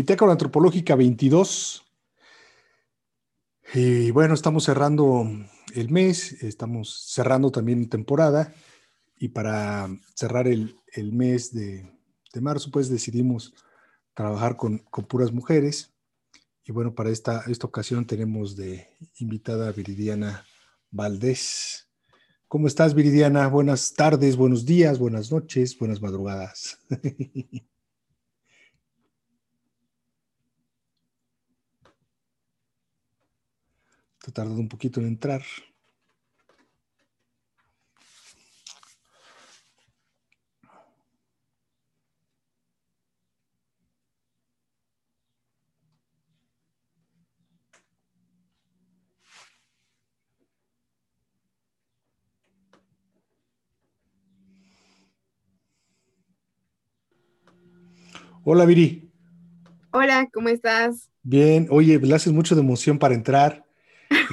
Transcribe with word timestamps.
Bitácora 0.00 0.32
Antropológica 0.32 0.96
22. 0.96 1.84
Y 3.74 4.10
bueno, 4.12 4.32
estamos 4.32 4.64
cerrando 4.64 5.28
el 5.74 5.90
mes, 5.90 6.42
estamos 6.42 7.04
cerrando 7.12 7.50
también 7.50 7.86
temporada 7.90 8.54
y 9.18 9.28
para 9.28 9.90
cerrar 10.14 10.48
el, 10.48 10.74
mes 11.12 11.52
de, 11.52 11.86
marzo, 12.40 12.70
pues 12.70 12.88
decidimos 12.88 13.52
trabajar 14.14 14.56
con, 14.56 14.78
puras 15.06 15.32
mujeres. 15.32 15.92
Y 16.64 16.72
bueno, 16.72 16.94
para 16.94 17.10
esta, 17.10 17.44
esta 17.48 17.66
ocasión 17.66 18.06
tenemos 18.06 18.56
de 18.56 18.88
invitada 19.18 19.68
a 19.68 19.72
Viridiana 19.72 20.46
Valdés. 20.90 21.90
¿Cómo 22.48 22.68
estás, 22.68 22.94
Viridiana? 22.94 23.48
Buenas 23.48 23.92
tardes, 23.92 24.38
buenos 24.38 24.64
días, 24.64 24.98
buenas 24.98 25.30
noches, 25.30 25.78
buenas 25.78 26.00
madrugadas. 26.00 26.78
Está 34.20 34.32
tardando 34.32 34.60
un 34.60 34.68
poquito 34.68 35.00
en 35.00 35.06
entrar. 35.06 35.42
Hola, 58.44 58.66
Viri. 58.66 59.10
Hola, 59.92 60.28
¿cómo 60.30 60.50
estás? 60.50 61.08
Bien, 61.22 61.68
oye, 61.70 61.98
le 61.98 62.14
haces 62.14 62.34
mucho 62.34 62.54
de 62.54 62.60
emoción 62.60 62.98
para 62.98 63.14
entrar. 63.14 63.69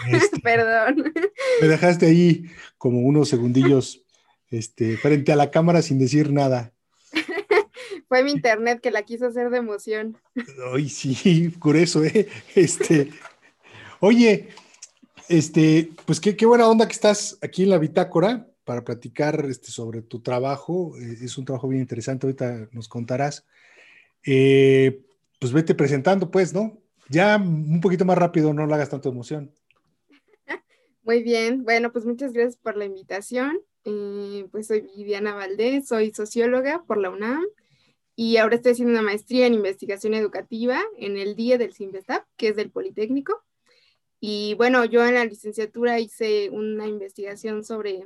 Este, 0.10 0.40
Perdón. 0.44 1.14
Me 1.62 1.68
dejaste 1.68 2.06
ahí 2.06 2.46
como 2.78 3.02
unos 3.02 3.30
segundillos 3.30 4.04
este, 4.50 4.98
frente 4.98 5.32
a 5.32 5.36
la 5.36 5.52
cámara 5.52 5.82
sin 5.82 6.00
decir 6.00 6.32
nada. 6.32 6.74
Fue 8.08 8.24
mi 8.24 8.32
internet 8.32 8.80
que 8.82 8.92
la 8.92 9.04
quiso 9.04 9.28
hacer 9.28 9.50
de 9.50 9.58
emoción. 9.58 10.18
Ay, 10.74 10.90
sí, 10.90 11.50
por 11.60 11.76
eso, 11.76 12.04
¿eh? 12.04 12.28
Este, 12.56 13.10
oye, 14.00 14.50
este, 15.28 15.92
pues 16.06 16.20
qué, 16.22 16.46
buena 16.46 16.68
onda 16.68 16.88
que 16.88 16.94
estás 16.94 17.38
aquí 17.42 17.64
en 17.64 17.72
la 17.72 17.78
bitácora 17.78 18.48
para 18.64 18.84
platicar 18.84 19.46
este, 19.50 19.72
sobre 19.72 20.02
tu 20.02 20.22
trabajo. 20.22 20.94
Eh, 20.98 21.18
es 21.22 21.38
un 21.38 21.46
trabajo 21.46 21.68
bien 21.68 21.82
interesante, 21.82 22.28
ahorita 22.28 22.70
nos 22.72 22.88
contarás. 22.88 23.46
Eh, 24.26 25.02
pues 25.40 25.52
vete 25.52 25.76
presentando, 25.76 26.32
pues, 26.32 26.54
¿no? 26.54 26.78
Ya 27.10 27.38
un 27.38 27.80
poquito 27.82 28.06
más 28.06 28.18
rápido, 28.18 28.54
no 28.54 28.66
le 28.66 28.74
hagas 28.74 28.90
tanto 28.90 29.10
emoción. 29.10 29.52
Muy 31.08 31.24
bien, 31.24 31.64
bueno, 31.64 31.94
pues 31.94 32.06
muchas 32.06 32.34
gracias 32.34 32.58
por 32.58 32.76
la 32.76 32.84
invitación. 32.84 33.62
Eh, 33.86 34.46
pues 34.52 34.68
soy 34.68 34.82
Viviana 34.82 35.34
Valdés, 35.34 35.88
soy 35.88 36.12
socióloga 36.12 36.84
por 36.84 36.98
la 36.98 37.10
UNAM 37.10 37.46
y 38.18 38.36
ahora 38.36 38.58
estoy 38.58 38.74
haciendo 38.74 38.92
una 38.92 39.04
maestría 39.04 39.48
en 39.48 39.54
investigación 39.54 40.14
educativa 40.14 40.84
en 40.98 41.16
el 41.16 41.38
día 41.38 41.58
del 41.58 41.74
CIMBESTAP, 41.74 42.26
que 42.36 42.50
es 42.50 42.58
del 42.58 42.72
Politécnico. 42.72 43.42
Y 44.20 44.56
bueno, 44.56 44.84
yo 44.84 45.06
en 45.06 45.14
la 45.14 45.24
licenciatura 45.24 45.98
hice 45.98 46.50
una 46.50 46.88
investigación 46.88 47.64
sobre 47.64 48.04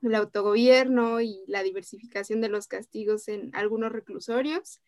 el 0.00 0.14
autogobierno 0.14 1.20
y 1.20 1.42
la 1.48 1.62
diversificación 1.62 2.40
de 2.40 2.48
los 2.48 2.66
castigos 2.66 3.28
en 3.28 3.50
algunos 3.52 3.92
reclusorios 3.92 4.80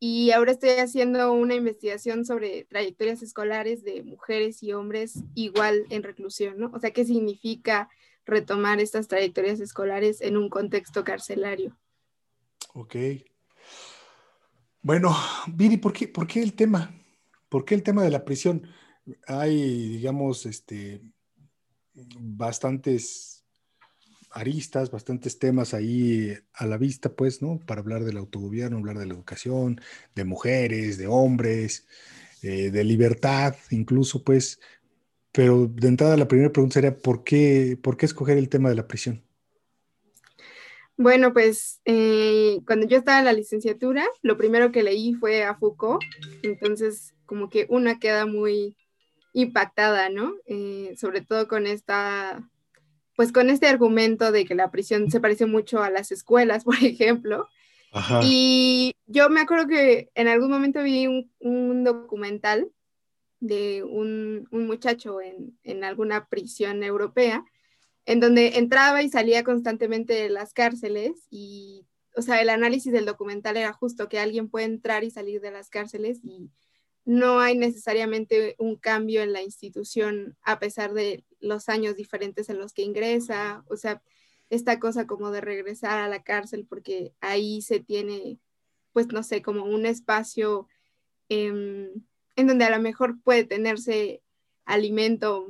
y 0.00 0.30
ahora 0.30 0.52
estoy 0.52 0.70
haciendo 0.70 1.32
una 1.32 1.54
investigación 1.54 2.24
sobre 2.24 2.64
trayectorias 2.64 3.22
escolares 3.22 3.82
de 3.82 4.02
mujeres 4.04 4.62
y 4.62 4.72
hombres 4.72 5.24
igual 5.34 5.86
en 5.90 6.02
reclusión, 6.02 6.58
¿no? 6.58 6.70
O 6.72 6.78
sea, 6.78 6.92
¿qué 6.92 7.04
significa 7.04 7.88
retomar 8.24 8.78
estas 8.78 9.08
trayectorias 9.08 9.58
escolares 9.58 10.20
en 10.20 10.36
un 10.36 10.48
contexto 10.48 11.02
carcelario? 11.02 11.76
Ok. 12.74 12.94
Bueno, 14.82 15.16
Viri, 15.48 15.78
¿por 15.78 15.92
qué, 15.92 16.06
¿por 16.06 16.26
qué 16.26 16.42
el 16.42 16.54
tema? 16.54 16.94
¿Por 17.48 17.64
qué 17.64 17.74
el 17.74 17.82
tema 17.82 18.04
de 18.04 18.10
la 18.10 18.24
prisión? 18.24 18.68
Hay, 19.26 19.88
digamos, 19.88 20.46
este, 20.46 21.00
bastantes 21.94 23.37
aristas, 24.30 24.90
bastantes 24.90 25.38
temas 25.38 25.74
ahí 25.74 26.34
a 26.54 26.66
la 26.66 26.76
vista, 26.76 27.10
pues, 27.10 27.42
¿no? 27.42 27.60
Para 27.66 27.80
hablar 27.80 28.04
del 28.04 28.16
autogobierno, 28.16 28.78
hablar 28.78 28.98
de 28.98 29.06
la 29.06 29.14
educación, 29.14 29.80
de 30.14 30.24
mujeres, 30.24 30.98
de 30.98 31.06
hombres, 31.06 31.86
eh, 32.42 32.70
de 32.70 32.84
libertad, 32.84 33.54
incluso, 33.70 34.22
pues. 34.22 34.60
Pero 35.32 35.66
de 35.66 35.88
entrada 35.88 36.16
la 36.16 36.28
primera 36.28 36.52
pregunta 36.52 36.74
sería, 36.74 36.96
¿por 36.96 37.24
qué, 37.24 37.78
por 37.82 37.96
qué 37.96 38.06
escoger 38.06 38.38
el 38.38 38.48
tema 38.48 38.68
de 38.68 38.76
la 38.76 38.86
prisión? 38.86 39.22
Bueno, 40.96 41.32
pues 41.32 41.80
eh, 41.84 42.58
cuando 42.66 42.88
yo 42.88 42.96
estaba 42.96 43.20
en 43.20 43.26
la 43.26 43.32
licenciatura, 43.32 44.04
lo 44.22 44.36
primero 44.36 44.72
que 44.72 44.82
leí 44.82 45.14
fue 45.14 45.44
a 45.44 45.54
Foucault, 45.54 46.02
entonces 46.42 47.14
como 47.24 47.48
que 47.50 47.66
una 47.68 48.00
queda 48.00 48.26
muy 48.26 48.74
impactada, 49.32 50.08
¿no? 50.08 50.34
Eh, 50.46 50.94
sobre 50.98 51.20
todo 51.20 51.46
con 51.46 51.68
esta 51.68 52.42
pues 53.18 53.32
con 53.32 53.50
este 53.50 53.66
argumento 53.66 54.30
de 54.30 54.44
que 54.44 54.54
la 54.54 54.70
prisión 54.70 55.10
se 55.10 55.18
parece 55.18 55.44
mucho 55.44 55.82
a 55.82 55.90
las 55.90 56.12
escuelas, 56.12 56.62
por 56.64 56.76
ejemplo. 56.76 57.48
Y 58.22 58.94
yo 59.06 59.28
me 59.28 59.40
acuerdo 59.40 59.66
que 59.66 60.08
en 60.14 60.28
algún 60.28 60.52
momento 60.52 60.84
vi 60.84 61.08
un, 61.40 61.82
documental 61.82 62.70
de 63.40 63.82
un, 63.82 64.46
muchacho 64.52 65.20
en, 65.20 65.58
en, 65.64 65.82
alguna 65.82 66.28
prisión 66.28 66.84
europea, 66.84 67.44
en 68.06 68.20
donde 68.20 68.56
entraba 68.56 69.02
y 69.02 69.08
salía 69.08 69.42
constantemente 69.42 70.14
de 70.14 70.28
las 70.28 70.52
cárceles 70.52 71.26
y, 71.28 71.88
o 72.14 72.22
sea, 72.22 72.40
el 72.40 72.50
análisis 72.50 72.92
del 72.92 73.04
documental 73.04 73.56
era 73.56 73.72
justo 73.72 74.08
que 74.08 74.20
alguien 74.20 74.48
puede 74.48 74.66
entrar 74.66 75.02
y 75.02 75.10
salir 75.10 75.40
de 75.40 75.50
las 75.50 75.70
cárceles 75.70 76.20
y 76.22 76.52
no 77.04 77.40
hay 77.40 77.58
necesariamente 77.58 78.54
un 78.60 78.76
cambio 78.76 79.22
en 79.22 79.32
la 79.32 79.42
institución 79.42 80.36
a 80.42 80.60
pesar 80.60 80.92
de 80.92 81.24
los 81.40 81.68
años 81.68 81.96
diferentes 81.96 82.48
en 82.48 82.58
los 82.58 82.72
que 82.72 82.82
ingresa, 82.82 83.64
o 83.68 83.76
sea, 83.76 84.02
esta 84.50 84.78
cosa 84.78 85.06
como 85.06 85.30
de 85.30 85.40
regresar 85.40 85.98
a 85.98 86.08
la 86.08 86.22
cárcel 86.22 86.66
porque 86.68 87.12
ahí 87.20 87.62
se 87.62 87.80
tiene, 87.80 88.38
pues 88.92 89.08
no 89.08 89.22
sé, 89.22 89.42
como 89.42 89.64
un 89.64 89.86
espacio 89.86 90.68
em, 91.28 91.90
en 92.36 92.46
donde 92.46 92.64
a 92.64 92.70
lo 92.70 92.80
mejor 92.82 93.20
puede 93.22 93.44
tenerse 93.44 94.22
alimento 94.64 95.48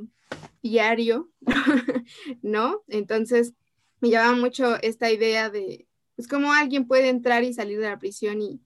diario, 0.63 1.31
¿no? 2.43 2.83
Entonces, 2.89 3.55
me 4.01 4.11
llamaba 4.11 4.37
mucho 4.37 4.77
esta 4.83 5.11
idea 5.11 5.51
de, 5.51 5.87
pues, 6.17 6.29
cómo 6.29 6.53
alguien 6.53 6.87
puede 6.87 7.09
entrar 7.09 7.45
y 7.45 7.55
salir 7.55 7.79
de 7.79 7.89
la 7.89 7.99
prisión 7.99 8.43
y 8.43 8.61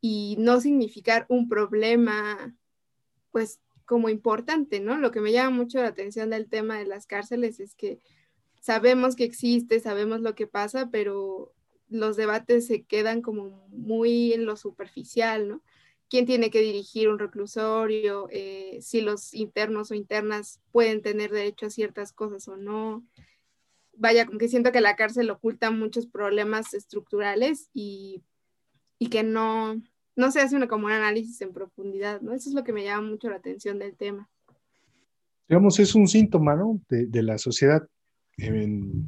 y 0.00 0.36
no 0.38 0.60
significar 0.60 1.26
un 1.28 1.48
problema, 1.48 2.54
pues 3.30 3.60
como 3.88 4.10
importante, 4.10 4.78
¿no? 4.78 4.98
Lo 4.98 5.10
que 5.10 5.20
me 5.20 5.32
llama 5.32 5.56
mucho 5.56 5.80
la 5.80 5.88
atención 5.88 6.28
del 6.30 6.48
tema 6.48 6.78
de 6.78 6.84
las 6.84 7.06
cárceles 7.06 7.58
es 7.58 7.74
que 7.74 7.98
sabemos 8.60 9.16
que 9.16 9.24
existe, 9.24 9.80
sabemos 9.80 10.20
lo 10.20 10.34
que 10.34 10.46
pasa, 10.46 10.90
pero 10.92 11.54
los 11.88 12.16
debates 12.16 12.66
se 12.66 12.84
quedan 12.84 13.22
como 13.22 13.66
muy 13.68 14.34
en 14.34 14.44
lo 14.44 14.56
superficial, 14.56 15.48
¿no? 15.48 15.62
¿Quién 16.10 16.26
tiene 16.26 16.50
que 16.50 16.60
dirigir 16.60 17.08
un 17.08 17.18
reclusorio? 17.18 18.28
Eh, 18.30 18.78
si 18.82 19.00
los 19.00 19.32
internos 19.34 19.90
o 19.90 19.94
internas 19.94 20.60
pueden 20.70 21.02
tener 21.02 21.30
derecho 21.30 21.66
a 21.66 21.70
ciertas 21.70 22.12
cosas 22.12 22.46
o 22.48 22.56
no. 22.56 23.06
Vaya, 23.94 24.26
como 24.26 24.38
que 24.38 24.48
siento 24.48 24.70
que 24.70 24.80
la 24.80 24.96
cárcel 24.96 25.30
oculta 25.30 25.70
muchos 25.70 26.06
problemas 26.06 26.74
estructurales 26.74 27.70
y 27.72 28.22
y 28.98 29.08
que 29.08 29.22
no, 29.22 29.80
no 30.18 30.32
se 30.32 30.40
hace 30.40 30.56
una, 30.56 30.66
como 30.66 30.86
un 30.86 30.92
análisis 30.92 31.40
en 31.42 31.52
profundidad, 31.52 32.20
¿no? 32.20 32.34
Eso 32.34 32.48
es 32.50 32.54
lo 32.54 32.64
que 32.64 32.72
me 32.72 32.82
llama 32.82 33.08
mucho 33.08 33.30
la 33.30 33.36
atención 33.36 33.78
del 33.78 33.94
tema. 33.94 34.28
Digamos, 35.48 35.78
es 35.78 35.94
un 35.94 36.08
síntoma, 36.08 36.56
¿no? 36.56 36.80
De, 36.88 37.22
la 37.22 37.38
sociedad, 37.38 37.88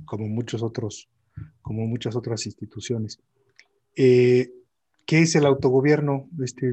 como 0.05 0.29
muchos 0.29 0.63
otros, 0.63 1.11
como 1.63 1.85
muchas 1.89 2.15
otras 2.15 2.47
instituciones. 2.47 3.19
Eh, 3.97 4.53
¿Qué 5.05 5.23
es 5.23 5.35
el 5.35 5.47
autogobierno, 5.47 6.29
este 6.45 6.73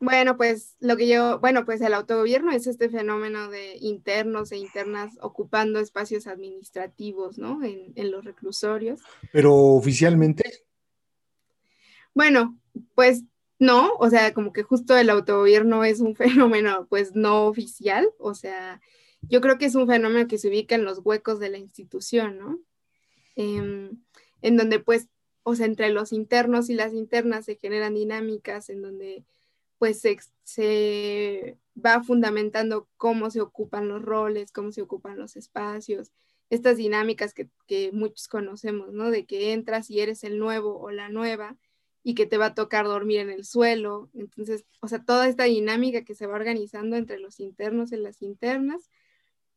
Bueno, 0.00 0.36
pues 0.36 0.74
lo 0.80 0.96
que 0.96 1.06
yo, 1.06 1.38
bueno, 1.38 1.64
pues 1.64 1.80
el 1.82 1.94
autogobierno 1.94 2.50
es 2.50 2.66
este 2.66 2.88
fenómeno 2.88 3.48
de 3.48 3.76
internos 3.76 4.50
e 4.50 4.58
internas 4.58 5.12
ocupando 5.20 5.78
espacios 5.78 6.26
administrativos, 6.26 7.38
¿no? 7.38 7.62
En, 7.62 7.92
en 7.94 8.10
los 8.10 8.24
reclusorios. 8.24 9.00
Pero 9.32 9.54
oficialmente. 9.54 10.64
Bueno, 12.14 12.58
pues 12.94 13.24
no, 13.58 13.94
o 13.98 14.10
sea, 14.10 14.32
como 14.34 14.52
que 14.52 14.62
justo 14.62 14.96
el 14.96 15.10
autogobierno 15.10 15.84
es 15.84 16.00
un 16.00 16.16
fenómeno 16.16 16.86
pues 16.88 17.14
no 17.14 17.46
oficial, 17.46 18.08
o 18.18 18.34
sea, 18.34 18.80
yo 19.22 19.40
creo 19.40 19.58
que 19.58 19.66
es 19.66 19.74
un 19.74 19.86
fenómeno 19.86 20.28
que 20.28 20.38
se 20.38 20.48
ubica 20.48 20.74
en 20.74 20.84
los 20.84 21.00
huecos 21.04 21.40
de 21.40 21.50
la 21.50 21.58
institución, 21.58 22.38
¿no? 22.38 22.60
Em, 23.36 24.02
en 24.42 24.56
donde 24.56 24.78
pues 24.80 25.08
o 25.44 25.54
sea, 25.54 25.66
entre 25.66 25.90
los 25.90 26.12
internos 26.12 26.70
y 26.70 26.74
las 26.74 26.92
internas 26.94 27.44
se 27.44 27.56
generan 27.56 27.94
dinámicas 27.94 28.70
en 28.70 28.82
donde 28.82 29.24
pues 29.78 30.02
se, 30.44 31.58
va 31.76 32.02
fundamentando 32.02 32.88
cómo 32.96 33.30
se 33.30 33.40
ocupan 33.40 33.88
los 33.88 34.02
roles, 34.02 34.52
cómo 34.52 34.72
se 34.72 34.82
ocupan 34.82 35.18
los 35.18 35.36
espacios, 35.36 36.12
estas 36.50 36.78
dinámicas 36.78 37.34
que, 37.34 37.50
que, 37.66 37.92
muchos 37.92 38.28
conocemos, 38.28 38.92
¿no? 38.92 39.10
De 39.10 39.26
que 39.26 39.52
entras 39.52 39.90
y 39.90 40.00
eres 40.00 40.24
el 40.24 40.38
nuevo 40.38 40.78
o 40.80 40.90
la 40.90 41.10
nueva 41.10 41.56
y 42.04 42.14
que 42.14 42.26
te 42.26 42.36
va 42.36 42.46
a 42.46 42.54
tocar 42.54 42.84
dormir 42.84 43.20
en 43.20 43.30
el 43.30 43.44
suelo. 43.44 44.10
Entonces, 44.14 44.66
o 44.80 44.88
sea, 44.88 45.02
toda 45.02 45.26
esta 45.26 45.44
dinámica 45.44 46.04
que 46.04 46.14
se 46.14 46.26
va 46.26 46.34
organizando 46.34 46.96
entre 46.96 47.18
los 47.18 47.40
internos 47.40 47.92
y 47.92 47.96
las 47.96 48.20
internas, 48.20 48.90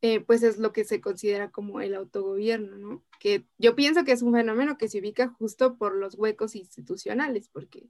eh, 0.02 0.22
pues 0.22 0.44
es 0.44 0.58
lo 0.58 0.72
que 0.72 0.86
se 0.86 1.02
considera 1.02 1.52
como 1.52 1.82
el 1.82 1.94
autogobierno, 1.94 2.78
¿no? 2.78 3.04
Que 3.20 3.46
yo 3.58 3.76
pienso 3.76 4.06
que 4.06 4.14
es 4.14 4.22
un 4.22 4.34
fenómeno 4.34 4.78
que 4.78 4.88
se 4.88 5.00
ubica 5.00 5.28
justo 5.28 5.76
por 5.76 5.94
los 5.96 6.16
huecos 6.16 6.56
institucionales, 6.56 7.50
porque, 7.50 7.90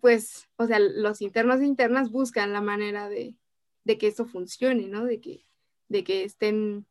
pues, 0.00 0.48
o 0.56 0.66
sea, 0.66 0.78
los 0.78 1.20
internos 1.20 1.60
e 1.60 1.66
internas 1.66 2.10
buscan 2.10 2.54
la 2.54 2.62
manera 2.62 3.10
de, 3.10 3.36
que 3.84 4.06
esto 4.06 4.24
funcione, 4.24 4.88
¿no? 4.88 5.04
De 5.04 5.20
que, 5.20 5.44
de 5.88 6.02
que 6.02 6.24
estén 6.24 6.86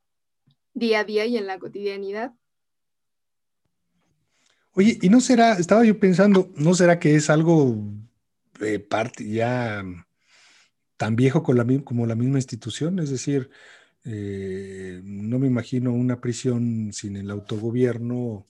día 0.76 1.00
a 1.00 1.04
día 1.04 1.26
y 1.26 1.38
en 1.38 1.48
la 1.48 1.58
cotidianidad. 1.58 2.34
Oye, 4.78 5.00
y 5.02 5.10
no 5.10 5.22
será, 5.22 5.54
estaba 5.54 5.84
yo 5.84 6.00
pensando, 6.00 6.52
¿no 6.56 6.76
será 6.76 7.00
que 7.00 7.16
es 7.16 7.32
algo 7.32 7.84
parte 8.88 9.28
ya 9.28 9.84
tan 10.98 11.16
viejo 11.16 11.42
con 11.42 11.58
la, 11.58 11.66
como 11.84 12.06
la 12.06 12.14
misma 12.14 12.38
institución? 12.38 13.00
Es 13.00 13.10
decir, 13.10 13.50
eh, 14.06 15.02
no 15.04 15.40
me 15.40 15.48
imagino 15.48 15.92
una 15.94 16.22
prisión 16.22 16.94
sin 16.94 17.16
el 17.16 17.32
autogobierno, 17.32 18.46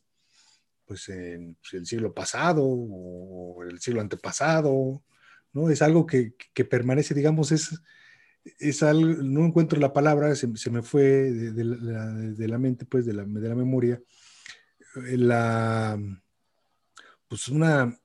pues 0.85 1.07
en 1.07 1.55
pues, 1.61 1.73
el 1.75 1.85
siglo 1.85 2.13
pasado 2.13 2.61
o 2.65 3.63
el 3.63 3.79
siglo 3.79 4.01
antepasado, 4.01 5.01
¿no? 5.53 5.69
Es 5.69 5.81
algo 5.81 6.05
que, 6.05 6.33
permanece, 6.69 7.13
digamos, 7.13 7.53
es, 7.53 7.81
es 8.59 8.83
algo, 8.83 9.23
no 9.23 9.45
encuentro 9.45 9.79
la 9.79 9.93
palabra, 9.93 10.35
se, 10.35 10.47
me 10.71 10.81
fue 10.81 11.31
de, 11.31 11.63
la, 12.49 12.57
mente, 12.57 12.83
pues, 12.85 13.05
de 13.05 13.13
la, 13.13 13.23
de 13.23 13.47
la 13.47 13.55
memoria, 13.55 14.01
la, 15.17 15.99
pues 17.27 17.47
una, 17.47 17.99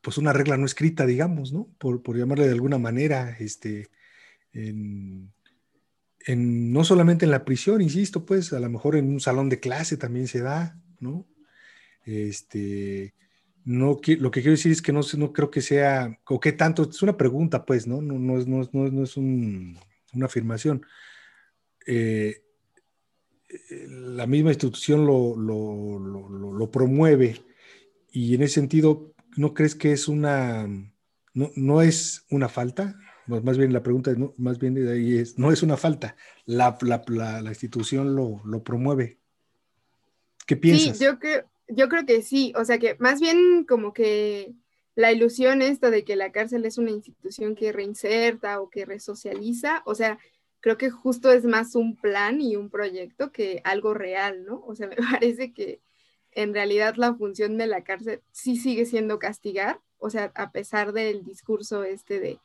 pues 0.00 0.18
una 0.18 0.32
regla 0.32 0.56
no 0.56 0.66
escrita, 0.66 1.06
digamos, 1.06 1.52
¿no? 1.52 1.68
Por, 1.78 2.02
por 2.02 2.16
llamarle 2.16 2.46
de 2.46 2.52
alguna 2.52 2.78
manera, 2.78 3.36
este, 3.38 3.88
en, 4.52 5.32
no 6.26 6.84
solamente 6.84 7.24
en 7.24 7.30
la 7.30 7.44
prisión, 7.44 7.80
insisto, 7.80 8.24
pues 8.24 8.52
a 8.52 8.60
lo 8.60 8.70
mejor 8.70 8.96
en 8.96 9.08
un 9.08 9.20
salón 9.20 9.48
de 9.48 9.60
clase 9.60 9.96
también 9.96 10.26
se 10.26 10.40
da, 10.40 10.78
¿no? 11.00 11.26
Este, 12.04 13.14
no, 13.64 13.98
lo 14.18 14.30
que 14.30 14.40
quiero 14.40 14.50
decir 14.50 14.72
es 14.72 14.82
que 14.82 14.92
no, 14.92 15.00
no 15.16 15.32
creo 15.32 15.50
que 15.50 15.62
sea, 15.62 16.18
o 16.26 16.40
qué 16.40 16.52
tanto, 16.52 16.88
es 16.88 17.02
una 17.02 17.16
pregunta, 17.16 17.64
pues, 17.64 17.86
¿no? 17.86 18.02
No, 18.02 18.18
no, 18.18 18.38
no, 18.44 18.68
no 18.90 19.02
es 19.02 19.16
una 19.16 19.78
afirmación. 20.22 20.84
Eh, 21.86 22.43
la 23.88 24.26
misma 24.26 24.50
institución 24.50 25.06
lo, 25.06 25.36
lo, 25.36 25.98
lo, 25.98 26.70
promueve 26.70 27.42
y 28.10 28.34
en 28.34 28.42
ese 28.42 28.54
sentido, 28.54 29.12
¿no 29.36 29.54
crees 29.54 29.74
que 29.74 29.92
es 29.92 30.08
una, 30.08 30.66
no, 31.32 31.50
no 31.54 31.82
es 31.82 32.24
una 32.30 32.48
falta? 32.48 32.98
más 33.26 33.56
bien 33.56 33.72
la 33.72 33.82
pregunta 33.82 34.10
es, 34.10 34.18
no, 34.18 34.34
más 34.36 34.58
bien 34.58 34.74
de 34.74 34.92
ahí 34.92 35.18
es, 35.18 35.38
no 35.38 35.50
es 35.50 35.62
una 35.62 35.76
falta, 35.76 36.16
la, 36.44 36.76
la, 36.82 37.48
institución 37.48 38.14
lo, 38.14 38.62
promueve. 38.62 39.18
¿Qué 40.46 40.56
piensas? 40.56 40.98
Sí, 40.98 41.04
yo 41.04 41.18
creo, 41.18 41.44
yo 41.68 41.88
creo 41.88 42.04
que 42.04 42.22
sí, 42.22 42.52
o 42.56 42.64
sea 42.64 42.78
que 42.78 42.96
más 42.98 43.20
bien 43.20 43.64
como 43.64 43.92
que 43.92 44.54
la 44.94 45.10
ilusión 45.10 45.62
esta 45.62 45.90
de 45.90 46.04
que 46.04 46.16
la 46.16 46.32
cárcel 46.32 46.64
es 46.66 46.78
una 46.78 46.90
institución 46.90 47.54
que 47.54 47.72
reinserta 47.72 48.60
o 48.60 48.68
que 48.68 48.84
resocializa, 48.84 49.82
o 49.86 49.94
sea, 49.94 50.18
creo 50.64 50.78
que 50.78 50.88
justo 50.88 51.30
es 51.30 51.44
más 51.44 51.74
un 51.74 51.94
plan 51.94 52.40
y 52.40 52.56
un 52.56 52.70
proyecto 52.70 53.30
que 53.32 53.60
algo 53.64 53.92
real, 53.92 54.46
¿no? 54.46 54.64
O 54.66 54.74
sea, 54.74 54.86
me 54.88 54.96
parece 54.96 55.52
que 55.52 55.82
en 56.32 56.54
realidad 56.54 56.94
la 56.96 57.14
función 57.14 57.58
de 57.58 57.66
la 57.66 57.84
cárcel 57.84 58.22
sí 58.32 58.56
sigue 58.56 58.86
siendo 58.86 59.18
castigar, 59.18 59.82
o 59.98 60.08
sea, 60.08 60.32
a 60.34 60.52
pesar 60.52 60.94
del 60.94 61.22
discurso 61.22 61.84
este 61.84 62.18
de 62.18 62.38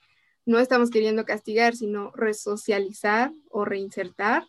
no 0.46 0.60
estamos 0.60 0.90
queriendo 0.90 1.24
castigar, 1.24 1.78
sino 1.78 2.12
resocializar 2.12 3.32
o 3.50 3.64
reinsertar. 3.64 4.44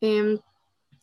Em, 0.00 0.38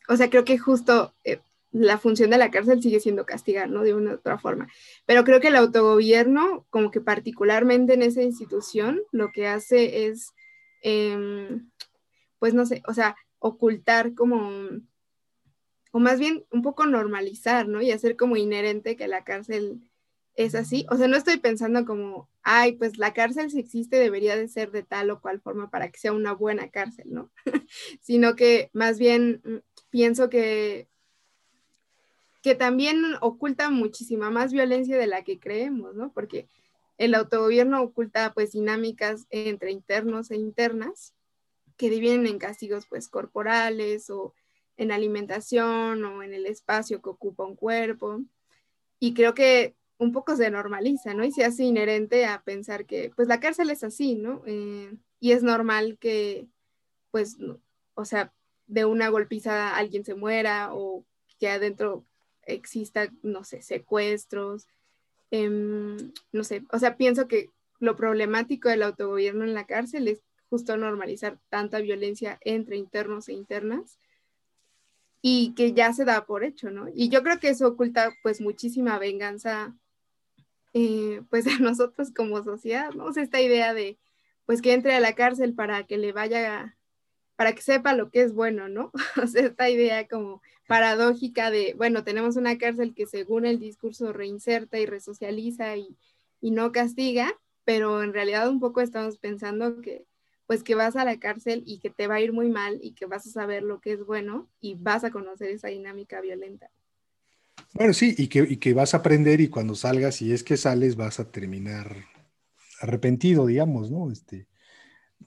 o 0.08 0.16
sea, 0.16 0.30
creo 0.30 0.46
que 0.46 0.56
justo 0.56 1.12
eh, 1.24 1.40
la 1.70 1.98
función 1.98 2.30
de 2.30 2.38
la 2.38 2.50
cárcel 2.50 2.82
sigue 2.82 3.00
siendo 3.00 3.26
castigar, 3.26 3.68
¿no? 3.68 3.82
De 3.82 3.92
una 3.92 4.12
u 4.12 4.14
otra 4.14 4.38
forma. 4.38 4.68
Pero 5.04 5.22
creo 5.24 5.40
que 5.42 5.48
el 5.48 5.56
autogobierno, 5.56 6.64
como 6.70 6.90
que 6.90 7.02
particularmente 7.02 7.92
en 7.92 8.00
esa 8.00 8.22
institución, 8.22 9.02
lo 9.12 9.32
que 9.32 9.48
hace 9.48 10.06
es, 10.06 10.32
em, 10.82 11.69
pues 12.40 12.54
no 12.54 12.66
sé, 12.66 12.82
o 12.88 12.94
sea, 12.94 13.16
ocultar 13.38 14.14
como, 14.14 14.50
o 15.92 16.00
más 16.00 16.18
bien 16.18 16.44
un 16.50 16.62
poco 16.62 16.86
normalizar, 16.86 17.68
¿no? 17.68 17.82
Y 17.82 17.92
hacer 17.92 18.16
como 18.16 18.36
inherente 18.36 18.96
que 18.96 19.06
la 19.06 19.22
cárcel 19.22 19.80
es 20.34 20.54
así. 20.54 20.86
O 20.90 20.96
sea, 20.96 21.06
no 21.06 21.16
estoy 21.16 21.36
pensando 21.36 21.84
como, 21.84 22.28
ay, 22.42 22.72
pues 22.72 22.98
la 22.98 23.12
cárcel 23.12 23.50
si 23.50 23.60
existe 23.60 23.98
debería 23.98 24.36
de 24.36 24.48
ser 24.48 24.72
de 24.72 24.82
tal 24.82 25.10
o 25.10 25.20
cual 25.20 25.40
forma 25.40 25.70
para 25.70 25.90
que 25.90 26.00
sea 26.00 26.12
una 26.12 26.32
buena 26.32 26.70
cárcel, 26.70 27.08
¿no? 27.10 27.30
Sino 28.00 28.34
que 28.36 28.70
más 28.72 28.98
bien 28.98 29.42
mm, 29.44 29.56
pienso 29.90 30.30
que, 30.30 30.88
que 32.42 32.54
también 32.54 33.04
oculta 33.20 33.68
muchísima 33.68 34.30
más 34.30 34.52
violencia 34.52 34.96
de 34.96 35.06
la 35.06 35.24
que 35.24 35.38
creemos, 35.38 35.94
¿no? 35.94 36.10
Porque 36.12 36.48
el 36.96 37.14
autogobierno 37.14 37.82
oculta 37.82 38.32
pues 38.32 38.52
dinámicas 38.52 39.26
entre 39.30 39.72
internos 39.72 40.30
e 40.30 40.36
internas 40.36 41.14
que 41.80 41.88
dividen 41.88 42.26
en 42.26 42.38
castigos 42.38 42.84
pues 42.86 43.08
corporales 43.08 44.10
o 44.10 44.34
en 44.76 44.92
alimentación 44.92 46.04
o 46.04 46.22
en 46.22 46.34
el 46.34 46.44
espacio 46.44 47.00
que 47.00 47.08
ocupa 47.08 47.46
un 47.46 47.56
cuerpo. 47.56 48.20
Y 48.98 49.14
creo 49.14 49.32
que 49.32 49.76
un 49.96 50.12
poco 50.12 50.36
se 50.36 50.50
normaliza, 50.50 51.14
¿no? 51.14 51.24
Y 51.24 51.32
se 51.32 51.42
hace 51.42 51.64
inherente 51.64 52.26
a 52.26 52.42
pensar 52.42 52.84
que, 52.84 53.12
pues 53.16 53.28
la 53.28 53.40
cárcel 53.40 53.70
es 53.70 53.82
así, 53.82 54.14
¿no? 54.14 54.42
Eh, 54.44 54.94
y 55.20 55.32
es 55.32 55.42
normal 55.42 55.96
que, 55.98 56.48
pues, 57.12 57.38
o 57.94 58.04
sea, 58.04 58.34
de 58.66 58.84
una 58.84 59.08
golpiza 59.08 59.74
alguien 59.74 60.04
se 60.04 60.14
muera 60.14 60.74
o 60.74 61.06
que 61.38 61.48
adentro 61.48 62.04
exista, 62.42 63.10
no 63.22 63.42
sé, 63.42 63.62
secuestros, 63.62 64.66
em, 65.30 65.96
no 66.30 66.44
sé, 66.44 66.62
o 66.72 66.78
sea, 66.78 66.98
pienso 66.98 67.26
que 67.26 67.48
lo 67.78 67.96
problemático 67.96 68.68
del 68.68 68.82
autogobierno 68.82 69.44
en 69.44 69.54
la 69.54 69.66
cárcel 69.66 70.08
es 70.08 70.20
justo 70.50 70.76
normalizar 70.76 71.38
tanta 71.48 71.78
violencia 71.78 72.38
entre 72.42 72.76
internos 72.76 73.28
e 73.28 73.32
internas 73.32 73.98
y 75.22 75.54
que 75.54 75.72
ya 75.72 75.92
se 75.92 76.04
da 76.04 76.26
por 76.26 76.44
hecho, 76.44 76.70
¿no? 76.70 76.88
Y 76.92 77.08
yo 77.08 77.22
creo 77.22 77.38
que 77.38 77.50
eso 77.50 77.68
oculta 77.68 78.10
pues 78.22 78.40
muchísima 78.40 78.98
venganza 78.98 79.74
eh, 80.72 81.22
pues 81.30 81.46
a 81.46 81.58
nosotros 81.60 82.10
como 82.14 82.42
sociedad, 82.42 82.92
¿no? 82.94 83.06
O 83.06 83.12
sea, 83.12 83.22
esta 83.22 83.40
idea 83.40 83.74
de, 83.74 83.98
pues 84.46 84.60
que 84.60 84.72
entre 84.72 84.94
a 84.94 85.00
la 85.00 85.14
cárcel 85.14 85.54
para 85.54 85.84
que 85.84 85.98
le 85.98 86.12
vaya, 86.12 86.76
para 87.36 87.54
que 87.54 87.62
sepa 87.62 87.94
lo 87.94 88.10
que 88.10 88.22
es 88.22 88.34
bueno, 88.34 88.68
¿no? 88.68 88.92
O 89.22 89.26
sea, 89.26 89.46
esta 89.46 89.70
idea 89.70 90.08
como 90.08 90.42
paradójica 90.66 91.50
de, 91.50 91.74
bueno, 91.76 92.04
tenemos 92.04 92.36
una 92.36 92.58
cárcel 92.58 92.94
que 92.94 93.06
según 93.06 93.46
el 93.46 93.58
discurso 93.60 94.12
reinserta 94.12 94.78
y 94.78 94.86
resocializa 94.86 95.76
y, 95.76 95.96
y 96.40 96.50
no 96.52 96.72
castiga, 96.72 97.32
pero 97.64 98.02
en 98.02 98.12
realidad 98.14 98.48
un 98.48 98.60
poco 98.60 98.80
estamos 98.80 99.18
pensando 99.18 99.80
que, 99.80 100.06
pues 100.50 100.64
que 100.64 100.74
vas 100.74 100.96
a 100.96 101.04
la 101.04 101.20
cárcel 101.20 101.62
y 101.64 101.78
que 101.78 101.90
te 101.90 102.08
va 102.08 102.16
a 102.16 102.20
ir 102.20 102.32
muy 102.32 102.48
mal 102.48 102.80
y 102.82 102.90
que 102.90 103.06
vas 103.06 103.24
a 103.24 103.30
saber 103.30 103.62
lo 103.62 103.80
que 103.80 103.92
es 103.92 104.04
bueno 104.04 104.48
y 104.60 104.74
vas 104.74 105.04
a 105.04 105.12
conocer 105.12 105.48
esa 105.48 105.68
dinámica 105.68 106.20
violenta. 106.20 106.72
Bueno, 107.72 107.92
sí, 107.92 108.16
y 108.18 108.26
que, 108.26 108.40
y 108.40 108.56
que 108.56 108.74
vas 108.74 108.92
a 108.92 108.96
aprender 108.96 109.40
y 109.40 109.46
cuando 109.46 109.76
salgas, 109.76 110.16
si 110.16 110.32
es 110.32 110.42
que 110.42 110.56
sales, 110.56 110.96
vas 110.96 111.20
a 111.20 111.30
terminar 111.30 112.04
arrepentido, 112.80 113.46
digamos, 113.46 113.92
¿no? 113.92 114.10
Este, 114.10 114.48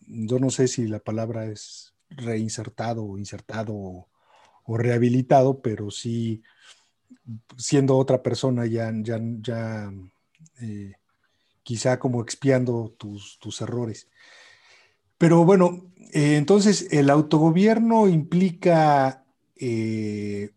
yo 0.01 0.39
no 0.39 0.49
sé 0.49 0.67
si 0.67 0.87
la 0.87 0.99
palabra 0.99 1.45
es 1.45 1.93
reinsertado 2.09 3.05
o 3.05 3.17
insertado 3.17 3.73
o, 3.73 4.77
rehabilitado, 4.77 5.61
pero 5.61 5.89
sí 5.89 6.43
siendo 7.55 7.95
otra 7.95 8.21
persona 8.21 8.65
ya, 8.65 8.91
ya, 8.93 9.21
ya 9.39 9.89
eh, 10.61 10.95
quizá 11.63 11.97
como 11.97 12.21
expiando 12.21 12.93
tus, 12.97 13.39
tus 13.39 13.61
errores. 13.61 14.09
Pero 15.23 15.45
bueno, 15.45 15.85
eh, 16.11 16.35
entonces 16.35 16.89
el 16.91 17.09
autogobierno 17.09 18.09
implica 18.09 19.23
eh, 19.55 20.49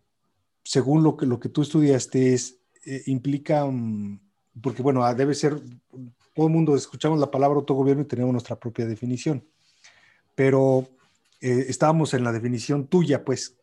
según 0.64 1.04
lo 1.04 1.16
que, 1.16 1.24
lo 1.24 1.38
que 1.38 1.48
tú 1.48 1.62
estudiaste, 1.62 2.34
es, 2.34 2.58
eh, 2.84 3.04
implica, 3.06 3.64
porque 4.60 4.82
bueno, 4.82 5.04
ah, 5.04 5.14
debe 5.14 5.36
ser, 5.36 5.60
todo 6.34 6.48
el 6.48 6.52
mundo 6.52 6.74
escuchamos 6.74 7.20
la 7.20 7.30
palabra 7.30 7.58
autogobierno 7.58 8.02
y 8.02 8.06
tenemos 8.06 8.32
nuestra 8.32 8.58
propia 8.58 8.86
definición, 8.86 9.44
pero 10.34 10.88
estábamos 11.38 12.12
en 12.14 12.24
la 12.24 12.32
definición 12.32 12.88
tuya, 12.88 13.24
pues, 13.24 13.54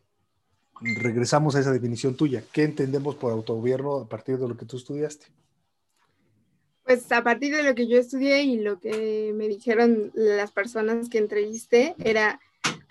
regresamos 0.80 1.58
a 1.58 1.60
esa 1.60 1.74
definición 1.74 2.16
tuya. 2.16 2.46
¿Qué 2.54 2.64
entendemos 2.64 3.16
por 3.16 3.34
autogobierno 3.34 3.98
a 3.98 4.08
partir 4.08 4.38
de 4.38 4.48
lo 4.48 4.56
que 4.56 4.66
tú 4.66 4.78
estudiaste? 4.78 5.26
Pues 6.86 7.10
a 7.12 7.24
partir 7.24 7.56
de 7.56 7.64
lo 7.64 7.76
que 7.76 7.88
yo 7.88 7.98
estudié 7.98 8.44
y 8.44 8.60
lo 8.60 8.80
que 8.80 9.32
me 9.36 9.48
dijeron 9.48 10.12
las 10.14 10.52
personas 10.52 11.10
que 11.10 11.18
entrevisté, 11.18 11.96
era 12.00 12.42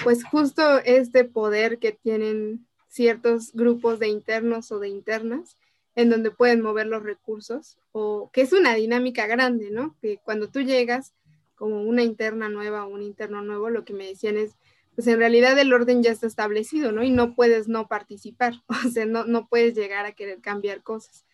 pues 0.02 0.25
justo 0.25 0.78
este 0.78 1.25
poder 1.25 1.78
que 1.78 1.92
tienen 1.92 2.66
ciertos 2.88 3.52
grupos 3.52 3.99
de 3.99 4.08
internos 4.08 4.72
o 4.72 4.78
de 4.78 4.88
internas 4.88 5.56
en 5.94 6.11
donde 6.11 6.30
pueden 6.30 6.62
mover 6.62 6.87
los 6.87 7.02
recursos 7.02 7.78
o 7.92 8.30
que 8.32 8.42
es 8.42 8.52
una 8.52 8.75
dinámica 8.75 9.26
grande, 9.26 9.70
¿no? 9.70 9.96
Que 10.00 10.18
cuando 10.18 10.49
tú 10.49 10.61
llegas 10.61 11.12
como 11.54 11.82
una 11.82 12.02
interna 12.02 12.49
nueva 12.49 12.84
o 12.84 12.88
un 12.88 13.02
interno 13.02 13.42
nuevo, 13.42 13.70
lo 13.70 13.84
que 13.84 13.92
me 13.92 14.06
decían 14.06 14.37
es, 14.37 14.56
pues 14.94 15.06
en 15.06 15.18
realidad 15.18 15.58
el 15.58 15.72
orden 15.72 16.02
ya 16.02 16.11
está 16.11 16.26
establecido, 16.26 16.92
¿no? 16.92 17.02
Y 17.02 17.11
no 17.11 17.34
puedes 17.34 17.68
no 17.68 17.88
participar, 17.88 18.54
o 18.87 18.90
sea, 18.90 19.06
no, 19.06 19.25
no 19.25 19.49
puedes 19.49 19.75
llegar 19.75 20.06
a 20.06 20.12
querer 20.12 20.40
cambiar 20.40 20.82
cosas. 20.82 21.25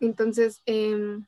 Entonces, 0.00 0.62
em, 0.66 1.26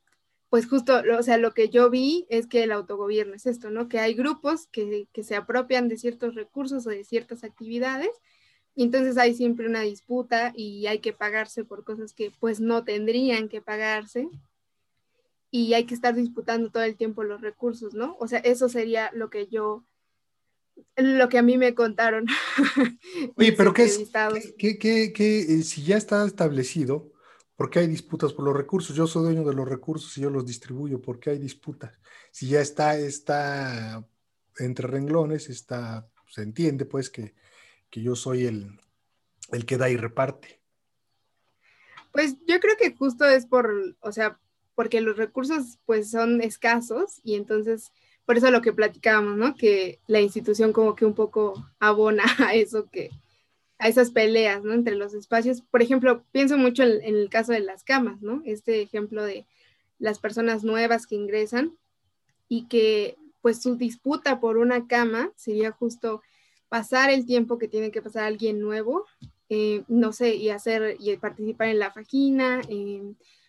pues 0.57 0.71
justo, 0.71 1.03
o 1.19 1.23
sea, 1.23 1.37
lo 1.37 1.53
que 1.53 1.69
yo 1.69 1.91
vi 1.91 2.25
es 2.31 2.47
que 2.47 2.63
el 2.63 2.73
autogobierno 2.73 3.35
es 3.35 3.45
esto, 3.45 3.69
¿no? 3.69 3.91
Que 3.91 3.99
hay 3.99 4.15
grupos 4.15 4.69
que, 4.69 5.07
que 5.13 5.23
se 5.23 5.37
apropian 5.37 5.87
de 5.87 5.99
ciertos 5.99 6.35
recursos 6.35 6.87
o 6.87 6.89
de 6.89 7.05
ciertas 7.05 7.45
actividades 7.45 8.09
y 8.75 8.85
entonces 8.85 9.19
hay 9.19 9.35
siempre 9.35 9.67
una 9.67 9.83
disputa 9.83 10.55
y 10.57 10.87
hay 10.87 11.01
que 11.01 11.13
pagarse 11.13 11.67
por 11.67 11.85
cosas 11.85 12.15
que 12.15 12.33
pues 12.41 12.59
no 12.59 12.85
tendrían 12.85 13.51
que 13.51 13.61
pagarse 13.61 14.31
y 15.51 15.75
hay 15.75 15.85
que 15.85 15.93
estar 15.93 16.15
disputando 16.15 16.71
todo 16.71 16.85
el 16.85 16.97
tiempo 16.97 17.23
los 17.23 17.43
recursos, 17.43 17.93
¿no? 17.93 18.17
O 18.19 18.27
sea, 18.27 18.39
eso 18.39 18.71
sería 18.71 19.11
lo 19.13 19.29
que 19.29 19.49
yo, 19.49 19.85
lo 20.97 21.29
que 21.29 21.37
a 21.37 21.43
mí 21.43 21.59
me 21.59 21.75
contaron. 21.75 22.29
Oye, 23.37 23.53
pero 23.53 23.75
¿qué 23.75 23.85
es? 23.85 24.11
¿qué, 24.57 24.79
qué, 24.79 25.13
qué, 25.13 25.41
eh, 25.41 25.63
si 25.65 25.83
ya 25.83 25.99
está 25.99 26.25
establecido, 26.25 27.13
¿por 27.57 27.71
qué 27.71 27.81
hay 27.81 27.87
disputas 27.87 28.33
por 28.33 28.45
los 28.45 28.57
recursos? 28.57 28.95
Yo 28.95 29.07
soy 29.07 29.25
dueño 29.25 29.45
de 29.45 29.55
los 29.55 29.69
recursos 29.69 30.17
y 30.17 30.21
yo 30.21 30.31
los 30.31 30.47
distribuyo, 30.47 31.03
¿por 31.03 31.19
qué 31.19 31.31
hay 31.31 31.39
disputas? 31.39 31.93
Si 32.31 32.49
ya 32.49 32.61
está, 32.61 32.97
está 32.97 34.07
entre 34.59 34.87
renglones, 34.87 35.49
está, 35.49 36.09
se 36.29 36.43
entiende 36.43 36.85
pues 36.85 37.11
que 37.11 37.35
que 37.91 38.03
yo 38.03 38.17
soy 38.17 38.47
el, 38.47 38.79
el 39.53 39.67
que 39.67 39.77
da 39.77 39.89
y 39.91 39.97
reparte. 39.97 40.61
Pues 42.13 42.37
yo 42.47 42.61
creo 42.61 42.77
que 42.79 42.95
justo 42.95 43.25
es 43.25 43.47
por, 43.47 43.97
o 44.01 44.13
sea, 44.13 44.39
porque 44.75 45.01
los 45.01 45.17
recursos 45.17 45.79
pues 45.85 46.11
son 46.11 46.41
escasos 46.41 47.21
y 47.25 47.35
entonces 47.35 47.93
por 48.25 48.37
eso 48.37 48.51
lo 48.51 48.63
que 48.63 48.73
platicábamos, 48.73 49.37
¿no? 49.37 49.55
Que 49.55 50.01
la 50.07 50.21
institución 50.21 50.73
como 50.73 50.97
que 50.97 51.05
un 51.05 51.15
poco 51.15 51.67
abona 51.79 52.25
a 52.39 52.55
eso 52.55 52.89
que, 52.91 53.11
a 53.79 53.89
esas 53.89 54.11
peleas, 54.11 54.65
¿no? 54.65 54.73
Entre 54.73 54.95
los 54.95 55.15
espacios. 55.15 55.63
Por 55.63 55.83
ejemplo, 55.83 56.25
pienso 56.33 56.57
mucho 56.57 56.83
en, 56.83 57.03
en, 57.03 57.17
el 57.17 57.29
caso 57.29 57.53
de 57.53 57.61
las 57.61 57.85
camas, 57.85 58.23
¿no? 58.23 58.43
Este 58.45 58.81
ejemplo 58.83 59.25
de 59.25 59.47
las 59.99 60.19
personas 60.19 60.65
nuevas 60.65 61.07
que 61.07 61.15
ingresan 61.15 61.77
y 62.49 62.67
que 62.67 63.17
pues 63.43 63.63
su 63.63 63.77
disputa 63.77 64.41
por 64.41 64.57
una 64.57 64.87
cama 64.87 65.31
sería 65.37 65.71
justo 65.71 66.23
pasar 66.69 67.11
el 67.11 67.27
tiempo 67.27 67.59
que 67.59 67.69
tiene 67.69 67.91
que 67.91 68.03
pasar 68.03 68.25
alguien 68.25 68.61
nuevo, 68.61 69.07
eh, 69.49 69.85
no 69.89 70.13
sé, 70.13 70.35
y 70.35 70.51
hacer 70.51 70.97
y 70.99 71.17
participar 71.17 71.69
en 71.69 71.79
la 71.79 71.93
fajina 71.93 72.61
eh, 72.69 73.03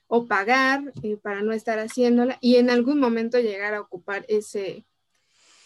o 0.08 0.28
pagar 0.28 0.94
eh, 1.02 1.18
para 1.18 1.42
no 1.42 1.52
estar 1.52 1.80
haciéndola 1.80 2.38
y 2.42 2.58
en 2.58 2.70
algún 2.70 3.00
momento 3.00 3.40
llegar 3.40 3.74
a 3.74 3.82
ocupar 3.82 4.24
ese, 4.28 4.86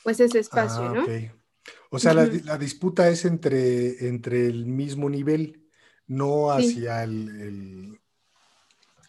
pues 0.04 0.20
ese 0.20 0.40
espacio, 0.40 0.84
ah, 0.84 0.94
¿no? 0.94 1.06
O 1.90 2.00
sea, 2.00 2.14
la, 2.14 2.26
la, 2.46 2.58
disputa 2.58 3.10
es 3.10 3.26
entre, 3.26 4.08
entre 4.08 4.48
el 4.48 4.66
mismo 4.66 5.10
nivel, 5.10 5.62
no 6.08 6.52
hacia 6.52 7.04
el, 7.04 8.00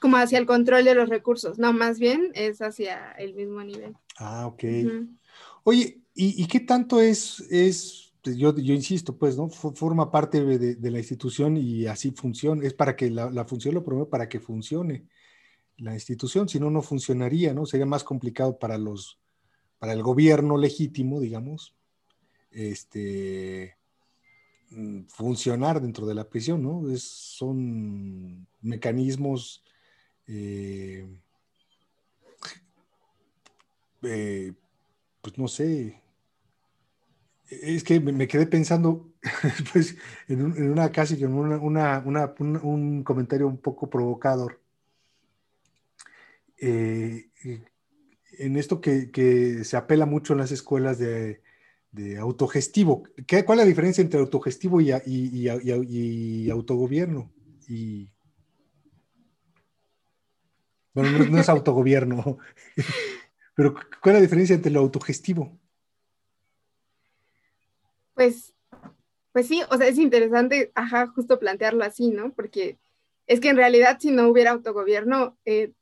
Como 0.00 0.16
hacia 0.16 0.38
el 0.38 0.46
control 0.46 0.84
de 0.84 0.94
los 0.94 1.08
recursos, 1.08 1.58
no, 1.58 1.72
más 1.72 1.98
bien 1.98 2.30
es 2.34 2.60
hacia 2.60 3.12
el 3.12 3.34
mismo 3.34 3.62
nivel. 3.62 3.96
Ah, 4.16 4.46
ok. 4.46 4.64
Oye, 5.64 6.02
¿y, 6.14 6.42
¿y, 6.42 6.46
qué 6.46 6.60
tanto 6.60 7.00
es, 7.00 7.40
es 7.50 8.12
yo, 8.24 8.54
yo, 8.56 8.74
insisto, 8.74 9.16
pues, 9.16 9.36
¿no? 9.36 9.48
forma 9.48 10.10
parte 10.10 10.44
de, 10.44 10.90
la 10.90 10.98
institución 10.98 11.56
y 11.56 11.86
así 11.86 12.12
funciona. 12.12 12.64
Es 12.64 12.74
para 12.74 12.94
que 12.94 13.10
la, 13.10 13.44
función 13.44 13.74
lo 13.74 13.82
promueva 13.82 14.10
para 14.10 14.28
que 14.28 14.38
funcione 14.38 15.08
la 15.76 15.94
institución, 15.94 16.48
si 16.48 16.60
no, 16.60 16.70
no 16.70 16.82
funcionaría, 16.82 17.52
¿no? 17.52 17.66
Sería 17.66 17.86
más 17.86 18.04
complicado 18.04 18.58
para 18.58 18.78
los, 18.78 19.18
para 19.78 19.92
el 19.92 20.02
gobierno 20.02 20.56
legítimo, 20.56 21.20
digamos, 21.20 21.74
este, 22.52 23.76
mm, 24.70 25.04
funcionar 25.08 25.80
dentro 25.80 26.06
de 26.06 26.14
la 26.14 26.28
prisión, 26.28 26.62
¿no? 26.62 26.90
Es, 26.90 27.02
son 27.02 28.46
mecanismos 28.60 29.64
eh, 30.26 31.06
eh, 34.02 34.52
pues 35.20 35.38
no 35.38 35.48
sé, 35.48 36.02
es 37.48 37.84
que 37.84 38.00
me 38.00 38.26
quedé 38.26 38.46
pensando 38.46 39.12
pues, 39.72 39.96
en, 40.28 40.42
una 40.70 40.90
casi 40.90 41.16
que 41.16 41.26
una, 41.26 41.58
un 41.58 43.04
comentario 43.04 43.46
un 43.46 43.58
poco 43.58 43.88
provocador. 43.90 44.60
Eh, 46.58 47.30
en 48.38 48.56
esto 48.56 48.80
que, 48.80 49.64
se 49.64 49.76
apela 49.76 50.06
mucho 50.06 50.32
en 50.32 50.40
las 50.40 50.52
escuelas 50.52 50.98
de, 50.98 51.42
autogestivo. 52.18 53.04
¿Qué, 53.26 53.44
¿Cuál 53.44 53.58
es 53.58 53.64
la 53.64 53.68
diferencia 53.68 54.02
entre 54.02 54.20
autogestivo 54.20 54.80
y, 54.80 54.92
y, 55.04 56.50
autogobierno? 56.50 57.32
Y, 57.68 58.08
bueno, 60.94 61.18
no, 61.18 61.24
no 61.26 61.38
es 61.38 61.48
autogobierno, 61.48 62.38
pero 63.54 63.74
¿cuál 63.74 64.14
es 64.16 64.20
la 64.20 64.20
diferencia 64.20 64.54
entre 64.54 64.72
lo 64.72 64.80
autogestivo? 64.80 65.58
Pues, 68.14 68.52
pues 69.32 69.48
sí, 69.48 69.62
o 69.70 69.76
sea, 69.76 69.86
es 69.88 69.98
interesante, 69.98 70.70
ajá, 70.74 71.06
justo 71.08 71.38
plantearlo 71.38 71.84
así, 71.84 72.10
¿no? 72.10 72.32
Porque 72.32 72.78
es 73.26 73.40
que 73.40 73.48
en 73.48 73.56
realidad 73.56 73.98
si 74.00 74.10
no 74.10 74.28
hubiera 74.28 74.50
autogobierno, 74.50 75.38
eh, 75.44 75.72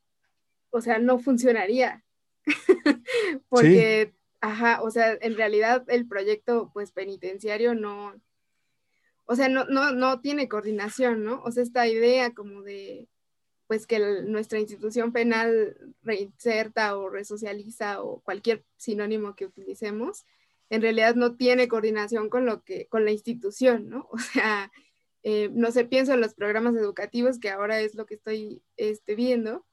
o 0.69 0.81
sea, 0.81 0.99
no 0.99 1.19
funcionaría. 1.19 2.03
Porque, 3.49 4.13
ajá, 4.41 4.81
o 4.81 4.91
sea, 4.91 5.17
en 5.21 5.35
realidad 5.37 5.83
el 5.87 6.07
proyecto, 6.07 6.71
pues, 6.73 6.91
penitenciario 6.91 7.75
no, 7.75 8.13
o 9.25 9.35
sea, 9.35 9.47
no, 9.49 9.65
no, 9.65 9.91
no 9.91 10.19
tiene 10.21 10.49
coordinación, 10.49 11.23
¿no? 11.23 11.41
O 11.43 11.51
sea, 11.51 11.63
esta 11.63 11.87
idea 11.87 12.33
como 12.33 12.63
de, 12.63 13.07
pues, 13.67 13.87
que 13.87 13.99
nuestra 14.23 14.59
institución 14.59 15.13
penal 15.13 15.77
reinserta 16.03 16.97
o 16.97 17.09
resocializa 17.09 18.03
o 18.03 18.19
cualquier 18.21 18.65
sinónimo 18.77 19.35
que 19.35 19.45
utilicemos, 19.45 20.25
en 20.69 20.81
realidad 20.81 21.15
no 21.15 21.35
tiene 21.35 21.67
coordinación 21.67 22.29
con 22.29 22.45
lo 22.45 22.63
que, 22.63 22.87
con 22.87 23.05
la 23.05 23.11
institución, 23.11 23.89
¿no? 23.89 24.09
O 24.11 24.17
sea, 24.17 24.71
eh, 25.23 25.49
no 25.53 25.71
sé, 25.71 25.85
pienso 25.85 26.13
en 26.13 26.21
los 26.21 26.33
programas 26.33 26.75
educativos, 26.75 27.39
que 27.39 27.49
ahora 27.51 27.79
es 27.79 27.95
lo 27.95 28.05
que 28.05 28.15
estoy 28.15 28.63
este, 28.77 29.15
viendo, 29.15 29.65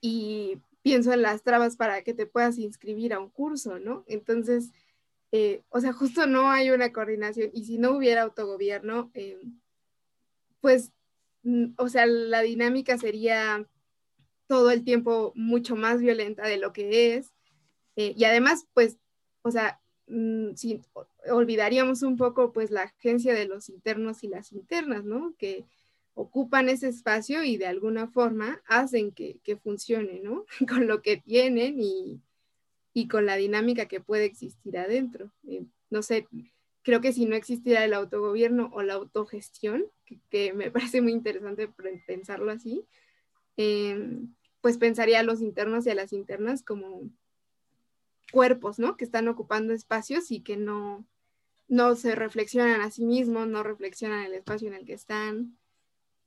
y 0.00 0.58
pienso 0.82 1.12
en 1.12 1.22
las 1.22 1.42
trabas 1.42 1.76
para 1.76 2.02
que 2.02 2.14
te 2.14 2.26
puedas 2.26 2.58
inscribir 2.58 3.12
a 3.12 3.20
un 3.20 3.30
curso, 3.30 3.78
¿no? 3.78 4.04
Entonces, 4.06 4.70
eh, 5.32 5.62
o 5.70 5.80
sea, 5.80 5.92
justo 5.92 6.26
no 6.26 6.50
hay 6.50 6.70
una 6.70 6.92
coordinación, 6.92 7.50
y 7.52 7.64
si 7.64 7.78
no 7.78 7.92
hubiera 7.92 8.22
autogobierno, 8.22 9.10
eh, 9.14 9.40
pues, 10.60 10.92
mm, 11.42 11.72
o 11.76 11.88
sea, 11.88 12.06
la 12.06 12.42
dinámica 12.42 12.98
sería 12.98 13.66
todo 14.48 14.70
el 14.70 14.84
tiempo 14.84 15.32
mucho 15.36 15.76
más 15.76 16.00
violenta 16.00 16.46
de 16.46 16.58
lo 16.58 16.72
que 16.72 17.16
es, 17.16 17.32
y 17.96 18.24
además, 18.24 18.66
pues, 18.72 18.98
o 19.42 19.50
sea, 19.50 19.80
Mm, 20.10 20.54
si 20.56 20.82
olvidaríamos 21.30 22.02
un 22.02 22.16
poco 22.16 22.52
pues 22.52 22.72
la 22.72 22.82
agencia 22.82 23.32
de 23.32 23.46
los 23.46 23.68
internos 23.68 24.24
y 24.24 24.28
las 24.28 24.52
internas, 24.52 25.04
¿no? 25.04 25.34
Que 25.38 25.64
ocupan 26.20 26.68
ese 26.68 26.88
espacio 26.88 27.42
y 27.42 27.56
de 27.56 27.66
alguna 27.66 28.08
forma 28.08 28.60
hacen 28.66 29.12
que, 29.12 29.38
que 29.42 29.56
funcione, 29.56 30.20
¿no? 30.20 30.44
Con 30.68 30.86
lo 30.86 31.02
que 31.02 31.16
tienen 31.16 31.80
y, 31.80 32.20
con 33.08 33.24
la 33.24 33.36
dinámica 33.36 33.86
que 33.86 34.00
puede 34.00 34.26
existir 34.26 34.76
adentro. 34.76 35.32
Eh, 35.48 35.64
no 35.88 36.02
sé, 36.02 36.28
creo 36.82 37.00
que 37.00 37.14
si 37.14 37.24
no 37.24 37.34
existiera 37.34 37.82
el 37.82 37.94
autogobierno 37.94 38.68
o 38.74 38.82
la 38.82 38.94
autogestión, 38.94 39.86
que, 40.28 40.52
me 40.52 40.70
parece 40.70 41.00
muy 41.00 41.12
interesante 41.12 41.68
pensarlo 42.06 42.50
así, 42.50 42.84
eh, 43.56 44.20
pues 44.60 44.76
pensaría 44.76 45.20
a 45.20 45.22
los 45.22 45.40
internos 45.40 45.86
y 45.86 45.90
a 45.90 45.94
las 45.94 46.12
internas 46.12 46.62
como 46.62 47.08
cuerpos, 48.30 48.78
¿no? 48.78 48.98
Que 48.98 49.04
están 49.04 49.28
ocupando 49.28 49.72
espacios 49.72 50.30
y 50.30 50.40
que 50.40 50.58
no, 50.58 51.06
no 51.68 51.94
se 51.96 52.14
reflexionan 52.14 52.82
a 52.82 52.90
sí 52.90 53.06
mismos, 53.06 53.48
no 53.48 53.62
reflexionan 53.62 54.26
el 54.26 54.34
espacio 54.34 54.68
en 54.68 54.74
el 54.74 54.84
que 54.84 54.92
están. 54.92 55.56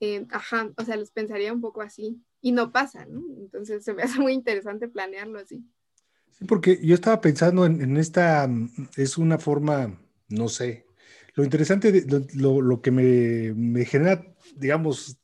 Eh, 0.05 0.27
ajá, 0.31 0.69
o 0.75 0.83
sea, 0.83 0.97
los 0.97 1.11
pensaría 1.11 1.53
un 1.53 1.61
poco 1.61 1.81
así 1.81 2.21
y 2.41 2.51
no 2.51 2.73
pasa, 2.73 3.05
¿no? 3.05 3.23
Entonces 3.39 3.85
se 3.85 3.93
me 3.93 4.03
hace 4.03 4.19
muy 4.19 4.33
interesante 4.33 4.89
planearlo 4.89 5.39
así. 5.39 5.63
Sí, 6.37 6.43
porque 6.43 6.77
yo 6.85 6.93
estaba 6.93 7.21
pensando 7.21 7.65
en, 7.65 7.95
esta, 7.95 8.49
es 8.97 9.17
una 9.17 9.37
forma, 9.37 9.97
no 10.27 10.49
sé, 10.49 10.87
Lo 11.35 11.45
interesante, 11.45 11.93
de, 11.93 12.27
lo, 12.33 12.81
que 12.81 12.91
me, 12.91 13.85
genera, 13.85 14.27
digamos, 14.57 15.21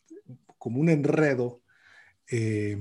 como 0.58 0.80
un 0.80 0.88
enredo, 0.88 1.62
eh, 2.32 2.78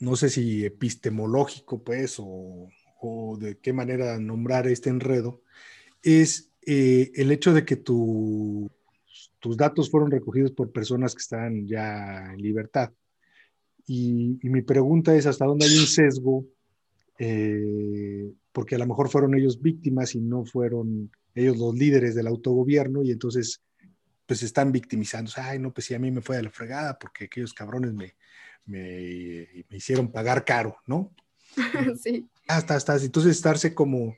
no 0.00 0.16
sé 0.16 0.30
si 0.30 0.64
epistemológico, 0.64 1.84
pues, 1.84 2.16
o, 2.18 2.68
de 3.38 3.58
qué 3.58 3.72
manera 3.72 4.18
nombrar 4.18 4.66
este 4.66 4.90
enredo, 4.90 5.42
es 6.02 6.50
eh, 6.66 7.12
el 7.14 7.30
hecho 7.30 7.52
de 7.52 7.64
que 7.64 7.76
tus 9.44 9.58
datos 9.58 9.90
fueron 9.90 10.10
recogidos 10.10 10.52
por 10.52 10.72
personas 10.72 11.14
que 11.14 11.20
están 11.20 11.66
ya 11.68 12.32
en 12.32 12.38
libertad. 12.38 12.90
Y, 13.86 14.38
mi 14.42 14.62
pregunta 14.62 15.14
es, 15.14 15.26
¿hasta 15.26 15.44
dónde 15.44 15.66
hay 15.66 15.76
un 15.76 15.86
sesgo? 15.86 16.46
Eh, 17.18 18.32
porque 18.52 18.76
a 18.76 18.78
lo 18.78 18.86
mejor 18.86 19.10
fueron 19.10 19.34
ellos 19.34 19.60
víctimas 19.60 20.14
y 20.14 20.22
no 20.22 20.46
fueron 20.46 21.12
ellos 21.34 21.58
los 21.58 21.74
líderes 21.74 22.14
del 22.14 22.26
autogobierno 22.26 23.02
y 23.02 23.10
entonces 23.10 23.60
pues 24.24 24.42
están 24.42 24.72
victimizando. 24.72 25.30
Ay, 25.36 25.58
no, 25.58 25.74
pues 25.74 25.88
sí, 25.88 25.94
a 25.94 25.98
mí 25.98 26.10
me 26.10 26.22
fue 26.22 26.38
de 26.38 26.44
la 26.44 26.50
fregada 26.50 26.98
porque 26.98 27.26
aquellos 27.26 27.52
cabrones 27.52 27.92
me, 27.92 28.16
me, 28.64 29.46
hicieron 29.68 30.10
pagar 30.10 30.46
caro, 30.46 30.78
¿no? 30.86 31.14
sí. 32.02 32.26
Hasta, 32.48 32.76
hasta, 32.76 32.96
entonces 32.96 33.32
estarse 33.32 33.74
como... 33.74 34.16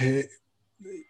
Eh, 0.00 0.28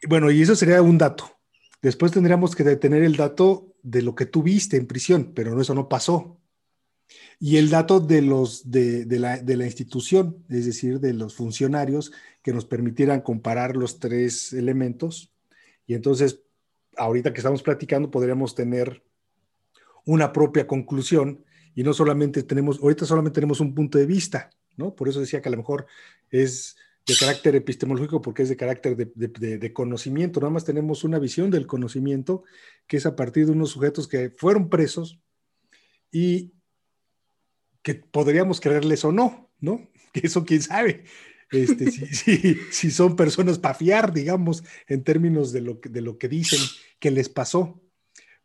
bueno, 0.06 0.30
y 0.30 0.42
eso 0.42 0.54
sería 0.54 0.82
un 0.82 0.98
dato. 0.98 1.38
Después 1.82 2.12
tendríamos 2.12 2.54
que 2.54 2.62
detener 2.62 3.02
el 3.02 3.16
dato 3.16 3.74
de 3.82 4.02
lo 4.02 4.14
que 4.14 4.26
tú 4.26 4.42
viste 4.42 4.76
en 4.76 4.86
prisión, 4.86 5.32
pero 5.34 5.60
eso 5.60 5.74
no 5.74 5.88
pasó. 5.88 6.38
Y 7.40 7.56
el 7.56 7.70
dato 7.70 7.98
de 7.98 8.22
los 8.22 8.70
de, 8.70 9.04
la, 9.18 9.38
de, 9.38 9.56
la, 9.56 9.66
institución, 9.66 10.44
es 10.48 10.64
decir, 10.64 11.00
de 11.00 11.12
los 11.12 11.34
funcionarios 11.34 12.12
que 12.40 12.52
nos 12.52 12.64
permitieran 12.64 13.20
comparar 13.20 13.76
los 13.76 13.98
tres 13.98 14.52
elementos. 14.52 15.32
Y 15.84 15.94
entonces, 15.94 16.40
ahorita 16.96 17.32
que 17.32 17.40
estamos 17.40 17.64
platicando, 17.64 18.12
podríamos 18.12 18.54
tener 18.54 19.02
una 20.04 20.32
propia 20.32 20.68
conclusión 20.68 21.44
y 21.74 21.82
no 21.82 21.94
solamente 21.94 22.44
tenemos, 22.44 22.80
ahorita 22.80 23.06
solamente 23.06 23.34
tenemos 23.34 23.58
un 23.58 23.74
punto 23.74 23.98
de 23.98 24.06
vista, 24.06 24.50
¿no? 24.76 24.94
Por 24.94 25.08
eso 25.08 25.18
decía 25.20 25.42
que 25.42 25.48
a 25.48 25.52
lo 25.52 25.58
mejor 25.58 25.86
es 26.30 26.76
de 27.06 27.16
carácter 27.16 27.56
epistemológico 27.56 28.22
porque 28.22 28.42
es 28.42 28.48
de 28.48 28.56
carácter 28.56 28.96
de, 28.96 29.58
de, 29.58 29.72
conocimiento, 29.72 30.40
nada 30.40 30.52
más 30.52 30.64
tenemos 30.64 31.02
una 31.04 31.18
visión 31.18 31.50
del 31.50 31.66
conocimiento 31.66 32.44
que 32.86 32.96
es 32.96 33.06
a 33.06 33.16
partir 33.16 33.46
de 33.46 33.52
unos 33.52 33.70
sujetos 33.70 34.06
que 34.06 34.30
fueron 34.30 34.68
presos 34.68 35.20
y 36.12 36.52
que 37.82 37.96
podríamos 37.96 38.60
creerles 38.60 39.04
o 39.04 39.12
no, 39.12 39.50
¿no? 39.60 39.90
Que 40.12 40.26
eso 40.26 40.44
quién 40.44 40.60
sabe. 40.60 41.04
Este, 41.50 41.90
si, 41.90 42.54
si, 42.70 42.90
son 42.90 43.16
personas 43.16 43.58
para 43.58 43.74
fiar, 43.74 44.12
digamos, 44.12 44.62
en 44.86 45.04
términos 45.04 45.52
de 45.52 45.62
lo, 45.62 45.80
que, 45.80 45.88
de 45.88 46.02
lo 46.02 46.18
que 46.18 46.28
dicen 46.28 46.60
que 46.98 47.10
les 47.10 47.28
pasó. 47.28 47.82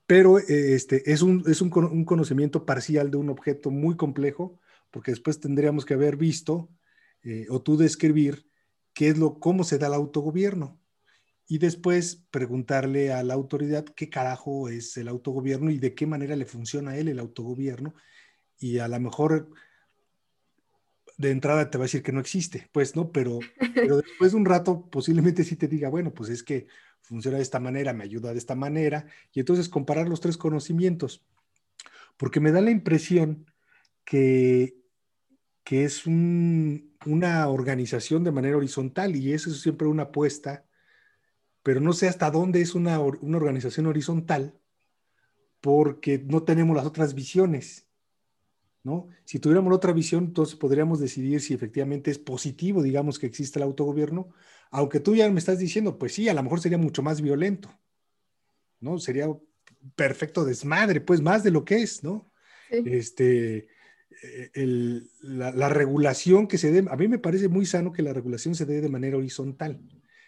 Pero 0.05 0.39
este, 0.39 1.11
es, 1.11 1.21
un, 1.21 1.43
es 1.45 1.61
un, 1.61 1.71
un, 1.73 2.05
conocimiento 2.05 2.65
parcial 2.65 3.11
de 3.11 3.17
un 3.17 3.29
objeto 3.29 3.69
muy 3.69 3.97
complejo, 3.97 4.59
porque 4.91 5.11
después 5.11 5.41
tendríamos 5.41 5.83
que 5.83 5.93
haber 5.93 6.15
visto 6.15 6.69
eh, 7.23 7.45
o 7.49 7.61
tú 7.61 7.75
describir 7.75 8.46
qué 8.97 9.09
es 9.09 9.17
lo, 9.19 9.39
cómo 9.39 9.63
se 9.63 9.77
da 9.77 9.85
el 9.85 9.93
autogobierno. 9.93 10.79
Y 11.47 11.59
después 11.59 12.25
preguntarle 12.31 13.13
a 13.13 13.21
la 13.21 13.35
autoridad 13.35 13.85
qué 13.85 14.09
carajo 14.09 14.69
es 14.69 14.97
el 14.97 15.07
autogobierno 15.07 15.69
y 15.69 15.77
de 15.77 15.93
qué 15.93 16.07
manera 16.07 16.35
le 16.35 16.47
funciona 16.47 16.91
a 16.91 16.97
él 16.97 17.07
el 17.07 17.19
autogobierno 17.19 17.93
y 18.57 18.79
a 18.79 18.87
lo 18.87 18.99
mejor 18.99 19.51
de 21.15 21.29
entrada 21.29 21.69
te 21.69 21.77
va 21.77 21.83
a 21.83 21.85
decir 21.85 22.01
que 22.01 22.11
no 22.11 22.19
existe, 22.19 22.69
pues, 22.71 22.95
¿no? 22.95 23.11
Pero, 23.11 23.37
pero 23.75 23.97
después 24.01 24.31
de 24.31 24.37
un 24.37 24.45
rato 24.45 24.89
posiblemente 24.89 25.43
sí 25.43 25.55
te 25.55 25.67
diga, 25.67 25.89
bueno, 25.89 26.11
pues 26.11 26.31
es 26.31 26.41
que 26.41 26.65
funciona 27.01 27.37
de 27.37 27.43
esta 27.43 27.59
manera, 27.59 27.93
me 27.93 28.03
ayuda 28.03 28.31
de 28.31 28.39
esta 28.39 28.55
manera, 28.55 29.05
y 29.31 29.41
entonces 29.41 29.69
comparar 29.69 30.09
los 30.09 30.21
tres 30.21 30.37
conocimientos, 30.37 31.23
porque 32.17 32.39
me 32.39 32.51
da 32.51 32.61
la 32.61 32.71
impresión 32.71 33.45
que, 34.03 34.75
que 35.67 35.83
es 35.83 36.05
una 36.05 37.49
organización 37.49 38.23
de 38.23 38.31
manera 38.31 38.55
horizontal 38.55 39.17
y 39.17 39.33
eso 39.33 39.49
es 39.49 39.59
siempre 39.59 39.85
una 39.85 40.03
apuesta, 40.03 40.65
pero 41.61 41.81
no 41.81 41.91
sé 41.91 42.07
hasta 42.07 42.31
dónde 42.31 42.61
es 42.61 42.73
una, 42.73 43.01
una 43.01 43.35
organización 43.35 43.85
horizontal, 43.87 44.57
porque 45.59 46.19
no 46.25 46.43
tenemos 46.43 46.73
las 46.73 46.85
otras 46.85 47.13
visiones. 47.13 47.85
Si 49.25 49.39
tuviéramos 49.39 49.75
otra 49.75 49.91
visión, 49.91 50.23
entonces 50.27 50.55
podríamos 50.55 51.01
decidir 51.01 51.41
si 51.41 51.53
efectivamente 51.53 52.11
es 52.11 52.17
positivo, 52.17 52.81
digamos, 52.81 53.19
que 53.19 53.27
existe 53.27 53.59
el 53.59 53.63
autogobierno, 53.63 54.29
aunque 54.71 55.01
tú 55.01 55.17
ya 55.17 55.29
me 55.29 55.39
estás 55.39 55.59
diciendo, 55.59 55.97
pues 55.97 56.13
sí, 56.13 56.29
a 56.29 56.33
lo 56.33 56.43
mejor 56.43 56.61
sería 56.61 56.77
mucho 56.77 57.03
más 57.03 57.19
violento, 57.19 57.77
¿no? 58.79 58.99
Sería 58.99 59.27
perfecto 59.97 60.45
desmadre, 60.45 61.01
pues 61.01 61.19
más 61.19 61.43
de 61.43 61.51
lo 61.51 61.65
que 61.65 61.81
es, 61.81 62.05
¿no? 62.05 62.31
Este, 62.69 63.67
eh, 64.23 65.01
la, 65.21 65.69
regulación 65.69 66.47
que 66.47 66.57
se 66.57 66.71
dé, 66.71 66.85
a 66.89 66.95
mí 66.95 67.07
me 67.07 67.19
parece 67.19 67.47
muy 67.47 67.65
sano 67.65 67.91
que 67.91 68.01
la 68.01 68.13
regulación 68.13 68.55
se 68.55 68.65
dé 68.65 68.81
de 68.81 68.89
manera 68.89 69.17
horizontal. 69.17 69.79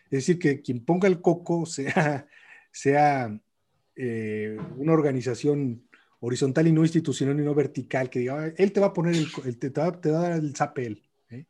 Es 0.06 0.12
decir, 0.12 0.40
que 0.40 0.62
quien 0.62 0.84
ponga 0.84 1.08
el 1.08 1.22
coco 1.22 1.66
sea, 1.66 2.28
sea 2.72 3.40
eh, 3.96 4.58
una 4.78 4.94
organización 4.94 5.84
horizontal 6.20 6.68
y 6.68 6.72
no 6.72 6.84
institucional 6.84 7.40
y 7.40 7.44
no 7.44 7.56
vertical, 7.56 8.10
que 8.10 8.20
diga, 8.20 8.54
él 8.58 8.72
te 8.72 8.80
va 8.80 8.88
a 8.88 8.94
poner 8.94 9.16
el, 9.16 9.58
te, 9.58 9.70
va, 9.70 9.88
a 9.88 9.92
dar 9.92 10.32
el 10.34 10.56
zapel, 10.56 11.04
¿eh? 11.30 11.46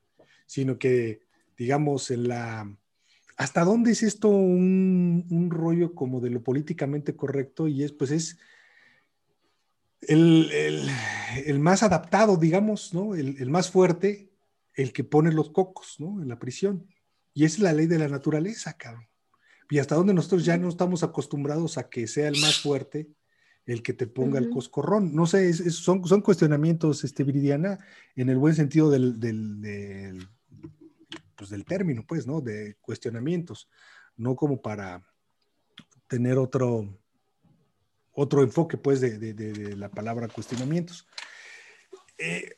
sino 0.45 0.77
que, 0.77 1.21
digamos, 1.57 2.11
en 2.11 2.27
la... 2.27 2.75
¿Hasta 3.37 3.63
dónde 3.63 3.91
es 3.91 4.03
esto 4.03 4.27
un, 4.27 5.47
rollo 5.49 5.95
como 5.95 6.19
de 6.19 6.29
lo 6.29 6.43
políticamente 6.43 7.15
correcto? 7.15 7.69
Y 7.69 7.83
es, 7.83 7.93
pues 7.93 8.11
es 8.11 8.37
el, 10.01 11.59
más 11.59 11.83
adaptado, 11.83 12.37
digamos, 12.37 12.93
¿no? 12.93 13.15
El, 13.15 13.49
más 13.49 13.69
fuerte, 13.69 14.31
el 14.73 14.93
que 14.93 15.03
pone 15.03 15.31
los 15.31 15.51
cocos, 15.51 15.95
¿no? 15.99 16.21
En 16.21 16.29
la 16.29 16.39
prisión. 16.39 16.87
Y 17.33 17.45
es 17.45 17.59
la 17.59 17.73
ley 17.73 17.87
de 17.87 17.99
la 17.99 18.07
naturaleza, 18.07 18.73
cabrón. 18.77 19.07
Y 19.69 19.79
hasta 19.79 19.95
dónde 19.95 20.13
nosotros 20.13 20.45
ya 20.45 20.57
no 20.57 20.69
estamos 20.69 21.03
acostumbrados 21.03 21.77
a 21.77 21.89
que 21.89 22.07
sea 22.07 22.27
el 22.27 22.39
más 22.41 22.59
fuerte 22.59 23.09
el 23.65 23.83
que 23.83 23.93
te 23.93 24.07
ponga 24.07 24.39
el 24.39 24.49
coscorrón. 24.49 25.13
No 25.13 25.27
sé, 25.27 25.53
son, 25.69 26.03
son 26.05 26.21
cuestionamientos, 26.21 27.03
este, 27.03 27.23
Viridiana, 27.23 27.77
en 28.15 28.29
el 28.29 28.37
buen 28.37 28.55
sentido 28.55 28.89
del, 28.89 29.19
del, 29.19 30.27
pues 31.35 31.51
del 31.51 31.65
término, 31.65 32.03
pues, 32.07 32.25
¿no? 32.25 32.41
De 32.41 32.77
cuestionamientos, 32.81 33.69
no 34.17 34.35
como 34.35 34.59
para 34.59 35.05
tener 36.07 36.39
otro, 36.39 36.99
otro 38.13 38.43
enfoque, 38.43 38.77
pues, 38.77 39.01
de, 39.01 39.17
de, 39.17 39.75
la 39.75 39.89
palabra 39.89 40.27
cuestionamientos. 40.27 41.07
Eh, 42.17 42.55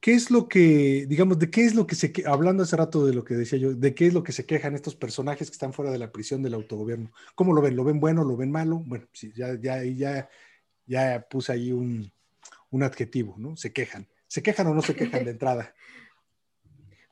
¿Qué 0.00 0.12
es 0.12 0.30
lo 0.30 0.48
que, 0.48 1.06
digamos, 1.08 1.38
de 1.38 1.50
qué 1.50 1.64
es 1.64 1.74
lo 1.74 1.86
que 1.86 1.94
se, 1.94 2.12
hablando 2.26 2.62
hace 2.62 2.76
rato 2.76 3.06
de 3.06 3.14
lo 3.14 3.24
que 3.24 3.34
decía 3.34 3.58
yo, 3.58 3.74
de 3.74 3.94
qué 3.94 4.06
es 4.06 4.12
lo 4.12 4.22
que 4.22 4.32
se 4.32 4.44
quejan 4.44 4.74
estos 4.74 4.94
personajes 4.94 5.48
que 5.48 5.54
están 5.54 5.72
fuera 5.72 5.90
de 5.90 5.98
la 5.98 6.12
prisión 6.12 6.42
del 6.42 6.52
autogobierno? 6.52 7.10
¿Cómo 7.34 7.54
lo 7.54 7.62
ven? 7.62 7.74
¿Lo 7.74 7.84
ven 7.84 8.00
bueno? 8.00 8.22
¿Lo 8.22 8.36
ven 8.36 8.52
malo? 8.52 8.82
Bueno, 8.84 9.08
sí, 9.12 9.32
ya, 9.34 9.58
ya, 9.58 9.82
ya, 9.82 10.28
ya 10.86 11.26
puse 11.30 11.52
ahí 11.52 11.72
un, 11.72 12.12
un 12.70 12.82
adjetivo, 12.82 13.36
¿no? 13.38 13.56
Se 13.56 13.72
quejan. 13.72 14.06
¿Se 14.26 14.42
quejan 14.42 14.66
o 14.66 14.74
no 14.74 14.82
se 14.82 14.94
quejan 14.94 15.24
de 15.24 15.30
entrada? 15.32 15.74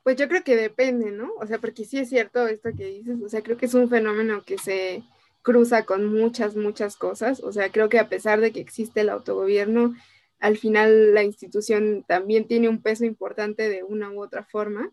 Pues 0.03 0.17
yo 0.17 0.27
creo 0.27 0.43
que 0.43 0.55
depende, 0.55 1.11
¿no? 1.11 1.31
O 1.39 1.47
sea, 1.47 1.59
porque 1.59 1.85
sí 1.85 1.97
es 1.97 2.09
cierto 2.09 2.45
esto 2.47 2.69
que 2.77 2.85
dices, 2.85 3.17
o 3.23 3.29
sea, 3.29 3.41
creo 3.41 3.57
que 3.57 3.65
es 3.65 3.73
un 3.73 3.89
fenómeno 3.89 4.43
que 4.43 4.57
se 4.57 5.01
cruza 5.43 5.85
con 5.85 6.07
muchas, 6.07 6.55
muchas 6.55 6.95
cosas, 6.95 7.41
o 7.43 7.51
sea, 7.51 7.71
creo 7.71 7.89
que 7.89 7.99
a 7.99 8.09
pesar 8.09 8.41
de 8.41 8.51
que 8.51 8.61
existe 8.61 9.01
el 9.01 9.09
autogobierno, 9.09 9.93
al 10.39 10.57
final 10.57 11.13
la 11.13 11.23
institución 11.23 12.03
también 12.07 12.47
tiene 12.47 12.67
un 12.69 12.81
peso 12.81 13.05
importante 13.05 13.69
de 13.69 13.83
una 13.83 14.11
u 14.11 14.21
otra 14.21 14.43
forma. 14.43 14.91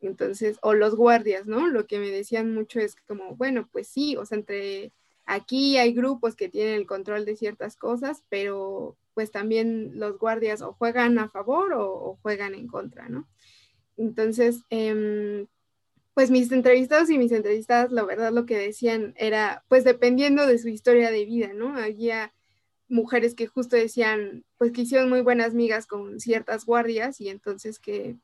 Entonces, 0.00 0.58
o 0.62 0.74
los 0.74 0.94
guardias, 0.94 1.46
¿no? 1.46 1.68
Lo 1.68 1.86
que 1.86 1.98
me 1.98 2.10
decían 2.10 2.54
mucho 2.54 2.80
es 2.80 2.96
como, 3.06 3.36
bueno, 3.36 3.68
pues 3.72 3.88
sí, 3.88 4.16
o 4.16 4.24
sea, 4.24 4.38
entre 4.38 4.92
aquí 5.24 5.76
hay 5.76 5.92
grupos 5.92 6.34
que 6.34 6.48
tienen 6.48 6.74
el 6.74 6.86
control 6.86 7.24
de 7.24 7.36
ciertas 7.36 7.76
cosas, 7.76 8.24
pero 8.28 8.96
pues 9.14 9.30
también 9.30 9.98
los 9.98 10.18
guardias 10.18 10.62
o 10.62 10.72
juegan 10.72 11.18
a 11.18 11.28
favor 11.28 11.74
o, 11.74 12.18
juegan 12.22 12.54
en 12.54 12.68
contra, 12.68 13.08
¿no? 13.08 13.28
Entonces, 13.96 14.62
em, 14.70 15.46
pues 16.18 16.32
mis 16.32 16.50
entrevistados 16.50 17.10
y 17.10 17.16
mis 17.16 17.30
entrevistadas, 17.30 17.92
la 17.92 18.02
verdad 18.02 18.32
lo 18.32 18.44
que 18.44 18.58
decían 18.58 19.14
era, 19.16 19.62
pues 19.68 19.84
dependiendo 19.84 20.48
de 20.48 20.58
su 20.58 20.66
historia 20.66 21.12
de 21.12 21.24
vida, 21.24 21.52
¿no? 21.54 21.76
Había 21.78 22.34
mujeres 22.88 23.36
que 23.36 23.46
justo 23.46 23.76
decían, 23.76 24.44
pues 24.56 24.72
que 24.72 24.80
hicieron 24.80 25.08
muy 25.08 25.20
buenas 25.20 25.54
migas 25.54 25.86
con 25.86 26.18
ciertas 26.18 26.66
guardias 26.66 27.20
y 27.20 27.28
entonces 27.28 27.78
que, 27.78 28.16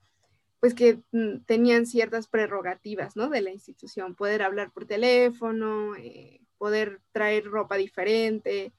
pues 0.59 0.75
que 0.75 1.03
mm, 1.13 1.45
tenían 1.47 1.87
ciertas 1.87 2.27
prerrogativas, 2.27 3.15
¿no? 3.15 3.29
De 3.29 3.43
la 3.43 3.53
institución, 3.53 4.17
poder 4.17 4.43
hablar 4.43 4.73
por 4.73 4.87
teléfono, 4.87 5.95
eh, 5.95 6.41
poder 6.59 7.01
traer 7.13 7.45
ropa 7.45 7.77
diferente. 7.77 8.73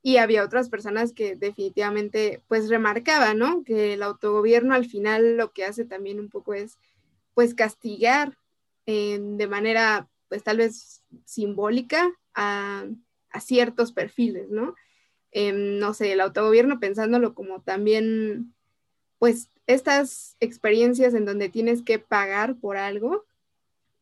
Y 0.00 0.16
había 0.16 0.42
otras 0.42 0.70
personas 0.70 1.12
que 1.12 1.36
definitivamente, 1.36 2.42
pues 2.48 2.70
remarcaban, 2.70 3.36
¿no? 3.36 3.62
Que 3.62 3.92
el 3.92 4.02
autogobierno 4.02 4.72
al 4.72 4.86
final 4.86 5.36
lo 5.36 5.52
que 5.52 5.66
hace 5.66 5.84
también 5.84 6.18
un 6.18 6.30
poco 6.30 6.54
es, 6.54 6.78
pues 7.34 7.52
castigar 7.52 8.38
de 8.86 9.46
manera, 9.48 10.08
pues 10.28 10.42
tal 10.42 10.58
vez 10.58 11.02
simbólica 11.24 12.12
a, 12.34 12.86
ciertos 13.40 13.92
perfiles, 13.92 14.48
¿no? 14.48 14.76
Em, 15.32 15.78
no 15.80 15.92
sé, 15.92 16.12
el 16.12 16.20
autogobierno 16.20 16.78
pensándolo 16.78 17.34
como 17.34 17.62
también, 17.62 18.54
pues 19.18 19.48
estas 19.66 20.36
experiencias 20.38 21.14
en 21.14 21.24
donde 21.24 21.48
tienes 21.48 21.82
que 21.82 21.98
pagar 21.98 22.56
por 22.56 22.76
algo, 22.76 23.24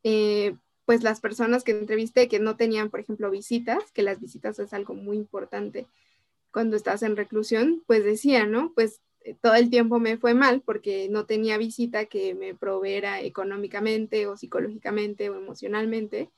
eh, 0.03 0.55
pues 0.85 1.03
las 1.03 1.21
personas 1.21 1.65
que 1.65 1.73
entrevisté 1.73 2.29
que 2.29 2.41
no 2.41 2.57
tenían, 2.57 2.91
por 2.91 3.01
ejemplo, 3.01 3.31
visitas, 3.31 3.91
que 3.93 4.03
las 4.03 4.21
visitas 4.21 4.59
es 4.59 4.75
algo 4.75 4.95
muy 4.95 5.17
importante 5.17 5.87
cuando 6.53 6.77
estás 6.77 7.03
en 7.03 7.17
reclusión, 7.17 7.83
pues 7.87 8.05
decían, 8.05 8.51
¿no? 8.51 8.73
Pues 8.75 9.01
eh, 9.01 9.01
todo 9.41 9.55
el 9.55 9.71
tiempo 9.71 9.99
me 9.99 10.17
fue 10.17 10.35
mal 10.35 10.63
porque 10.63 11.09
no 11.11 11.27
tenía 11.27 11.59
visita 11.59 12.07
que 12.07 12.35
me 12.35 12.55
proveera 12.55 13.21
económicamente 13.21 14.27
o 14.27 14.37
psicológicamente 14.37 15.31
o 15.31 15.37
emocionalmente. 15.37 16.31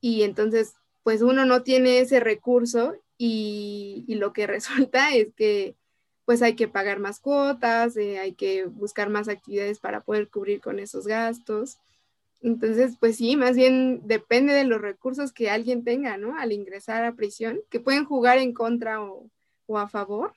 Y 0.00 0.22
entonces, 0.22 0.74
pues 1.02 1.22
uno 1.22 1.44
no 1.46 1.62
tiene 1.62 2.00
ese 2.00 2.20
recurso 2.20 2.94
y, 3.18 4.04
lo 4.08 4.32
que 4.32 4.46
resulta 4.46 5.14
es 5.14 5.32
que 5.34 5.76
pues 6.24 6.40
hay 6.40 6.56
que 6.56 6.68
pagar 6.68 7.00
más 7.00 7.20
cuotas, 7.20 7.98
eh, 7.98 8.18
hay 8.18 8.32
que 8.32 8.64
buscar 8.64 9.10
más 9.10 9.28
actividades 9.28 9.78
para 9.78 10.00
poder 10.00 10.30
cubrir 10.30 10.60
con 10.60 10.78
esos 10.78 11.06
gastos. 11.06 11.78
Entonces, 12.40 12.96
pues 12.98 13.16
sí, 13.16 13.36
más 13.36 13.56
bien 13.56 14.00
depende 14.06 14.54
de 14.54 14.64
los 14.64 14.80
recursos 14.80 15.32
que 15.32 15.50
alguien 15.50 15.84
tenga, 15.84 16.16
¿no? 16.16 16.38
Al 16.38 16.52
ingresar 16.52 17.04
a 17.04 17.14
prisión, 17.14 17.60
que 17.70 17.80
pueden 17.80 18.04
jugar 18.04 18.38
en 18.38 18.52
contra 18.54 19.02
o, 19.02 19.30
a 19.76 19.88
favor. 19.88 20.34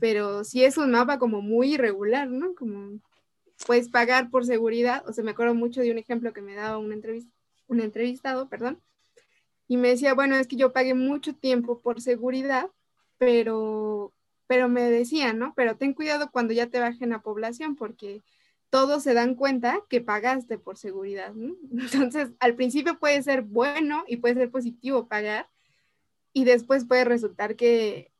Pero 0.00 0.44
sí 0.44 0.64
es 0.64 0.76
un 0.76 0.90
mapa 0.90 1.18
como 1.18 1.40
muy 1.42 1.74
irregular, 1.74 2.28
¿no? 2.28 2.54
Como 2.54 3.00
puedes 3.66 3.88
pagar 3.88 4.30
por 4.30 4.44
seguridad. 4.44 5.02
O 5.08 5.12
sea, 5.12 5.24
me 5.24 5.30
acuerdo 5.30 5.54
mucho 5.54 5.80
de 5.80 5.90
un 5.90 5.98
ejemplo 5.98 6.32
que 6.32 6.42
me 6.42 6.54
daba 6.54 6.78
un, 6.78 6.92
entrevista, 6.92 7.32
un 7.66 7.80
entrevistado, 7.80 8.48
perdón, 8.48 8.80
y 9.68 9.76
me 9.76 9.88
decía, 9.88 10.14
bueno, 10.14 10.36
es 10.36 10.46
que 10.46 10.56
yo 10.56 10.72
pagué 10.72 10.94
mucho 10.94 11.34
tiempo 11.34 11.80
por 11.80 12.00
seguridad, 12.00 12.70
pero, 13.18 14.12
pero 14.46 14.68
me 14.68 14.82
decía, 14.82 15.32
¿no? 15.32 15.54
Pero 15.56 15.76
ten 15.76 15.92
cuidado 15.92 16.30
cuando 16.30 16.52
ya 16.52 16.68
te 16.68 16.78
bajen 16.78 17.12
a 17.12 17.22
población, 17.22 17.74
porque 17.74 18.22
todos 18.70 19.02
se 19.02 19.14
dan 19.14 19.34
cuenta 19.34 19.80
que 19.88 20.00
pagaste 20.00 20.58
por 20.58 20.76
seguridad. 20.76 21.32
Entonces, 21.72 22.30
al 22.38 22.54
principio 22.54 22.98
puede 22.98 23.22
ser 23.22 23.42
bueno 23.42 24.04
y 24.06 24.18
puede 24.18 24.34
ser 24.34 24.50
positivo 24.50 25.08
pagar 25.08 25.48
y 26.32 26.44
después 26.44 26.84
puede 26.84 27.04
resultar 27.04 27.56
que 27.56 28.12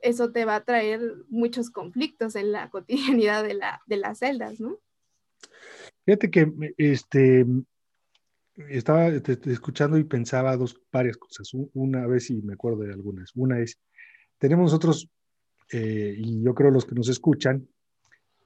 eso 0.00 0.32
te 0.32 0.44
va 0.44 0.56
a 0.56 0.64
traer 0.64 1.00
muchos 1.28 1.70
conflictos 1.70 2.36
en 2.36 2.52
la 2.52 2.70
cotidianidad 2.70 3.44
de, 3.44 3.54
la, 3.54 3.80
de 3.86 3.96
las 3.96 4.18
celdas, 4.18 4.60
¿no? 4.60 4.78
Fíjate 6.04 6.30
que 6.30 6.52
este, 6.76 7.44
estaba 8.68 9.08
escuchando 9.08 9.98
y 9.98 10.04
pensaba 10.04 10.56
dos, 10.56 10.80
varias 10.92 11.16
cosas. 11.16 11.50
Una 11.74 12.06
vez, 12.06 12.30
y 12.30 12.42
me 12.42 12.54
acuerdo 12.54 12.82
de 12.82 12.92
algunas. 12.92 13.32
Una 13.34 13.60
es, 13.60 13.78
tenemos 14.38 14.70
nosotros, 14.70 15.08
eh, 15.72 16.14
y 16.16 16.42
yo 16.42 16.54
creo 16.54 16.70
los 16.70 16.84
que 16.84 16.94
nos 16.94 17.08
escuchan, 17.08 17.68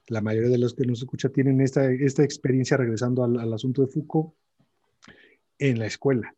la 0.07 0.21
mayoría 0.21 0.49
de 0.49 0.57
los 0.57 0.73
que 0.73 0.85
nos 0.85 0.99
escuchan 0.99 1.31
tienen 1.31 1.61
esta, 1.61 1.89
esta 1.91 2.23
experiencia 2.23 2.75
regresando 2.77 3.23
al, 3.23 3.53
asunto 3.53 3.83
de 3.83 3.87
Foucault 3.87 4.33
en 5.59 5.79
la 5.79 5.85
escuela. 5.85 6.35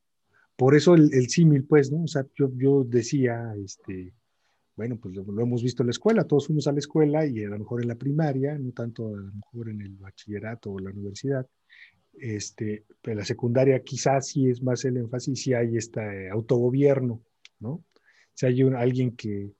Por 0.56 0.76
eso 0.76 0.93
el, 0.93 1.12
el 1.13 1.30
símil, 1.30 1.63
pues, 1.63 1.91
¿no? 1.91 2.04
O 2.04 2.08
sea, 2.08 2.26
yo, 2.36 2.52
yo 2.56 2.84
decía, 2.84 3.56
este, 3.63 4.13
bueno, 4.76 4.98
pues 4.98 5.16
lo, 5.16 5.42
hemos 5.42 5.62
visto 5.62 5.84
en 5.84 5.88
la 5.88 5.92
escuela, 5.92 6.24
todos 6.24 6.48
fuimos 6.48 6.68
a 6.68 6.72
la 6.72 6.80
escuela 6.80 7.26
y 7.26 7.44
a 7.44 7.50
lo 7.50 7.60
mejor 7.60 7.82
en 7.82 7.88
la 7.88 7.96
primaria, 7.96 8.58
no 8.58 8.72
tanto 8.72 9.08
a 9.08 9.18
lo 9.18 9.32
mejor 9.32 9.70
en 9.70 9.82
el 9.82 9.96
bachillerato 9.98 10.72
o 10.72 10.80
la 10.80 10.90
universidad, 10.90 11.48
este, 12.14 12.86
pero 13.02 13.18
la 13.18 13.26
secundaria 13.26 13.84
quizás 13.84 14.28
sí 14.28 14.50
es 14.50 14.62
más 14.64 14.84
el 14.86 14.98
énfasis, 14.98 15.42
si 15.42 15.54
hay 15.54 15.78
este 15.78 16.30
autogobierno, 16.30 17.22
¿no? 17.60 17.84
Si 18.34 18.48
hay 18.48 18.62
alguien 18.62 19.16
que, 19.16 19.52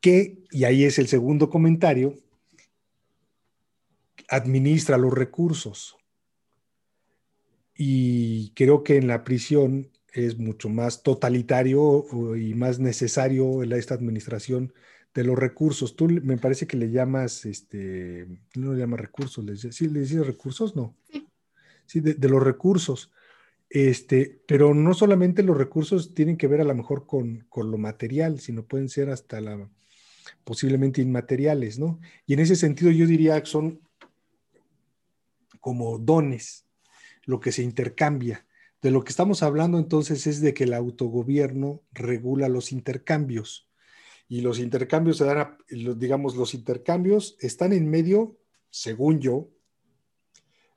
que, 0.00 0.38
y 0.50 0.64
ahí 0.64 0.84
es 0.84 0.98
el 0.98 1.08
segundo 1.08 1.50
comentario, 1.50 2.14
administra 4.28 4.96
los 4.96 5.12
recursos. 5.12 5.96
Y 7.74 8.50
creo 8.52 8.82
que 8.82 8.96
en 8.96 9.06
la 9.06 9.24
prisión 9.24 9.90
es 10.16 10.38
mucho 10.38 10.68
más 10.68 11.02
totalitario 11.02 12.06
y 12.36 12.54
más 12.54 12.78
necesario 12.78 13.62
esta 13.62 13.94
administración 13.94 14.72
de 15.14 15.24
los 15.24 15.38
recursos. 15.38 15.96
Tú 15.96 16.08
me 16.08 16.36
parece 16.38 16.66
que 16.66 16.76
le 16.76 16.90
llamas, 16.90 17.44
este, 17.44 18.26
no 18.54 18.72
le 18.72 18.80
llamas 18.80 19.00
recursos, 19.00 19.44
le, 19.44 19.56
¿sí 19.56 19.88
le 19.88 20.00
dices 20.00 20.26
recursos? 20.26 20.74
No. 20.74 20.94
Sí, 21.86 22.00
de, 22.00 22.14
de, 22.14 22.28
los 22.28 22.42
recursos. 22.42 23.12
Este, 23.68 24.40
pero 24.46 24.74
no 24.74 24.94
solamente 24.94 25.42
los 25.42 25.56
recursos 25.56 26.14
tienen 26.14 26.36
que 26.36 26.46
ver 26.46 26.60
a 26.60 26.64
lo 26.64 26.74
mejor 26.74 27.06
con, 27.06 27.46
con 27.48 27.70
lo 27.70 27.78
material, 27.78 28.40
sino 28.40 28.64
pueden 28.64 28.88
ser 28.88 29.10
hasta 29.10 29.40
la, 29.40 29.68
posiblemente 30.44 31.02
inmateriales, 31.02 31.78
¿no? 31.78 32.00
Y 32.26 32.34
en 32.34 32.40
ese 32.40 32.56
sentido 32.56 32.90
yo 32.90 33.06
diría 33.06 33.40
que 33.40 33.46
son 33.46 33.80
como 35.60 35.98
dones, 35.98 36.64
lo 37.24 37.40
que 37.40 37.52
se 37.52 37.62
intercambia. 37.62 38.45
De 38.82 38.90
lo 38.90 39.02
que 39.02 39.10
estamos 39.10 39.42
hablando 39.42 39.78
entonces 39.78 40.26
es 40.26 40.40
de 40.40 40.54
que 40.54 40.64
el 40.64 40.74
autogobierno 40.74 41.82
regula 41.92 42.48
los 42.48 42.72
intercambios. 42.72 43.68
Y 44.28 44.40
los 44.40 44.58
intercambios 44.58 45.18
se 45.18 45.24
dan, 45.24 45.38
a, 45.38 45.58
digamos, 45.68 46.36
los 46.36 46.54
intercambios 46.54 47.36
están 47.40 47.72
en 47.72 47.88
medio, 47.88 48.38
según 48.70 49.20
yo, 49.20 49.48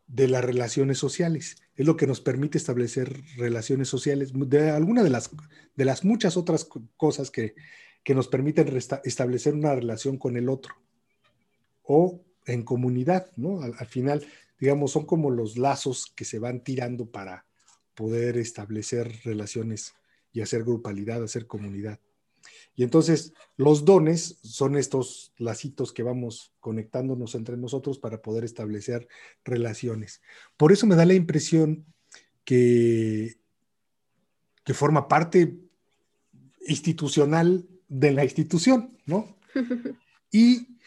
de 0.08 0.28
las 0.28 0.44
relaciones 0.44 0.98
sociales. 0.98 1.58
Es 1.76 1.86
lo 1.86 1.96
que 1.96 2.08
nos 2.08 2.22
permite 2.22 2.58
establecer 2.58 3.22
relaciones 3.38 3.88
sociales, 3.88 4.32
de 4.34 4.70
alguna 4.70 5.04
de 5.04 5.10
las, 5.10 5.32
de 5.76 5.86
las 5.86 6.04
muchas 6.04 6.38
otras 6.38 6.68
cosas 6.98 7.32
que, 7.32 7.56
que 8.04 8.16
nos 8.16 8.28
permiten 8.28 8.76
establecer 9.04 9.54
una 9.54 9.76
relación 9.76 10.18
con 10.18 10.38
el 10.38 10.50
otro 10.50 10.76
o 11.84 12.24
en 12.46 12.64
comunidad, 12.64 13.32
¿no? 13.36 13.62
al, 13.62 13.74
final, 13.86 14.26
digamos, 14.60 14.92
son 14.92 15.06
como 15.06 15.30
los 15.30 15.58
lazos 15.58 16.12
que 16.16 16.26
se 16.26 16.40
van 16.40 16.64
tirando 16.64 17.06
para 17.06 17.46
poder 18.00 18.38
establecer 18.38 19.12
relaciones 19.26 19.94
y 20.32 20.40
hacer 20.40 20.64
grupalidad, 20.64 21.22
hacer 21.22 21.48
comunidad. 21.48 22.00
Y 22.74 22.84
entonces 22.84 23.34
los 23.58 23.84
dones 23.84 24.40
son 24.42 24.78
estos 24.78 25.34
lacitos 25.36 25.92
que 25.92 26.02
vamos 26.02 26.54
conectándonos 26.62 27.36
entre 27.36 27.58
nosotros 27.58 28.00
para 28.00 28.22
poder 28.22 28.46
establecer 28.46 29.10
relaciones. 29.44 30.22
Por 30.56 30.72
eso 30.72 30.88
me 30.88 30.96
da 30.96 31.06
la 31.06 31.14
impresión 31.14 31.86
que, 32.46 33.36
que 34.64 34.74
forma 34.74 35.10
parte 35.10 35.60
institucional 36.66 37.68
de 37.90 38.14
la 38.14 38.24
institución, 38.24 38.98
¿no? 39.06 39.38
Y 40.32 40.78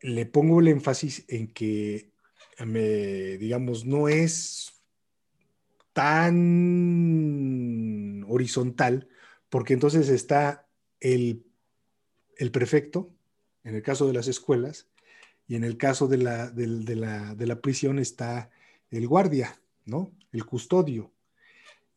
le 0.00 0.26
pongo 0.26 0.60
el 0.60 0.68
énfasis 0.68 1.24
en 1.26 1.48
que, 1.48 2.12
me, 2.66 3.38
digamos, 3.38 3.84
no 3.84 4.08
es 4.08 4.72
tan 5.92 6.38
horizontal, 8.28 9.08
porque 9.48 9.74
entonces 9.74 10.08
está 10.08 10.68
el, 11.00 11.44
el, 12.36 12.50
prefecto, 12.50 13.10
en 13.64 13.74
el 13.74 13.82
caso 13.82 14.06
de 14.06 14.12
las 14.12 14.28
escuelas, 14.28 14.86
y 15.46 15.56
en 15.56 15.64
el 15.64 15.76
caso 15.76 16.06
de 16.08 16.18
la, 16.18 16.50
de, 16.50 16.94
la, 16.94 17.34
de 17.34 17.46
la 17.46 17.60
prisión 17.60 17.98
está 17.98 18.50
el 18.90 19.08
guardia, 19.08 19.60
¿no? 19.86 20.12
El 20.30 20.44
custodio. 20.44 21.10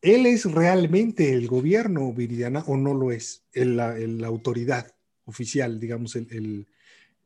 ¿Él 0.02 0.26
es 0.26 0.46
realmente 0.46 1.34
el 1.34 1.48
gobierno, 1.48 2.12
Viridiana, 2.12 2.64
o 2.66 2.76
no 2.78 2.94
lo 2.94 3.12
es? 3.12 3.44
la, 3.54 3.96
autoridad 4.26 4.96
oficial, 5.26 5.80
digamos, 5.80 6.16
el, 6.16 6.68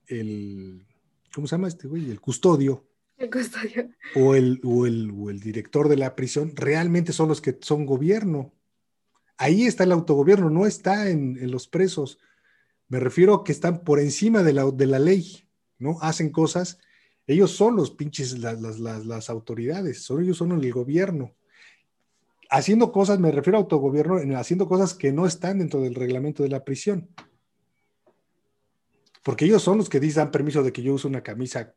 el, 0.08 0.86
¿cómo 1.34 1.48
se 1.48 1.56
llama 1.56 1.70
este 1.70 1.88
güey? 1.88 2.12
El 2.12 2.20
custodio. 2.20 2.86
El 3.18 3.30
custodio. 3.30 3.90
O 4.16 4.36
el, 4.36 4.60
o 4.64 4.86
el, 4.86 5.40
director 5.40 5.88
de 5.88 5.98
la 5.98 6.16
prisión, 6.16 6.54
realmente 6.56 7.14
son 7.14 7.30
los 7.30 7.42
que 7.42 7.58
son 7.62 7.86
gobierno. 7.86 8.54
Ahí 9.38 9.66
está 9.66 9.84
el 9.84 9.92
autogobierno, 9.92 10.50
no 10.50 10.66
está 10.66 11.10
en, 11.10 11.52
los 11.52 11.68
presos. 11.68 12.20
Me 12.88 13.00
refiero 13.00 13.34
a 13.34 13.44
que 13.44 13.52
están 13.52 13.84
por 13.84 14.00
encima 14.00 14.44
de 14.44 14.54
la, 14.54 14.70
de 14.70 14.86
la 14.86 15.00
ley, 15.00 15.48
¿no? 15.78 15.98
Hacen 16.02 16.30
cosas. 16.30 16.78
Ellos 17.28 17.52
son 17.52 17.76
los 17.76 17.92
pinches, 17.92 18.38
las, 18.40 18.62
las, 18.62 19.06
las 19.06 19.30
autoridades, 19.30 20.04
son, 20.04 20.24
ellos 20.24 20.38
son 20.38 20.52
el 20.52 20.72
gobierno. 20.72 21.34
Haciendo 22.50 22.92
cosas, 22.92 23.20
me 23.20 23.32
refiero 23.32 23.58
a 23.58 23.62
autogobierno, 23.62 24.38
haciendo 24.38 24.68
cosas 24.68 24.94
que 24.94 25.12
no 25.12 25.26
están 25.26 25.60
dentro 25.60 25.82
del 25.82 25.96
reglamento 25.96 26.44
de 26.44 26.50
la 26.50 26.64
prisión 26.64 27.10
porque 29.26 29.46
ellos 29.46 29.64
son 29.64 29.80
los 29.80 29.90
que 29.90 30.00
dan 30.00 30.30
permiso 30.30 30.62
de 30.62 30.72
que 30.72 30.84
yo 30.84 30.94
use 30.94 31.08
una 31.08 31.24
camisa 31.24 31.74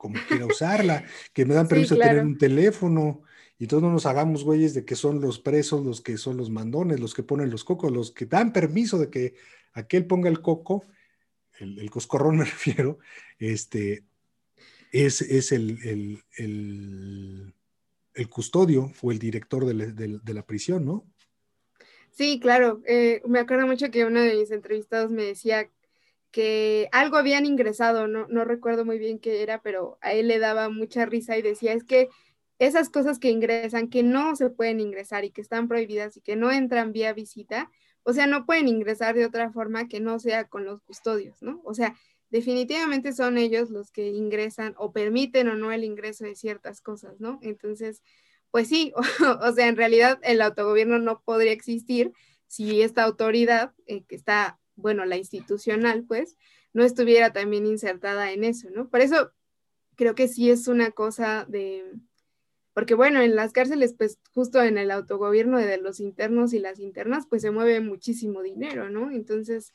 como 0.00 0.18
quiera 0.26 0.46
usarla, 0.46 1.04
que 1.34 1.44
me 1.44 1.52
dan 1.52 1.68
permiso 1.68 1.94
de 1.94 2.00
tener 2.00 2.24
un 2.24 2.38
teléfono, 2.38 3.20
y 3.58 3.66
todos 3.66 3.82
no 3.82 3.92
nos 3.92 4.06
hagamos 4.06 4.44
güeyes 4.44 4.72
de 4.72 4.86
que 4.86 4.96
son 4.96 5.20
los 5.20 5.38
presos, 5.38 5.84
los 5.84 6.00
que 6.00 6.16
son 6.16 6.38
los 6.38 6.48
mandones, 6.48 7.00
los 7.00 7.12
que 7.12 7.22
ponen 7.22 7.50
los 7.50 7.64
cocos, 7.64 7.92
los 7.92 8.10
que 8.10 8.24
dan 8.24 8.54
permiso 8.54 8.98
de 8.98 9.10
que 9.10 9.34
aquel 9.74 10.06
ponga 10.06 10.30
el 10.30 10.40
coco, 10.40 10.86
el, 11.58 11.90
coscorrón 11.90 12.36
me 12.38 12.44
refiero, 12.46 12.98
este, 13.38 14.04
es, 14.90 15.20
es 15.20 15.52
el, 15.52 16.22
el, 16.38 17.52
custodio 18.30 18.90
o 19.02 19.12
el 19.12 19.18
director 19.18 19.66
de 19.66 20.34
la, 20.34 20.46
prisión, 20.46 20.86
¿no? 20.86 21.04
Sí, 22.10 22.40
claro. 22.40 22.80
Eh, 22.86 23.20
me 23.28 23.40
acuerdo 23.40 23.66
mucho 23.66 23.90
que 23.90 24.06
uno 24.06 24.22
de 24.22 24.36
mis 24.36 24.50
entrevistados 24.50 25.10
me 25.10 25.24
decía 25.24 25.68
que 26.30 26.88
algo 26.92 27.16
habían 27.16 27.46
ingresado, 27.46 28.06
no, 28.06 28.26
no 28.28 28.44
recuerdo 28.44 28.84
muy 28.84 28.98
bien 28.98 29.18
qué 29.18 29.42
era, 29.42 29.62
pero 29.62 29.98
a 30.00 30.12
él 30.12 30.28
le 30.28 30.38
daba 30.38 30.68
mucha 30.68 31.06
risa 31.06 31.36
y 31.36 31.42
decía, 31.42 31.72
es 31.72 31.84
que 31.84 32.08
esas 32.58 32.90
cosas 32.90 33.18
que 33.18 33.30
ingresan, 33.30 33.88
que 33.88 34.02
no 34.02 34.36
se 34.36 34.50
pueden 34.50 34.80
ingresar 34.80 35.24
y 35.24 35.30
que 35.30 35.40
están 35.40 35.66
prohibidas 35.66 36.16
y 36.16 36.20
que 36.20 36.36
no 36.36 36.52
entran 36.52 36.92
vía 36.92 37.12
visita, 37.12 37.70
o 38.02 38.12
sea, 38.12 38.26
no 38.26 38.46
pueden 38.46 38.68
ingresar 38.68 39.14
de 39.14 39.26
otra 39.26 39.50
forma 39.50 39.88
que 39.88 40.00
no 40.00 40.18
sea 40.18 40.44
con 40.46 40.64
los 40.64 40.82
custodios, 40.82 41.42
¿no? 41.42 41.60
O 41.64 41.74
sea, 41.74 41.96
definitivamente 42.30 43.12
son 43.12 43.38
ellos 43.38 43.70
los 43.70 43.90
que 43.90 44.08
ingresan 44.08 44.74
o 44.78 44.92
permiten 44.92 45.48
o 45.48 45.56
no 45.56 45.72
el 45.72 45.84
ingreso 45.84 46.24
de 46.24 46.36
ciertas 46.36 46.80
cosas, 46.80 47.18
¿no? 47.18 47.38
Entonces, 47.42 48.02
pues 48.50 48.68
sí, 48.68 48.92
o, 49.40 49.52
sea, 49.52 49.66
en 49.66 49.76
realidad 49.76 50.18
el 50.22 50.40
autogobierno 50.42 50.98
no 50.98 51.22
podría 51.22 51.52
existir 51.52 52.12
si 52.46 52.82
esta 52.82 53.04
autoridad, 53.04 53.72
eh, 53.86 54.04
que 54.04 54.16
está, 54.16 54.59
bueno, 54.80 55.04
la 55.04 55.16
institucional, 55.16 56.04
pues, 56.04 56.36
no 56.72 56.84
estuviera 56.84 57.32
también 57.32 57.66
insertada 57.66 58.32
en 58.32 58.44
eso, 58.44 58.68
¿no? 58.70 58.88
Por 58.88 59.00
eso 59.00 59.32
creo 59.96 60.14
que 60.14 60.28
sí 60.28 60.50
es 60.50 60.68
una 60.68 60.90
cosa 60.92 61.44
de, 61.48 61.84
porque 62.72 62.94
bueno, 62.94 63.20
en 63.20 63.36
las 63.36 63.52
cárceles, 63.52 63.94
pues 63.94 64.18
justo 64.32 64.62
en 64.62 64.78
el 64.78 64.90
autogobierno 64.90 65.58
de 65.58 65.78
los 65.78 66.00
internos 66.00 66.52
y 66.52 66.60
las 66.60 66.78
internas, 66.78 67.26
pues 67.28 67.42
se 67.42 67.50
mueve 67.50 67.80
muchísimo 67.80 68.42
dinero, 68.42 68.88
¿no? 68.88 69.10
Entonces, 69.10 69.72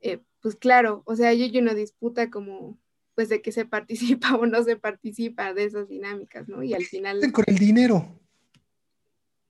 eh, 0.00 0.20
pues 0.40 0.56
claro, 0.56 1.02
o 1.04 1.14
sea, 1.14 1.28
hay 1.28 1.56
una 1.58 1.74
disputa 1.74 2.30
como, 2.30 2.78
pues 3.14 3.28
de 3.28 3.42
que 3.42 3.52
se 3.52 3.64
participa 3.66 4.34
o 4.34 4.46
no 4.46 4.64
se 4.64 4.76
participa 4.76 5.52
de 5.52 5.64
esas 5.64 5.88
dinámicas, 5.88 6.48
¿no? 6.48 6.62
Y 6.62 6.74
al 6.74 6.84
final... 6.84 7.20
¿Qué 7.20 7.26
hacen 7.26 7.32
con 7.32 7.44
el 7.46 7.58
dinero? 7.58 8.20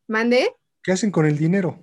¿Mande? 0.09 0.51
¿Qué 0.83 0.93
hacen 0.93 1.11
con 1.13 1.25
el 1.25 1.39
dinero? 1.39 1.81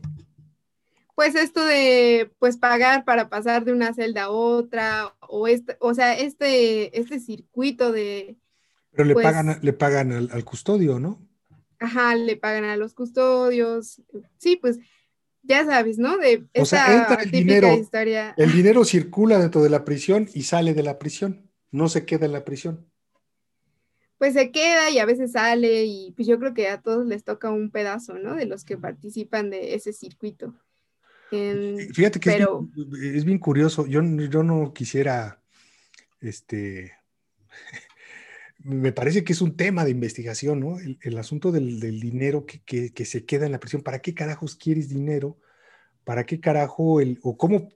Pues 1.18 1.34
esto 1.34 1.66
de, 1.66 2.32
pues 2.38 2.58
pagar 2.58 3.04
para 3.04 3.28
pasar 3.28 3.66
de 3.66 3.74
una 3.74 3.92
celda 3.92 4.26
a 4.26 4.30
otra, 4.30 5.16
o 5.20 5.48
este, 5.48 5.76
o 5.80 5.96
sea, 5.96 6.16
este, 6.16 6.96
este 7.00 7.20
circuito 7.20 7.92
de 7.92 8.38
pero 8.92 9.08
le 9.08 9.16
pues 9.16 9.24
pagan, 9.24 9.58
le 9.64 9.74
pagan 9.74 10.12
al, 10.12 10.46
custodio, 10.46 11.00
¿no? 11.00 11.20
Ajá, 11.80 12.14
le 12.14 12.36
pagan 12.36 12.66
a 12.66 12.78
los 12.78 12.94
custodios. 12.94 14.00
Sí, 14.38 14.58
pues 14.58 14.78
ya 15.42 15.66
sabes, 15.66 15.98
¿no? 15.98 16.18
De 16.18 16.46
o 16.56 16.66
sea, 16.66 16.96
entra 16.96 17.24
el 17.24 17.32
dinero, 17.32 17.74
historia. 17.74 18.36
El 18.38 18.52
dinero 18.52 18.86
circula 18.86 19.40
dentro 19.40 19.64
de 19.64 19.72
la 19.72 19.86
prisión 19.86 20.30
y 20.36 20.44
sale 20.44 20.76
de 20.76 20.84
la 20.84 21.00
prisión, 21.00 21.50
no 21.72 21.90
se 21.90 22.06
queda 22.06 22.28
en 22.28 22.34
la 22.34 22.46
prisión. 22.46 22.88
Pues 24.20 24.34
se 24.34 24.52
queda 24.52 24.92
y 24.92 25.00
a 25.00 25.06
veces 25.06 25.32
sale 25.32 25.86
y 25.86 26.12
pues 26.12 26.28
yo 26.28 26.38
creo 26.38 26.54
que 26.54 26.68
a 26.68 26.80
todos 26.80 27.08
les 27.08 27.24
toca 27.24 27.50
un 27.50 27.72
pedazo, 27.72 28.20
¿no? 28.20 28.36
De 28.36 28.46
los 28.46 28.66
que 28.66 28.78
participan 28.78 29.50
de 29.50 29.74
ese 29.74 29.94
circuito. 29.94 30.54
Fíjate 31.30 32.20
que 32.20 32.46
es, 33.14 33.26
bien, 33.26 33.40
curioso, 33.40 33.86
yo, 33.86 34.02
yo 34.02 34.44
no 34.44 34.74
quisiera, 34.74 35.42
este, 36.22 36.94
me 38.60 38.94
parece 38.94 39.24
que 39.24 39.34
es 39.34 39.42
un 39.42 39.58
tema 39.58 39.84
de 39.84 39.92
investigación, 39.92 40.60
¿no? 40.60 40.78
El, 40.80 41.18
asunto 41.18 41.52
del, 41.52 41.80
dinero 42.00 42.46
que, 42.46 43.06
se 43.06 43.26
queda 43.26 43.46
en 43.46 43.52
la 43.52 43.60
prisión. 43.60 43.82
¿Para 43.82 44.00
qué 44.00 44.14
carajos 44.14 44.56
quieres 44.56 44.90
dinero? 44.90 45.38
¿Para 46.06 46.26
qué 46.26 46.40
carajo 46.40 47.02
el, 47.02 47.20
o 47.24 47.38
cómo, 47.38 47.70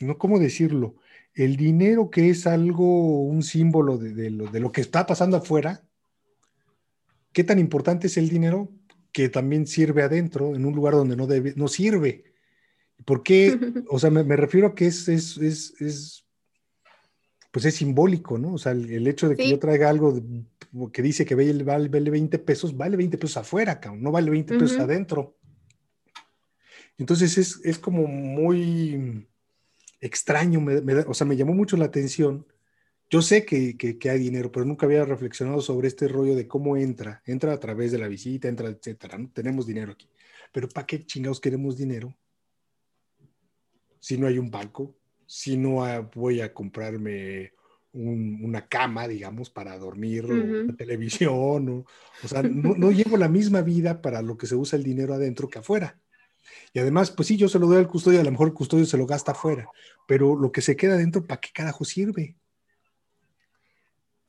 no 0.00 0.16
cómo 0.16 0.38
decirlo? 0.38 0.96
El 1.34 1.56
dinero 1.56 2.10
que 2.10 2.30
es 2.30 2.46
algo, 2.46 3.22
un 3.22 3.42
símbolo 3.42 3.98
de, 3.98 4.30
lo, 4.30 4.72
que 4.72 4.80
está 4.80 5.06
pasando 5.06 5.36
afuera, 5.36 5.82
¿qué 7.32 7.44
tan 7.44 7.58
importante 7.58 8.06
es 8.06 8.16
el 8.16 8.30
dinero 8.30 8.72
que 9.12 9.28
también 9.28 9.66
sirve 9.66 10.02
adentro, 10.02 10.54
en 10.54 10.64
un 10.64 10.74
lugar 10.74 10.94
donde 10.94 11.16
no, 11.16 11.26
debe, 11.26 11.52
no 11.56 11.68
sirve? 11.68 12.29
¿Por 13.04 13.22
qué? 13.22 13.58
O 13.88 13.98
sea, 13.98 14.10
me, 14.10 14.36
refiero 14.36 14.68
a 14.68 14.74
que 14.74 14.86
es, 14.86 15.08
es, 15.08 15.36
es 15.38 16.24
pues 17.50 17.64
es 17.64 17.74
simbólico, 17.74 18.38
¿no? 18.38 18.54
O 18.54 18.58
sea, 18.58 18.72
el, 18.72 19.06
hecho 19.06 19.28
de 19.28 19.36
que 19.36 19.48
yo 19.48 19.58
traiga 19.58 19.88
algo 19.88 20.14
que 20.92 21.02
dice 21.02 21.24
que 21.24 21.34
vale, 21.34 21.64
vale, 21.64 22.10
20 22.10 22.38
pesos, 22.38 22.76
vale 22.76 22.96
20 22.96 23.18
pesos 23.18 23.38
afuera, 23.38 23.80
cabrón, 23.80 24.02
no 24.02 24.12
vale 24.12 24.30
20 24.30 24.56
pesos 24.58 24.78
adentro. 24.78 25.36
Entonces 26.96 27.60
es, 27.64 27.78
como 27.78 28.06
muy 28.06 29.26
extraño, 30.00 30.64
o 31.06 31.14
sea, 31.14 31.26
me 31.26 31.36
llamó 31.36 31.54
mucho 31.54 31.76
la 31.76 31.86
atención. 31.86 32.46
Yo 33.08 33.20
sé 33.22 33.44
que, 33.44 33.98
hay 34.08 34.18
dinero, 34.20 34.52
pero 34.52 34.64
nunca 34.64 34.86
había 34.86 35.04
reflexionado 35.04 35.60
sobre 35.60 35.88
este 35.88 36.06
rollo 36.06 36.36
de 36.36 36.46
cómo 36.46 36.76
entra. 36.76 37.20
Entra 37.26 37.52
a 37.52 37.58
través 37.58 37.90
de 37.90 37.98
la 37.98 38.06
visita, 38.06 38.46
entra, 38.46 38.68
etcétera. 38.68 39.18
¿no? 39.18 39.28
Tenemos 39.32 39.66
dinero 39.66 39.92
aquí. 39.92 40.08
Pero 40.52 40.68
¿para 40.68 40.86
qué 40.86 41.04
chingados 41.04 41.40
queremos 41.40 41.76
dinero? 41.76 42.14
Si 44.00 44.18
no 44.18 44.26
hay 44.26 44.38
un 44.38 44.50
banco, 44.50 44.96
si 45.26 45.56
no 45.56 46.10
voy 46.14 46.40
a 46.40 46.52
comprarme 46.52 47.52
una 47.92 48.66
cama, 48.66 49.06
digamos, 49.06 49.50
para 49.50 49.76
dormir, 49.78 50.24
o 50.24 50.28
una 50.28 50.76
televisión, 50.76 51.68
o, 51.68 51.84
o 52.24 52.28
sea, 52.28 52.42
no, 52.42 52.90
llevo 52.90 53.16
la 53.16 53.28
misma 53.28 53.62
vida 53.62 54.00
para 54.00 54.22
lo 54.22 54.36
que 54.36 54.46
se 54.46 54.56
usa 54.56 54.76
el 54.76 54.82
dinero 54.82 55.14
adentro 55.14 55.48
que 55.48 55.58
afuera. 55.58 56.00
Y 56.72 56.78
además, 56.78 57.10
pues 57.10 57.28
sí, 57.28 57.36
yo 57.36 57.48
se 57.48 57.58
lo 57.58 57.66
doy 57.66 57.78
al 57.78 57.88
custodio, 57.88 58.20
a 58.20 58.24
lo 58.24 58.30
mejor 58.30 58.48
el 58.48 58.54
custodio 58.54 58.84
se 58.86 58.96
lo 58.96 59.06
gasta 59.06 59.32
afuera, 59.32 59.68
pero 60.06 60.36
lo 60.36 60.52
que 60.52 60.62
se 60.62 60.76
queda 60.76 60.94
adentro, 60.94 61.26
¿para 61.26 61.40
qué 61.40 61.50
carajo 61.52 61.84
sirve? 61.84 62.36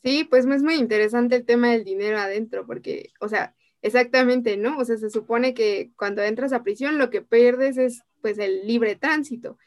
Sí, 0.04 0.24
pues 0.24 0.46
es 0.46 0.64
muy 0.64 0.76
interesante 0.76 1.36
el 1.36 1.46
tema 1.46 1.72
del 1.72 1.84
dinero 1.84 2.18
adentro, 2.18 2.66
porque, 2.66 3.12
o 3.20 3.30
sea, 3.30 3.56
exactamente, 3.84 4.58
¿no? 4.58 4.80
O 4.80 4.86
sea, 4.86 4.98
se 4.98 5.12
supone 5.12 5.54
que 5.54 5.92
cuando 5.96 6.24
entras 6.24 6.54
a 6.54 6.64
prisión 6.64 6.98
lo 6.98 7.12
que 7.12 7.22
pierdes 7.22 7.78
es 7.78 8.02
pues 8.22 8.38
el 8.40 8.66
libre 8.68 8.96
tránsito. 8.96 9.58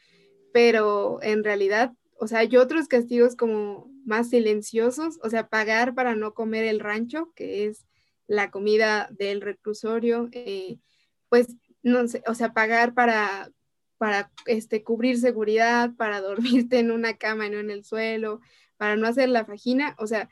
Pero 0.53 1.19
en 1.21 1.43
realidad, 1.43 1.93
o 2.17 2.27
sea, 2.27 2.39
hay 2.39 2.55
otros 2.57 2.87
castigos 2.87 3.35
como 3.35 3.91
más 4.05 4.29
silenciosos, 4.29 5.19
o 5.23 5.29
sea, 5.29 5.47
pagar 5.49 5.95
para 5.95 6.15
no 6.15 6.33
comer 6.33 6.63
el 6.65 6.79
rancho, 6.79 7.31
que 7.35 7.65
es 7.65 7.85
la 8.27 8.51
comida 8.51 9.09
del 9.11 9.41
reclusorio, 9.41 10.29
eh, 10.31 10.77
pues, 11.29 11.55
no 11.83 12.07
sé, 12.07 12.23
o 12.27 12.33
sea, 12.33 12.53
pagar 12.53 12.93
para, 12.93 13.51
para 13.97 14.31
este, 14.45 14.83
cubrir 14.83 15.19
seguridad, 15.19 15.91
para 15.97 16.21
dormirte 16.69 16.79
en 16.79 16.91
una 16.91 17.17
cama 17.17 17.47
y 17.47 17.49
no 17.49 17.59
en 17.59 17.71
el 17.71 17.83
suelo, 17.83 18.41
para 18.77 18.95
no 18.95 19.07
hacer 19.07 19.29
la 19.29 19.45
fajina, 19.45 19.95
o 19.99 20.07
sea, 20.07 20.29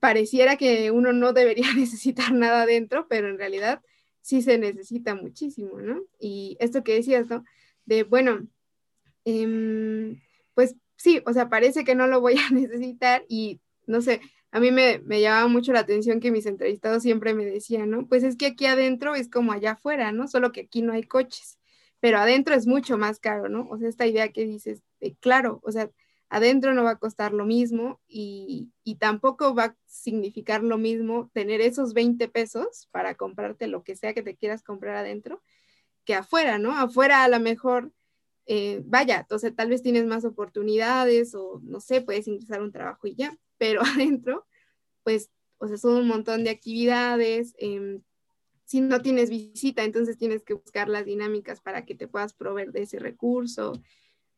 pareciera 0.00 0.56
que 0.56 0.90
uno 0.90 1.12
no 1.12 1.32
debería 1.32 1.72
necesitar 1.76 2.32
nada 2.32 2.66
dentro, 2.66 3.06
pero 3.08 3.28
en 3.28 3.38
realidad 3.38 3.80
sí 4.24 4.40
se 4.40 4.56
necesita 4.56 5.14
muchísimo, 5.14 5.80
¿no? 5.80 6.02
Y 6.18 6.56
esto 6.60 6.82
que 6.82 6.94
decías, 6.94 7.28
¿no? 7.28 7.44
De, 7.84 8.04
bueno, 8.04 8.48
Em, 9.24 10.20
pues 10.54 10.76
sí, 10.96 11.22
o 11.26 11.32
sea, 11.32 11.48
parece 11.48 11.84
que 11.84 11.94
no 11.94 12.06
lo 12.06 12.20
voy 12.20 12.36
a 12.38 12.50
necesitar 12.52 13.24
y 13.28 13.60
no 13.86 14.00
sé, 14.02 14.20
a 14.50 14.60
mí 14.60 14.70
me, 14.70 15.00
me 15.00 15.20
llamaba 15.20 15.48
mucho 15.48 15.72
la 15.72 15.80
atención 15.80 16.20
que 16.20 16.30
mis 16.30 16.46
entrevistados 16.46 17.02
siempre 17.02 17.34
me 17.34 17.44
decían, 17.44 17.90
¿no? 17.90 18.06
Pues 18.06 18.22
es 18.24 18.36
que 18.36 18.46
aquí 18.46 18.66
adentro 18.66 19.14
es 19.14 19.28
como 19.28 19.52
allá 19.52 19.72
afuera, 19.72 20.12
¿no? 20.12 20.28
Solo 20.28 20.52
que 20.52 20.62
aquí 20.62 20.82
no 20.82 20.92
hay 20.92 21.02
coches, 21.04 21.58
pero 22.00 22.18
adentro 22.18 22.54
es 22.54 22.66
mucho 22.66 22.96
más 22.98 23.18
caro, 23.18 23.48
¿no? 23.48 23.66
O 23.68 23.78
sea, 23.78 23.88
esta 23.88 24.06
idea 24.06 24.30
que 24.32 24.44
dices, 24.46 24.82
claro, 25.20 25.60
o 25.64 25.72
sea, 25.72 25.90
adentro 26.34 26.74
no 26.74 26.84
va 26.84 26.92
a 26.92 26.98
costar 26.98 27.32
lo 27.32 27.46
mismo 27.46 28.00
y, 28.08 28.72
y, 28.82 28.96
tampoco 28.96 29.54
va 29.54 29.64
a 29.64 29.76
significar 29.86 30.62
lo 30.62 30.78
mismo 30.78 31.30
tener 31.32 31.60
esos 31.60 31.94
20 31.94 32.28
pesos 32.28 32.88
para 32.90 33.14
comprarte 33.14 33.68
lo 33.68 33.84
que 33.84 33.94
sea 33.94 34.14
que 34.14 34.22
te 34.22 34.36
quieras 34.36 34.62
comprar 34.62 34.96
adentro 34.96 35.42
que 36.04 36.14
afuera, 36.14 36.58
¿no? 36.58 36.72
Afuera 36.72 37.24
a 37.24 37.28
lo 37.28 37.40
mejor 37.40 37.92
eh, 38.46 38.82
vaya, 38.84 39.20
entonces 39.20 39.54
tal 39.56 39.70
vez 39.70 39.82
tienes 39.82 40.04
más 40.06 40.24
oportunidades 40.24 41.34
o 41.34 41.60
no 41.62 41.80
sé, 41.80 42.02
puedes 42.02 42.28
ingresar 42.28 42.62
un 42.62 42.72
trabajo 42.72 43.06
y 43.06 43.14
ya, 43.14 43.38
pero 43.58 43.80
adentro, 43.96 44.46
pues, 45.02 45.30
o 45.58 45.68
sea, 45.68 45.76
son 45.78 45.96
un 45.96 46.08
montón 46.08 46.44
de 46.44 46.50
actividades. 46.50 47.54
Em, 47.58 48.02
si 48.64 48.80
no 48.80 49.02
tienes 49.02 49.30
visita, 49.30 49.84
entonces 49.84 50.18
tienes 50.18 50.42
que 50.42 50.54
buscar 50.54 50.88
las 50.88 51.04
dinámicas 51.04 51.60
para 51.60 51.84
que 51.84 51.94
te 51.94 52.08
puedas 52.08 52.34
proveer 52.34 52.72
de 52.72 52.82
ese 52.82 52.98
recurso. 52.98 53.80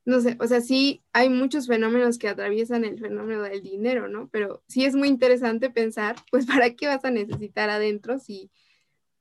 No 0.06 0.20
sé, 0.20 0.36
o 0.40 0.46
sea, 0.46 0.60
sí 0.60 1.02
hay 1.12 1.28
muchos 1.28 1.66
fenómenos 1.66 2.16
que 2.16 2.28
atraviesan 2.28 2.84
el 2.84 2.98
fenómeno 2.98 3.42
del 3.42 3.60
dinero, 3.60 4.08
¿no? 4.08 4.28
Pero 4.30 4.62
sí 4.68 4.84
es 4.84 4.94
muy 4.94 5.08
interesante 5.08 5.68
pensar, 5.68 6.16
pues, 6.30 6.46
¿para 6.46 6.74
qué 6.74 6.86
vas 6.86 7.04
a 7.04 7.10
necesitar 7.10 7.68
adentro 7.68 8.18
si 8.18 8.50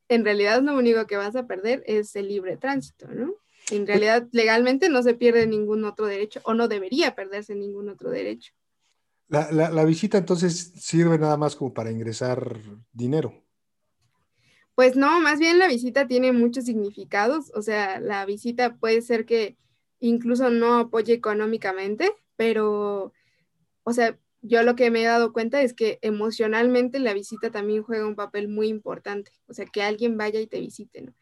en 0.08 0.24
realidad 0.24 0.62
lo 0.62 0.78
único 0.78 1.08
que 1.08 1.18
vas 1.18 1.36
a 1.36 1.48
perder 1.48 1.84
es 1.88 2.16
el 2.16 2.28
libre 2.28 2.56
tránsito, 2.56 3.08
¿no? 3.08 3.34
En 3.72 3.88
realidad, 3.88 4.28
legalmente 4.32 4.90
no 4.90 5.02
se 5.02 5.16
pierde 5.16 5.48
ningún 5.48 5.86
otro 5.86 6.06
derecho 6.06 6.40
o 6.44 6.54
no 6.54 6.68
debería 6.68 7.16
perderse 7.16 7.56
ningún 7.56 7.90
otro 7.90 8.12
derecho. 8.12 8.54
La, 9.28 9.84
visita 9.86 10.20
entonces 10.20 10.72
sirve 10.76 11.18
nada 11.18 11.36
más 11.36 11.56
como 11.56 11.74
para 11.74 11.90
ingresar 11.90 12.60
dinero. 12.94 13.44
Pues 14.76 14.96
no, 14.96 15.20
más 15.20 15.40
bien 15.40 15.58
la 15.58 15.68
visita 15.68 16.06
tiene 16.08 16.32
muchos 16.32 16.66
significados. 16.66 17.52
O 17.56 17.64
sea, 17.64 18.00
la 18.00 18.24
visita 18.26 18.76
puede 18.76 19.02
ser 19.02 19.26
que 19.26 19.58
incluso 20.00 20.50
no 20.50 20.78
apoye 20.78 21.14
económicamente, 21.14 22.12
pero, 22.36 23.14
o 23.84 23.94
sea, 23.94 24.18
yo 24.42 24.62
lo 24.64 24.76
que 24.76 24.92
me 24.92 25.02
he 25.02 25.06
dado 25.06 25.34
cuenta 25.34 25.62
es 25.62 25.74
que 25.74 25.98
emocionalmente 26.02 27.00
la 27.00 27.14
visita 27.14 27.50
también 27.50 27.84
juega 27.84 28.06
un 28.06 28.16
papel 28.16 28.48
muy 28.48 28.68
importante, 28.68 29.32
o 29.48 29.54
sea, 29.54 29.66
que 29.66 29.82
alguien 29.82 30.18
vaya 30.18 30.40
y 30.40 30.48
te 30.48 30.60
visite, 30.60 31.02
¿no? 31.02 31.14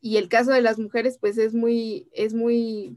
Y 0.00 0.16
el 0.16 0.28
caso 0.28 0.50
de 0.52 0.62
las 0.62 0.78
mujeres, 0.78 1.18
pues 1.20 1.36
es 1.36 1.52
muy, 1.52 2.08
es 2.12 2.32
muy, 2.32 2.96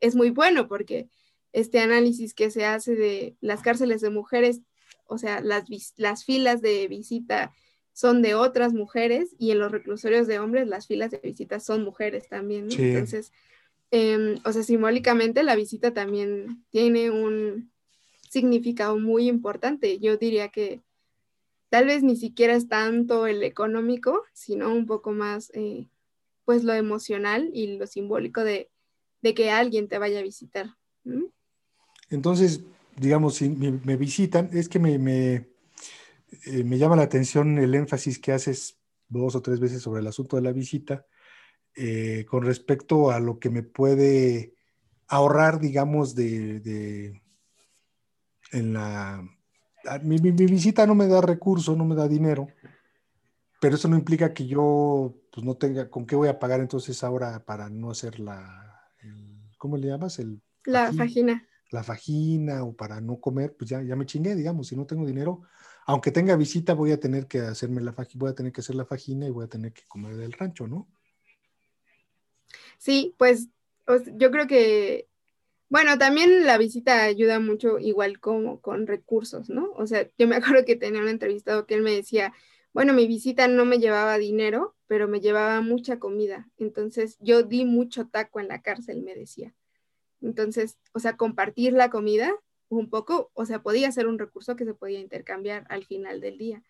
es 0.00 0.16
muy 0.16 0.30
bueno 0.30 0.66
porque 0.66 1.08
este 1.52 1.78
análisis 1.78 2.34
que 2.34 2.50
se 2.50 2.64
hace 2.64 2.96
de 2.96 3.36
las 3.40 3.62
cárceles 3.62 4.00
de 4.00 4.10
mujeres, 4.10 4.60
o 5.06 5.18
sea, 5.18 5.40
las, 5.40 5.64
las 5.96 6.24
filas 6.24 6.60
de 6.60 6.88
visita 6.88 7.52
son 7.92 8.22
de 8.22 8.34
otras 8.34 8.72
mujeres 8.72 9.34
y 9.38 9.52
en 9.52 9.58
los 9.58 9.70
reclusorios 9.70 10.26
de 10.26 10.38
hombres 10.38 10.66
las 10.66 10.86
filas 10.86 11.10
de 11.10 11.18
visita 11.18 11.60
son 11.60 11.84
mujeres 11.84 12.28
también, 12.28 12.66
¿no? 12.66 12.74
Entonces, 12.74 13.32
em, 13.90 14.38
o 14.44 14.52
sea, 14.52 14.62
simbólicamente 14.62 15.42
la 15.42 15.56
visita 15.56 15.92
también 15.92 16.64
tiene 16.70 17.10
un, 17.10 17.70
significado 18.30 18.98
muy 18.98 19.28
importante. 19.28 19.98
Yo 19.98 20.16
diría 20.16 20.48
que 20.48 20.80
tal 21.68 21.86
vez 21.86 22.02
ni 22.02 22.16
siquiera 22.16 22.54
es 22.54 22.68
tanto 22.68 23.26
el 23.26 23.42
económico, 23.42 24.22
sino 24.32 24.72
un 24.72 24.86
poco 24.86 25.10
más, 25.10 25.50
eh, 25.54 25.88
pues, 26.44 26.64
lo 26.64 26.72
emocional 26.72 27.50
y 27.52 27.76
lo 27.76 27.86
simbólico 27.86 28.42
de, 28.42 28.70
que 29.34 29.50
alguien 29.50 29.88
te 29.88 29.98
vaya 29.98 30.20
a 30.20 30.22
visitar. 30.22 30.76
Entonces, 32.08 32.62
digamos, 32.96 33.34
si 33.34 33.48
me, 33.48 33.96
visitan, 33.96 34.48
es 34.52 34.68
que 34.68 34.78
me, 34.78 34.94
eh, 34.94 36.64
me, 36.64 36.78
llama 36.78 36.96
la 36.96 37.02
atención 37.02 37.58
el 37.58 37.74
énfasis 37.74 38.18
que 38.18 38.32
haces 38.32 38.78
dos 39.08 39.34
o 39.34 39.42
tres 39.42 39.58
veces 39.58 39.82
sobre 39.82 40.00
el 40.00 40.06
asunto 40.06 40.36
de 40.36 40.42
la 40.42 40.52
visita 40.52 41.04
eh, 41.76 42.24
con 42.28 42.44
respecto 42.44 43.10
a 43.10 43.20
lo 43.20 43.38
que 43.38 43.50
me 43.50 43.62
puede 43.62 44.54
ahorrar, 45.08 45.60
digamos, 45.60 46.14
de 46.14 47.20
en 48.52 48.72
la... 48.72 49.24
Mi, 50.02 50.18
visita 50.18 50.86
no 50.86 50.94
me 50.94 51.06
da 51.06 51.22
recursos, 51.22 51.76
no 51.76 51.86
me 51.86 51.94
da 51.94 52.06
dinero, 52.06 52.48
pero 53.60 53.76
eso 53.76 53.88
no 53.88 53.96
implica 53.96 54.34
que 54.34 54.46
yo 54.46 55.14
pues 55.32 55.44
no 55.44 55.56
tenga, 55.56 55.88
¿con 55.88 56.04
qué 56.04 56.16
voy 56.16 56.28
a 56.28 56.38
pagar 56.38 56.60
entonces 56.60 57.02
ahora 57.02 57.44
para 57.46 57.70
no 57.70 57.90
hacer 57.90 58.20
la, 58.20 58.90
¿cómo 59.56 59.78
le 59.78 59.88
llamas? 59.88 60.18
El, 60.18 60.42
la 60.64 60.92
fagina. 60.92 61.46
La 61.70 61.82
fagina 61.82 62.62
o 62.64 62.74
para 62.74 63.00
no 63.00 63.20
comer, 63.20 63.56
pues 63.56 63.70
ya, 63.70 63.80
ya 63.80 63.96
me 63.96 64.04
chingué, 64.04 64.34
digamos, 64.34 64.68
si 64.68 64.76
no 64.76 64.86
tengo 64.86 65.06
dinero, 65.06 65.42
aunque 65.86 66.10
tenga 66.10 66.36
visita 66.36 66.74
voy 66.74 66.92
a 66.92 67.00
tener 67.00 67.26
que 67.26 67.40
hacerme 67.40 67.80
la 67.80 67.94
fagina, 67.94 68.20
voy 68.20 68.30
a 68.30 68.34
tener 68.34 68.52
que 68.52 68.60
hacer 68.60 68.76
la 68.76 68.84
fagina 68.84 69.26
y 69.26 69.30
voy 69.30 69.44
a 69.44 69.48
tener 69.48 69.72
que 69.72 69.86
comer 69.88 70.16
del 70.16 70.32
rancho, 70.32 70.66
¿no? 70.66 70.88
Sí, 72.80 73.14
pues 73.18 73.48
yo 74.16 74.30
creo 74.30 74.46
que 74.46 75.10
bueno, 75.70 75.96
también 75.98 76.46
la 76.46 76.58
visita 76.58 77.04
ayuda 77.04 77.38
mucho 77.38 77.78
igual 77.78 78.18
como 78.18 78.60
con 78.60 78.88
recursos, 78.88 79.48
¿no? 79.48 79.70
O 79.76 79.86
sea, 79.86 80.08
yo 80.18 80.26
me 80.26 80.36
acuerdo 80.58 80.64
que 80.66 80.76
tenía 80.76 81.00
un 81.00 81.08
entrevistado 81.08 81.64
que 81.64 81.74
él 81.74 81.82
me 81.82 81.92
decía, 81.92 82.34
bueno, 82.72 82.92
mi 82.92 83.06
visita 83.06 83.46
no 83.46 83.64
me 83.64 83.78
llevaba 83.78 84.18
dinero, 84.18 84.74
pero 84.88 85.06
me 85.06 85.20
llevaba 85.20 85.60
mucha 85.60 86.00
comida. 86.00 86.48
Entonces, 86.58 87.16
yo 87.20 87.44
di 87.44 87.64
mucho 87.64 88.08
taco 88.08 88.40
en 88.40 88.48
la 88.48 88.62
cárcel, 88.62 89.02
me 89.02 89.14
decía. 89.14 89.54
Entonces, 90.20 90.76
o 90.92 90.98
sea, 90.98 91.16
compartir 91.16 91.72
la 91.72 91.88
comida 91.88 92.34
un 92.68 92.90
poco, 92.90 93.30
o 93.34 93.46
sea, 93.46 93.62
podía 93.62 93.92
ser 93.92 94.08
un 94.08 94.18
recurso 94.18 94.56
que 94.56 94.64
se 94.64 94.74
podía 94.74 94.98
intercambiar 94.98 95.66
al 95.68 95.84
final 95.84 96.20
del 96.20 96.36
día. 96.36 96.64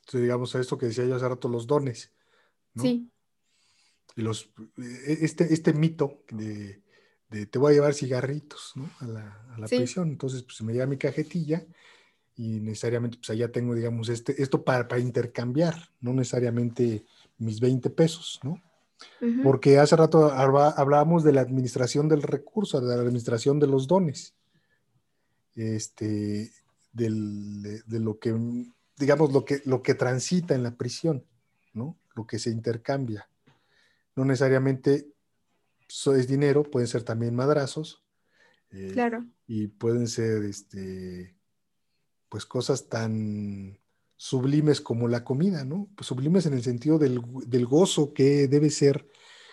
Entonces, 0.00 0.22
digamos, 0.22 0.54
a 0.54 0.60
esto 0.60 0.78
que 0.78 0.86
decía 0.86 1.04
yo 1.04 1.14
hace 1.14 1.28
rato, 1.28 1.48
los 1.48 1.66
dones. 1.66 2.10
Sí. 2.74 3.10
Los, 4.16 4.50
e, 4.78 5.18
este, 5.22 5.52
este 5.52 5.72
mito 5.72 6.22
de 6.30 6.82
te 7.30 7.58
voy 7.58 7.72
a 7.72 7.74
llevar 7.74 7.94
cigarritos 7.94 8.72
¿no? 8.74 8.90
a 9.00 9.06
la, 9.06 9.46
a 9.54 9.58
la 9.58 9.66
prisión. 9.66 10.08
Entonces, 10.08 10.42
pues 10.42 10.60
me 10.62 10.72
lleva 10.72 10.86
mi 10.86 10.96
cajetilla 10.96 11.64
y 12.36 12.60
necesariamente, 12.60 13.18
pues 13.18 13.30
allá 13.30 13.50
tengo, 13.50 13.74
digamos, 13.74 14.08
este, 14.08 14.40
esto 14.42 14.64
para, 14.64 14.88
para 14.88 15.00
intercambiar, 15.00 15.90
no 16.00 16.12
necesariamente 16.12 17.04
mis 17.38 17.60
20 17.60 17.90
pesos, 17.90 18.40
¿no? 18.42 18.62
Porque 19.44 19.78
hace 19.78 19.94
rato 19.94 20.32
hablábamos 20.32 21.22
de 21.22 21.32
la 21.32 21.40
administración 21.40 22.08
del 22.08 22.20
recurso, 22.20 22.80
de 22.80 22.96
la 22.96 23.00
administración 23.00 23.60
de 23.60 23.68
los 23.68 23.86
dones, 23.86 24.34
este, 25.54 26.50
del, 26.92 27.62
de, 27.62 27.82
de, 27.82 28.00
lo 28.00 28.18
que, 28.18 28.34
digamos, 28.96 29.32
lo 29.32 29.44
que, 29.44 29.62
lo 29.66 29.82
que 29.82 29.94
transita 29.94 30.56
en 30.56 30.64
la 30.64 30.74
prisión, 30.74 31.24
¿no? 31.74 31.96
Lo 32.16 32.26
que 32.26 32.40
se 32.40 32.50
intercambia. 32.50 33.28
No 34.18 34.24
necesariamente 34.24 35.12
es 35.88 36.26
dinero, 36.26 36.64
pueden 36.64 36.88
ser 36.88 37.04
también 37.04 37.36
madrazos. 37.36 38.02
Eh, 38.72 38.90
claro. 38.92 39.24
Y 39.46 39.68
pueden 39.68 40.08
ser, 40.08 40.42
este, 40.42 41.36
pues 42.28 42.44
cosas 42.44 42.88
tan 42.88 43.78
sublimes 44.16 44.80
como 44.80 45.06
la 45.06 45.22
comida, 45.22 45.64
¿no? 45.64 45.88
Pues 45.94 46.08
sublimes 46.08 46.46
en 46.46 46.54
el 46.54 46.64
sentido 46.64 46.98
del, 46.98 47.20
gozo 47.64 48.12
que 48.12 48.48
debe 48.48 48.70
ser 48.70 49.08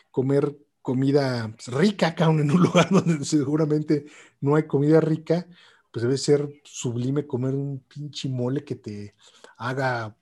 comer 0.10 0.58
comida 0.82 1.54
pues, 1.56 1.68
rica 1.68 2.08
acá 2.08 2.26
en 2.32 2.50
un 2.50 2.64
lugar 2.64 2.90
donde 2.90 3.24
seguramente 3.24 4.08
no 4.42 4.56
hay 4.56 4.64
comida 4.64 5.00
rica, 5.00 5.48
pues 5.92 6.02
debe 6.02 6.18
ser 6.18 6.50
sublime 6.64 7.28
comer 7.28 7.54
un 7.54 7.82
pinche 7.82 8.30
mole 8.30 8.64
que 8.64 8.78
te 8.78 9.14
haga 9.58 10.18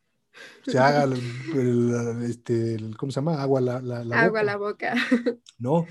se 0.66 0.80
haga 0.80 1.04
el, 1.04 2.24
este, 2.24 2.78
¿cómo 2.98 3.12
se 3.12 3.18
llama? 3.18 3.42
Agua 3.42 3.62
la, 3.62 3.82
la, 3.82 4.00
Agua 4.00 4.28
boca. 4.28 4.44
la 4.44 4.58
boca. 4.58 4.94
¿No? 5.58 5.86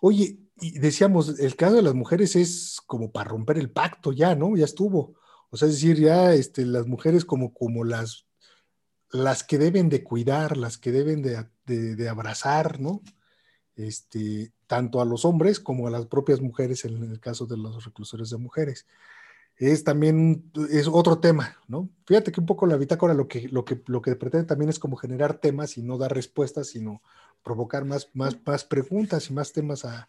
Oye, 0.00 0.38
y 0.60 0.78
decíamos, 0.78 1.38
el 1.38 1.56
caso 1.56 1.76
de 1.76 1.82
las 1.82 1.94
mujeres 1.94 2.36
es 2.36 2.80
como 2.86 3.12
para 3.12 3.30
romper 3.30 3.58
el 3.58 3.70
pacto 3.70 4.12
ya, 4.12 4.34
¿no? 4.34 4.56
Ya 4.56 4.64
estuvo. 4.64 5.14
O 5.50 5.56
sea, 5.56 5.68
es 5.68 5.74
decir, 5.74 5.98
ya 5.98 6.34
este, 6.34 6.66
las 6.66 6.86
mujeres 6.86 7.24
como, 7.24 7.52
como 7.54 7.84
las, 7.84 8.26
las 9.10 9.44
que 9.44 9.58
deben 9.58 9.88
de 9.88 10.04
cuidar, 10.04 10.56
las 10.56 10.78
que 10.78 10.92
deben 10.92 11.22
de, 11.22 11.46
de, 11.64 11.96
de 11.96 12.08
abrazar, 12.08 12.80
¿no? 12.80 13.02
Este, 13.76 14.52
tanto 14.66 15.00
a 15.00 15.04
los 15.04 15.24
hombres 15.24 15.60
como 15.60 15.86
a 15.86 15.90
las 15.90 16.06
propias 16.06 16.40
mujeres 16.40 16.84
en 16.84 17.02
el 17.04 17.20
caso 17.20 17.46
de 17.46 17.56
los 17.56 17.84
reclusores 17.84 18.30
de 18.30 18.36
mujeres 18.36 18.86
es 19.58 19.82
también 19.82 20.50
es 20.70 20.86
otro 20.86 21.18
tema, 21.18 21.56
¿no? 21.66 21.88
Fíjate 22.06 22.30
que 22.30 22.40
un 22.40 22.46
poco 22.46 22.66
la 22.66 22.76
bitácora 22.76 23.12
lo 23.12 23.26
que, 23.26 23.48
lo 23.48 23.64
que, 23.64 23.82
lo 23.86 24.00
que 24.00 24.14
pretende 24.14 24.46
también 24.46 24.70
es 24.70 24.78
como 24.78 24.96
generar 24.96 25.38
temas 25.38 25.76
y 25.76 25.82
no 25.82 25.98
dar 25.98 26.14
respuestas, 26.14 26.68
sino 26.68 27.02
provocar 27.42 27.84
más, 27.84 28.08
más, 28.14 28.38
más 28.46 28.64
preguntas 28.64 29.28
y 29.30 29.32
más 29.32 29.52
temas 29.52 29.84
a, 29.84 30.08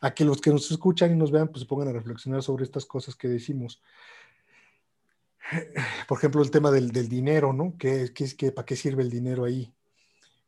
a 0.00 0.14
que 0.14 0.24
los 0.24 0.40
que 0.40 0.50
nos 0.50 0.70
escuchan 0.70 1.12
y 1.12 1.16
nos 1.16 1.30
vean 1.30 1.48
pues 1.48 1.60
se 1.60 1.66
pongan 1.66 1.88
a 1.88 1.92
reflexionar 1.92 2.42
sobre 2.42 2.64
estas 2.64 2.86
cosas 2.86 3.14
que 3.14 3.28
decimos. 3.28 3.80
Por 6.08 6.18
ejemplo, 6.18 6.42
el 6.42 6.50
tema 6.50 6.72
del, 6.72 6.90
del 6.90 7.08
dinero, 7.08 7.52
¿no? 7.52 7.74
¿Qué, 7.78 8.12
qué, 8.12 8.52
¿Para 8.52 8.66
qué 8.66 8.74
sirve 8.74 9.04
el 9.04 9.10
dinero 9.10 9.44
ahí? 9.44 9.72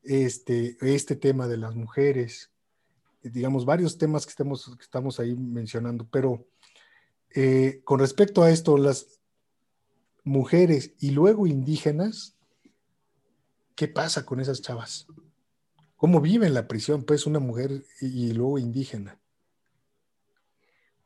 Este, 0.03 0.77
este 0.81 1.15
tema 1.15 1.47
de 1.47 1.57
las 1.57 1.77
mujeres, 1.77 2.51
digamos, 3.23 3.65
varios 3.65 3.97
temas 3.97 4.27
que 4.27 4.35
que 4.35 4.83
estamos 4.83 5.21
ahí 5.21 5.37
mencionando, 5.37 6.09
pero 6.11 6.47
eh, 7.35 7.81
con 7.85 8.01
respecto 8.01 8.43
a 8.43 8.51
esto, 8.51 8.77
las 8.77 9.21
mujeres 10.25 10.95
y 10.99 11.11
luego 11.11 11.47
indígenas, 11.47 12.37
¿qué 13.77 13.89
pasa 13.89 14.27
con 14.27 14.41
esas 14.41 14.63
chavas? 14.63 15.07
¿Cómo 15.97 16.21
vive 16.21 16.47
en 16.47 16.55
la 16.55 16.67
prisión, 16.67 17.05
pues, 17.05 17.27
una 17.27 17.41
mujer 17.41 17.85
y, 18.01 18.33
luego 18.33 18.59
indígena? 18.59 19.21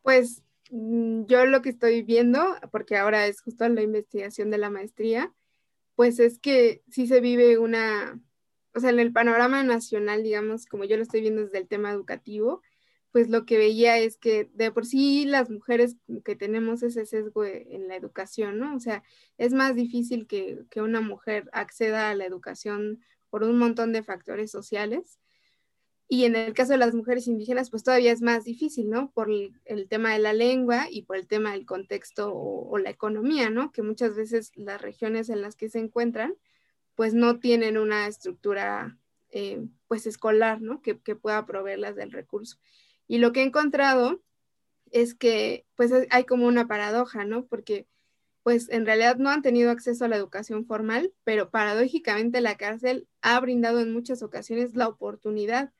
Pues 0.03 0.43
mm, 0.71 1.25
yo 1.27 1.47
lo 1.47 1.63
que 1.63 1.71
estoy 1.71 2.03
viendo, 2.03 2.41
porque 2.71 2.97
ahora 2.97 3.27
es 3.27 3.41
justo 3.41 3.69
la 3.69 3.83
investigación 3.83 4.51
de 4.51 4.59
la 4.59 4.71
maestría, 4.71 5.35
pues 5.97 6.19
es 6.19 6.39
que 6.39 6.83
sí 6.91 7.07
se 7.07 7.21
vive 7.21 7.59
una, 7.59 8.21
o 8.75 8.81
sea, 8.81 8.91
en 8.91 8.99
el 8.99 9.13
panorama 9.13 9.63
nacional, 9.63 10.23
digamos, 10.23 10.67
como 10.67 10.85
yo 10.85 10.97
lo 10.97 11.03
estoy 11.03 11.21
viendo 11.21 11.43
desde 11.43 11.59
el 11.59 11.69
tema 11.69 11.91
educativo, 11.91 12.63
pues 13.15 13.31
lo 13.31 13.47
que 13.47 13.59
veía 13.59 13.97
es 13.99 14.17
que 14.17 14.51
de 14.55 14.73
por 14.73 14.87
sí 14.87 15.25
las 15.25 15.49
mujeres 15.49 15.95
que 16.25 16.35
tenemos 16.35 16.83
ese 16.83 17.07
sesgo 17.07 17.45
e, 17.45 17.69
en 17.71 17.87
la 17.87 17.95
educación, 17.95 18.59
¿no? 18.59 18.75
O 18.75 18.81
sea, 18.81 19.05
es 19.39 19.53
más 19.53 19.77
difícil 19.77 20.27
que, 20.27 20.67
una 20.75 21.01
mujer 21.01 21.49
acceda 21.53 22.11
a 22.11 22.17
la 22.17 22.25
educación 22.27 23.05
por 23.31 23.45
un 23.45 23.57
montón 23.57 23.93
de 23.93 24.03
factores 24.03 24.51
sociales. 24.51 25.21
Y 26.09 26.25
en 26.25 26.35
el 26.35 26.55
caso 26.55 26.73
de 26.73 26.79
las 26.79 26.93
mujeres 26.93 27.29
indígenas, 27.29 27.71
pues 27.71 27.85
todavía 27.85 28.11
es 28.11 28.21
más 28.21 28.43
difícil, 28.43 28.91
¿no? 28.91 29.13
Por 29.13 29.31
el, 29.31 29.89
tema 29.89 30.13
de 30.13 30.19
la 30.19 30.33
lengua 30.33 30.89
y 30.91 31.03
por 31.03 31.17
el 31.17 31.29
tema 31.29 31.53
del 31.53 31.67
contexto 31.67 32.33
o, 32.35 32.79
la 32.79 32.91
economía, 32.91 33.49
¿no? 33.49 33.71
Que 33.71 33.83
muchas 33.83 34.17
veces 34.17 34.51
las 34.57 34.83
regiones 34.83 35.29
en 35.29 35.41
las 35.41 35.55
que 35.55 35.69
se 35.69 35.79
encuentran, 35.79 36.35
pues 36.97 37.15
no 37.15 37.39
tienen 37.39 37.79
una 37.79 38.09
estructura, 38.09 38.99
eh, 39.31 39.65
pues 39.87 40.05
escolar, 40.09 40.61
¿no? 40.61 40.83
Que, 40.83 40.99
que 40.99 41.15
pueda 41.15 41.47
proveerlas 41.47 41.95
del 41.95 42.11
recurso. 42.11 42.59
Y 43.07 43.19
lo 43.19 43.33
que 43.33 43.41
he 43.41 43.45
encontrado 43.45 44.23
es 44.91 45.15
que 45.15 45.67
pues 45.75 45.93
hay 46.11 46.25
como 46.25 46.47
una 46.47 46.67
paradoja, 46.67 47.25
¿no? 47.25 47.47
Porque 47.47 47.87
pues 48.43 48.69
en 48.69 48.87
realidad 48.87 49.17
no 49.17 49.31
han 49.31 49.43
tenido 49.43 49.71
acceso 49.71 50.05
a 50.05 50.09
la 50.09 50.17
educación 50.17 50.67
formal, 50.67 51.13
pero 51.25 51.51
paradójicamente 51.51 52.41
la 52.41 52.57
cárcel 52.57 53.09
ha 53.23 53.41
brindado 53.41 53.81
en 53.81 53.93
muchas 53.93 54.23
ocasiones 54.23 54.75
la 54.75 54.89
oportunidad 54.89 55.73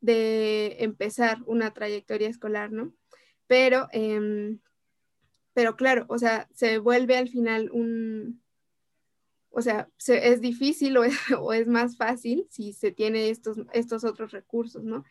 de 0.00 0.76
empezar 0.80 1.38
una 1.46 1.72
trayectoria 1.72 2.28
escolar, 2.28 2.70
¿no? 2.70 2.94
Pero 3.48 3.88
em, 3.92 4.60
pero 5.56 5.74
claro, 5.74 6.04
o 6.10 6.18
sea, 6.18 6.50
se 6.52 6.76
vuelve 6.76 7.16
al 7.16 7.30
final 7.30 7.70
un, 7.72 8.42
o 9.48 9.62
sea, 9.62 9.88
es 10.06 10.42
difícil 10.42 10.98
o 11.40 11.52
es, 11.54 11.66
más 11.66 11.96
fácil 11.96 12.46
si 12.50 12.74
se 12.74 12.92
tiene 12.92 13.30
estos, 13.30 13.56
estos 13.72 14.04
otros 14.04 14.32
recursos, 14.32 14.84
¿no? 14.84 15.04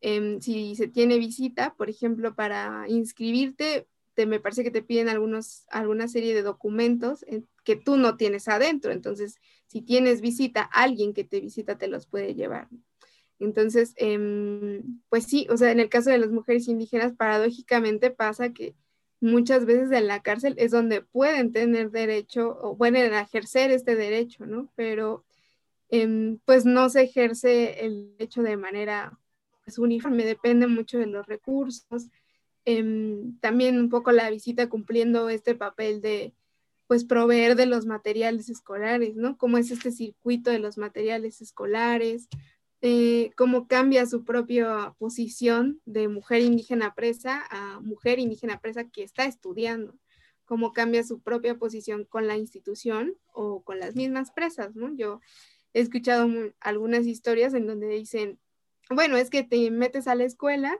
Em, 0.00 0.40
si 0.40 0.76
se 0.76 0.88
tiene 0.88 1.18
visita, 1.18 1.74
por 1.76 1.90
ejemplo, 1.90 2.34
para 2.34 2.84
inscribirte, 2.88 3.86
te, 4.14 4.26
me 4.26 4.40
parece 4.40 4.64
que 4.64 4.70
te 4.70 4.82
piden 4.82 5.08
algunos, 5.08 5.64
alguna 5.68 6.08
serie 6.08 6.34
de 6.34 6.42
documentos 6.42 7.24
que 7.64 7.76
tú 7.76 7.96
no 7.96 8.16
tienes 8.16 8.48
adentro. 8.48 8.92
Entonces, 8.92 9.36
si 9.66 9.82
tienes 9.82 10.20
visita, 10.20 10.62
alguien 10.62 11.12
que 11.14 11.24
te 11.24 11.40
visita 11.40 11.78
te 11.78 11.88
los 11.88 12.06
puede 12.06 12.34
llevar. 12.34 12.68
Entonces, 13.38 13.92
em, 13.96 15.00
pues 15.08 15.24
sí, 15.24 15.46
o 15.50 15.56
sea, 15.56 15.70
en 15.70 15.80
el 15.80 15.88
caso 15.88 16.10
de 16.10 16.18
las 16.18 16.30
mujeres 16.30 16.68
indígenas, 16.68 17.14
paradójicamente 17.14 18.10
pasa 18.10 18.52
que 18.52 18.74
muchas 19.20 19.66
veces 19.66 19.90
en 19.92 20.06
la 20.06 20.22
cárcel 20.22 20.54
es 20.58 20.70
donde 20.70 21.02
pueden 21.02 21.52
tener 21.52 21.90
derecho 21.90 22.58
o 22.60 22.76
pueden 22.76 23.12
ejercer 23.14 23.70
este 23.70 23.96
derecho, 23.96 24.46
¿no? 24.46 24.72
Pero 24.76 25.24
em, 25.90 26.38
pues 26.44 26.64
no 26.66 26.88
se 26.90 27.02
ejerce 27.02 27.84
el 27.86 28.16
derecho 28.18 28.42
de 28.42 28.56
manera 28.56 29.18
pues, 29.66 29.78
uniforme, 29.78 30.24
depende 30.24 30.68
mucho 30.68 30.98
de 30.98 31.06
los 31.06 31.26
recursos. 31.26 32.08
Em, 32.64 33.38
también 33.40 33.78
un 33.78 33.90
poco 33.90 34.12
la 34.12 34.30
visita 34.30 34.68
cumpliendo 34.68 35.28
este 35.28 35.54
papel 35.54 36.00
de 36.00 36.34
pues 36.86 37.04
proveer 37.04 37.56
de 37.56 37.66
los 37.66 37.84
materiales 37.84 38.48
escolares, 38.48 39.16
¿no? 39.16 39.36
Cómo 39.36 39.58
es 39.58 39.72
este 39.72 39.90
circuito 39.90 40.50
de 40.52 40.60
los 40.60 40.78
materiales 40.78 41.40
escolares, 41.40 42.28
eh, 42.80 43.32
cómo 43.36 43.66
cambia 43.66 44.06
su 44.06 44.24
propia 44.24 44.94
posición 44.98 45.80
de 45.84 46.06
mujer 46.06 46.42
indígena 46.42 46.94
presa 46.94 47.44
a 47.50 47.80
mujer 47.80 48.20
indígena 48.20 48.60
presa 48.60 48.88
que 48.88 49.02
está 49.02 49.24
estudiando, 49.24 49.98
cómo 50.44 50.72
cambia 50.72 51.02
su 51.02 51.20
propia 51.20 51.56
posición 51.58 52.04
con 52.04 52.28
la 52.28 52.36
institución 52.36 53.16
o 53.32 53.62
con 53.64 53.80
las 53.80 53.96
mismas 53.96 54.30
presas, 54.30 54.76
¿no? 54.76 54.94
Yo 54.94 55.20
he 55.72 55.80
escuchado 55.80 56.28
algunas 56.60 57.06
historias 57.06 57.52
en 57.54 57.66
donde 57.66 57.88
dicen, 57.88 58.38
bueno, 58.90 59.16
es 59.16 59.30
que 59.30 59.42
te 59.42 59.70
metes 59.70 60.06
a 60.08 60.14
la 60.14 60.24
escuela 60.24 60.78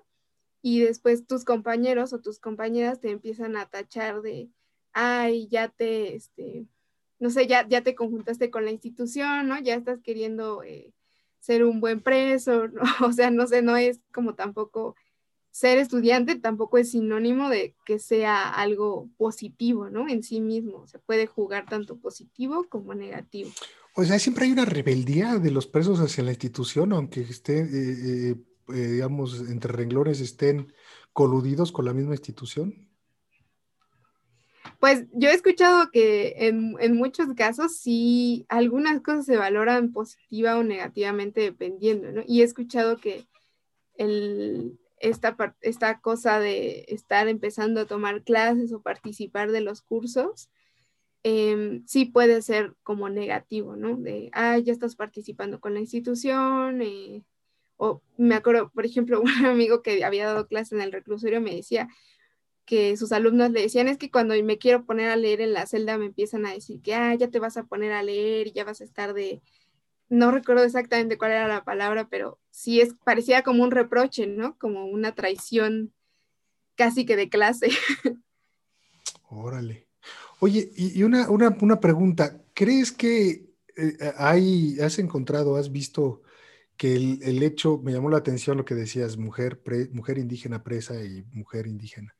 y 0.62 0.80
después 0.80 1.26
tus 1.26 1.44
compañeros 1.44 2.12
o 2.12 2.20
tus 2.20 2.38
compañeras 2.40 3.00
te 3.00 3.10
empiezan 3.10 3.56
a 3.56 3.66
tachar 3.66 4.22
de, 4.22 4.50
ay, 4.92 5.48
ya 5.48 5.68
te, 5.68 6.14
este, 6.16 6.66
no 7.18 7.30
sé, 7.30 7.46
ya, 7.46 7.66
ya 7.68 7.82
te 7.82 7.94
conjuntaste 7.94 8.50
con 8.50 8.64
la 8.64 8.72
institución, 8.72 9.48
¿no? 9.48 9.58
Ya 9.60 9.74
estás 9.74 10.00
queriendo... 10.00 10.62
Eh, 10.62 10.92
ser 11.46 11.64
un 11.64 11.80
buen 11.80 12.00
preso, 12.00 12.64
o 13.06 13.12
sea, 13.12 13.30
no 13.30 13.46
sé, 13.46 13.62
no 13.62 13.76
es 13.76 14.00
como 14.12 14.34
tampoco 14.34 14.96
ser 15.56 15.78
estudiante 15.78 16.36
tampoco 16.36 16.76
es 16.76 16.90
sinónimo 16.90 17.48
de 17.48 17.74
que 17.86 17.98
sea 17.98 18.50
algo 18.50 19.08
positivo, 19.16 19.88
¿no? 19.88 20.06
En 20.06 20.22
sí 20.22 20.38
mismo, 20.38 20.86
se 20.86 20.98
puede 20.98 21.26
jugar 21.26 21.64
tanto 21.64 21.96
positivo 21.96 22.66
como 22.68 22.94
negativo. 22.94 23.50
O 23.94 24.04
sea, 24.04 24.18
siempre 24.18 24.44
hay 24.44 24.52
una 24.52 24.66
rebeldía 24.66 25.38
de 25.38 25.50
los 25.50 25.66
presos 25.66 25.98
hacia 26.00 26.24
la 26.24 26.32
institución, 26.32 26.92
aunque 26.92 27.22
estén, 27.22 27.68
eh, 27.68 27.70
eh, 27.72 28.34
eh, 28.68 28.86
digamos, 28.86 29.48
entre 29.48 29.72
renglones 29.72 30.20
estén 30.20 30.74
coludidos 31.14 31.72
con 31.72 31.86
la 31.86 31.94
misma 31.94 32.12
institución. 32.12 32.90
Pues 34.78 35.06
yo 35.14 35.30
he 35.30 35.34
escuchado 35.34 35.90
que 35.90 36.34
en, 36.48 36.96
muchos 36.98 37.28
casos 37.34 37.78
sí 37.78 38.44
algunas 38.50 39.00
cosas 39.00 39.24
se 39.24 39.38
valoran 39.38 39.90
positiva 39.90 40.58
o 40.58 40.62
negativamente 40.62 41.40
dependiendo, 41.40 42.12
¿no? 42.12 42.22
Y 42.26 42.42
he 42.42 42.44
escuchado 42.44 42.98
que 42.98 43.24
el, 43.94 44.78
esta, 44.98 45.36
esta 45.60 46.00
cosa 46.00 46.38
de 46.40 46.84
estar 46.88 47.28
empezando 47.28 47.80
a 47.80 47.86
tomar 47.86 48.22
clases 48.22 48.72
o 48.72 48.82
participar 48.82 49.52
de 49.52 49.60
los 49.60 49.82
cursos, 49.82 50.50
em, 51.22 51.84
sí 51.86 52.06
puede 52.06 52.42
ser 52.42 52.74
como 52.82 53.08
negativo, 53.08 53.76
¿no? 53.76 53.96
De, 53.96 54.30
ah, 54.32 54.58
ya 54.58 54.72
estás 54.72 54.96
participando 54.96 55.60
con 55.60 55.74
la 55.74 55.80
institución. 55.80 56.82
Eh", 56.82 57.24
o 57.76 58.02
me 58.18 58.34
acuerdo, 58.36 58.70
por 58.70 58.86
ejemplo, 58.86 59.20
un 59.42 59.46
amigo 59.46 59.82
que 59.82 60.04
había 60.04 60.26
dado 60.26 60.48
clase 60.48 60.74
en 60.76 60.82
el 60.82 60.92
reclusorio 60.92 61.40
me 61.40 61.54
decía, 61.56 61.88
que 62.66 62.96
sus 62.96 63.12
alumnos 63.12 63.50
le 63.52 63.62
decían 63.62 63.88
es 63.88 63.96
que 63.96 64.10
cuando 64.10 64.34
me 64.42 64.58
quiero 64.58 64.84
poner 64.84 65.08
a 65.10 65.16
leer 65.16 65.40
en 65.40 65.52
la 65.52 65.66
celda 65.66 65.98
me 65.98 66.06
empiezan 66.06 66.46
a 66.46 66.52
decir 66.52 66.82
que 66.82 66.94
ah, 66.94 67.14
ya 67.14 67.28
te 67.30 67.38
vas 67.38 67.56
a 67.56 67.64
poner 67.64 67.92
a 67.92 68.02
leer 68.02 68.48
y 68.48 68.52
ya 68.52 68.64
vas 68.64 68.80
a 68.80 68.84
estar 68.84 69.14
de, 69.14 69.40
no 70.08 70.30
recuerdo 70.30 70.64
exactamente 70.64 71.18
cuál 71.18 71.32
era 71.32 71.48
la 71.48 71.64
palabra, 71.64 72.08
pero 72.08 72.38
sí 72.50 72.80
es, 72.80 72.94
parecía 73.04 73.42
como 73.42 73.64
un 73.64 73.70
reproche, 73.70 74.26
¿no? 74.26 74.56
Como 74.58 74.86
una 74.86 75.14
traición 75.14 75.92
casi 76.76 77.04
que 77.04 77.16
de 77.16 77.28
clase. 77.28 77.70
Órale. 79.28 79.88
Oye, 80.38 80.70
y, 80.76 81.02
una, 81.02 81.28
una, 81.30 81.80
pregunta, 81.80 82.42
¿crees 82.52 82.92
que 82.92 83.46
eh, 83.76 84.12
hay, 84.18 84.78
has 84.80 84.98
encontrado, 84.98 85.56
has 85.56 85.72
visto 85.72 86.22
que 86.76 86.94
el, 86.94 87.20
el, 87.22 87.42
hecho, 87.42 87.78
me 87.78 87.92
llamó 87.92 88.10
la 88.10 88.18
atención 88.18 88.58
lo 88.58 88.64
que 88.64 88.74
decías, 88.74 89.16
mujer, 89.16 89.62
mujer 89.92 90.18
indígena 90.18 90.62
presa 90.62 91.02
y 91.02 91.24
mujer 91.32 91.66
indígena. 91.66 92.14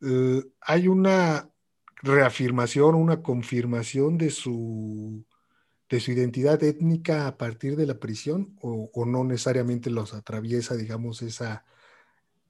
Eh, 0.00 0.42
hay 0.62 0.88
una 0.88 1.50
reafirmación, 2.02 2.94
una 2.94 3.22
confirmación 3.22 4.16
de 4.16 4.30
su, 4.30 5.24
de 5.90 5.98
su 5.98 6.12
identidad 6.12 6.62
étnica 6.62 7.26
a 7.26 7.36
partir 7.36 7.74
de 7.74 7.84
la 7.84 7.98
prisión 7.98 8.56
o, 8.62 9.04
no 9.04 9.24
necesariamente 9.24 9.90
los 9.90 10.14
atraviesa, 10.14 10.76
digamos, 10.76 11.20
esa, 11.20 11.64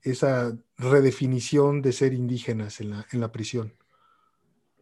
esa 0.03 0.57
redefinición 0.77 1.81
de 1.81 1.93
ser 1.93 2.13
indígenas 2.13 2.81
en 2.81 2.91
la, 2.91 3.07
en 3.11 3.21
la 3.21 3.33
prisión? 3.33 3.75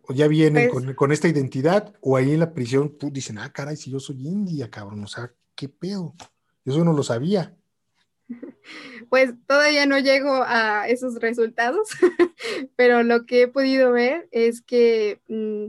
¿O 0.03 0.13
ya 0.13 0.27
vienen 0.27 0.71
pues 0.73 0.97
con, 0.97 1.13
esta 1.13 1.29
identidad 1.29 1.95
o 2.01 2.17
ahí 2.17 2.33
en 2.33 2.41
la 2.41 2.53
prisión 2.53 2.97
pues, 2.99 3.13
dicen, 3.13 3.39
ah, 3.39 3.53
caray, 3.53 3.77
si 3.77 3.93
yo 3.93 4.01
soy 4.01 4.27
india, 4.27 4.69
cabrón, 4.69 5.05
o 5.05 5.07
sea, 5.07 5.33
¿qué 5.55 5.69
pedo? 5.69 6.15
Eso 6.65 6.85
no 6.85 6.93
lo 6.93 7.03
sabía. 7.03 7.57
Pues 9.09 9.33
todavía 9.47 9.87
no 9.87 9.99
llego 9.99 10.43
a 10.47 10.87
esos 10.87 11.15
resultados, 11.15 11.89
pero 12.77 13.03
lo 13.03 13.25
que 13.25 13.43
he 13.43 13.49
podido 13.49 13.91
ver 13.91 14.29
es 14.33 14.61
que, 14.61 15.23
mm, 15.29 15.69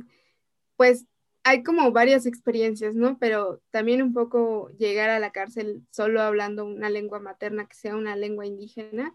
pues, 0.76 1.06
hay 1.44 1.64
como 1.64 1.92
varias 1.92 2.26
experiencias, 2.26 2.96
¿no? 2.96 3.18
Pero 3.20 3.62
también 3.72 4.02
un 4.02 4.14
poco 4.14 4.70
llegar 4.78 5.10
a 5.10 5.20
la 5.20 5.32
cárcel 5.32 5.82
solo 5.92 6.22
hablando 6.22 6.66
una 6.66 6.90
lengua 6.90 7.20
materna 7.20 7.68
que 7.68 7.76
sea 7.76 7.96
una 7.96 8.16
lengua 8.16 8.46
indígena. 8.46 9.14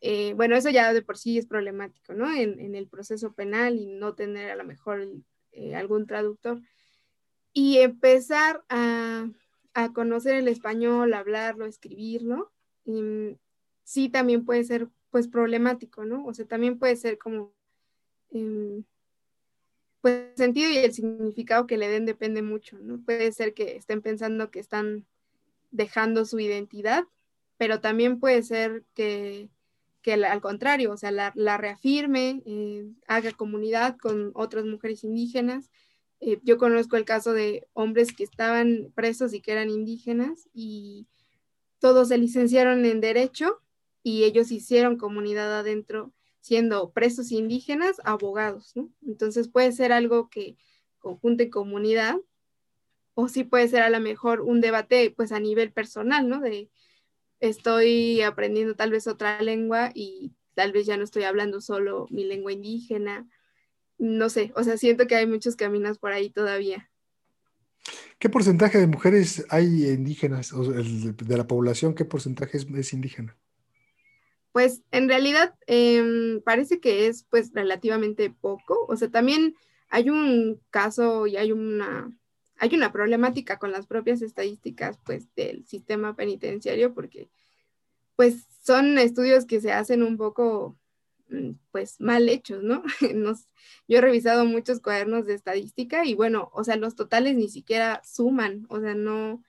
Eh, 0.00 0.34
bueno, 0.34 0.56
eso 0.56 0.70
ya 0.70 0.92
de 0.92 1.02
por 1.02 1.18
sí 1.18 1.38
es 1.38 1.46
problemático, 1.46 2.14
¿no? 2.14 2.32
En, 2.32 2.74
el 2.74 2.88
proceso 2.88 3.32
penal 3.32 3.76
y 3.76 3.86
no 3.86 4.14
tener 4.14 4.50
a 4.50 4.56
lo 4.56 4.64
mejor 4.64 5.08
eh, 5.52 5.74
algún 5.74 6.06
traductor. 6.06 6.60
Y 7.52 7.78
empezar 7.78 8.62
a, 8.68 9.28
a 9.74 9.92
conocer 9.92 10.36
el 10.36 10.48
español, 10.48 11.14
hablarlo, 11.14 11.64
escribirlo, 11.66 12.52
Em, 12.86 13.36
sí 13.84 14.08
también 14.08 14.44
puede 14.44 14.64
ser 14.64 14.88
pues 15.10 15.28
problemático, 15.28 16.04
¿no? 16.04 16.24
O 16.26 16.34
sea, 16.34 16.46
también 16.46 16.78
puede 16.78 16.96
ser 16.96 17.18
como, 17.18 17.52
em, 18.30 18.84
pues 20.06 20.30
el 20.30 20.36
sentido 20.36 20.70
y 20.70 20.76
el 20.76 20.92
significado 20.92 21.66
que 21.66 21.76
le 21.76 21.88
den 21.88 22.06
depende 22.06 22.40
mucho, 22.40 22.78
¿no? 22.78 23.00
Puede 23.04 23.32
ser 23.32 23.54
que 23.54 23.74
estén 23.74 24.02
pensando 24.02 24.52
que 24.52 24.60
están 24.60 25.04
dejando 25.72 26.24
su 26.24 26.38
identidad, 26.38 27.02
pero 27.56 27.80
también 27.80 28.20
puede 28.20 28.44
ser 28.44 28.84
que, 28.94 29.48
que 30.02 30.12
al 30.12 30.40
contrario, 30.40 30.92
o 30.92 30.96
sea, 30.96 31.10
la, 31.10 31.56
reafirme, 31.56 32.40
eh, 32.46 32.86
haga 33.08 33.32
comunidad 33.32 33.96
con 33.96 34.30
otras 34.36 34.64
mujeres 34.64 35.02
indígenas. 35.02 35.72
Eh, 36.20 36.38
yo 36.44 36.56
conozco 36.56 36.96
el 36.96 37.04
caso 37.04 37.32
de 37.32 37.66
hombres 37.72 38.14
que 38.14 38.22
estaban 38.22 38.92
presos 38.94 39.34
y 39.34 39.40
que 39.40 39.50
eran 39.50 39.70
indígenas 39.70 40.48
y 40.54 41.08
todos 41.80 42.06
se 42.06 42.18
licenciaron 42.18 42.84
en 42.84 43.00
Derecho 43.00 43.60
y 44.04 44.22
ellos 44.22 44.52
hicieron 44.52 44.98
comunidad 44.98 45.58
adentro 45.58 46.12
siendo 46.46 46.92
presos 46.92 47.32
indígenas, 47.32 47.96
abogados, 48.04 48.70
¿no? 48.76 48.88
Entonces 49.04 49.48
puede 49.48 49.72
ser 49.72 49.90
algo 49.90 50.30
que 50.30 50.56
conjunte 51.00 51.50
comunidad 51.50 52.18
o 53.14 53.28
sí 53.28 53.42
puede 53.42 53.66
ser 53.66 53.82
a 53.82 53.90
lo 53.90 53.98
mejor 53.98 54.42
un 54.42 54.60
debate 54.60 55.10
pues 55.10 55.32
a 55.32 55.40
nivel 55.40 55.72
personal, 55.72 56.28
¿no? 56.28 56.40
De 56.40 56.70
estoy 57.40 58.20
aprendiendo 58.20 58.76
tal 58.76 58.92
vez 58.92 59.08
otra 59.08 59.42
lengua 59.42 59.90
y 59.92 60.34
tal 60.54 60.70
vez 60.70 60.86
ya 60.86 60.96
no 60.96 61.02
estoy 61.02 61.24
hablando 61.24 61.60
solo 61.60 62.06
mi 62.10 62.22
lengua 62.22 62.52
indígena, 62.52 63.28
no 63.98 64.28
sé, 64.28 64.52
o 64.54 64.62
sea, 64.62 64.76
siento 64.76 65.08
que 65.08 65.16
hay 65.16 65.26
muchos 65.26 65.56
caminos 65.56 65.98
por 65.98 66.12
ahí 66.12 66.30
todavía. 66.30 66.88
¿Qué 68.20 68.28
porcentaje 68.28 68.78
de 68.78 68.86
mujeres 68.86 69.44
hay 69.50 69.88
indígenas? 69.88 70.52
De 70.52 71.36
la 71.36 71.48
población, 71.48 71.94
¿qué 71.94 72.04
porcentaje 72.04 72.56
es, 72.56 72.92
indígena? 72.92 73.36
Pues 74.56 74.80
en 74.90 75.06
realidad 75.06 75.54
em, 75.66 76.40
parece 76.40 76.80
que 76.80 77.08
es 77.08 77.24
pues 77.24 77.52
relativamente 77.52 78.30
poco. 78.30 78.86
O 78.88 78.96
sea, 78.96 79.10
también 79.10 79.54
hay 79.90 80.08
un 80.08 80.62
caso 80.70 81.26
y 81.26 81.36
hay 81.36 81.52
una, 81.52 82.10
hay 82.56 82.74
una 82.74 82.90
problemática 82.90 83.58
con 83.58 83.70
las 83.70 83.86
propias 83.86 84.22
estadísticas 84.22 84.98
pues 85.04 85.26
del 85.34 85.66
sistema 85.66 86.16
penitenciario 86.16 86.94
porque 86.94 87.28
pues 88.14 88.46
son 88.64 88.96
estudios 88.96 89.44
que 89.44 89.60
se 89.60 89.72
hacen 89.72 90.02
un 90.02 90.16
poco 90.16 90.78
mm, 91.28 91.50
pues 91.70 92.00
mal 92.00 92.26
hechos, 92.26 92.62
¿no? 92.62 92.82
yo 93.88 93.98
he 93.98 94.00
revisado 94.00 94.46
muchos 94.46 94.80
cuadernos 94.80 95.26
de 95.26 95.34
estadística 95.34 96.06
y 96.06 96.14
bueno, 96.14 96.48
o 96.54 96.64
sea, 96.64 96.76
los 96.76 96.94
totales 96.94 97.36
ni 97.36 97.50
siquiera 97.50 98.00
suman, 98.06 98.64
o 98.70 98.80
sea, 98.80 98.94
no 98.94 99.42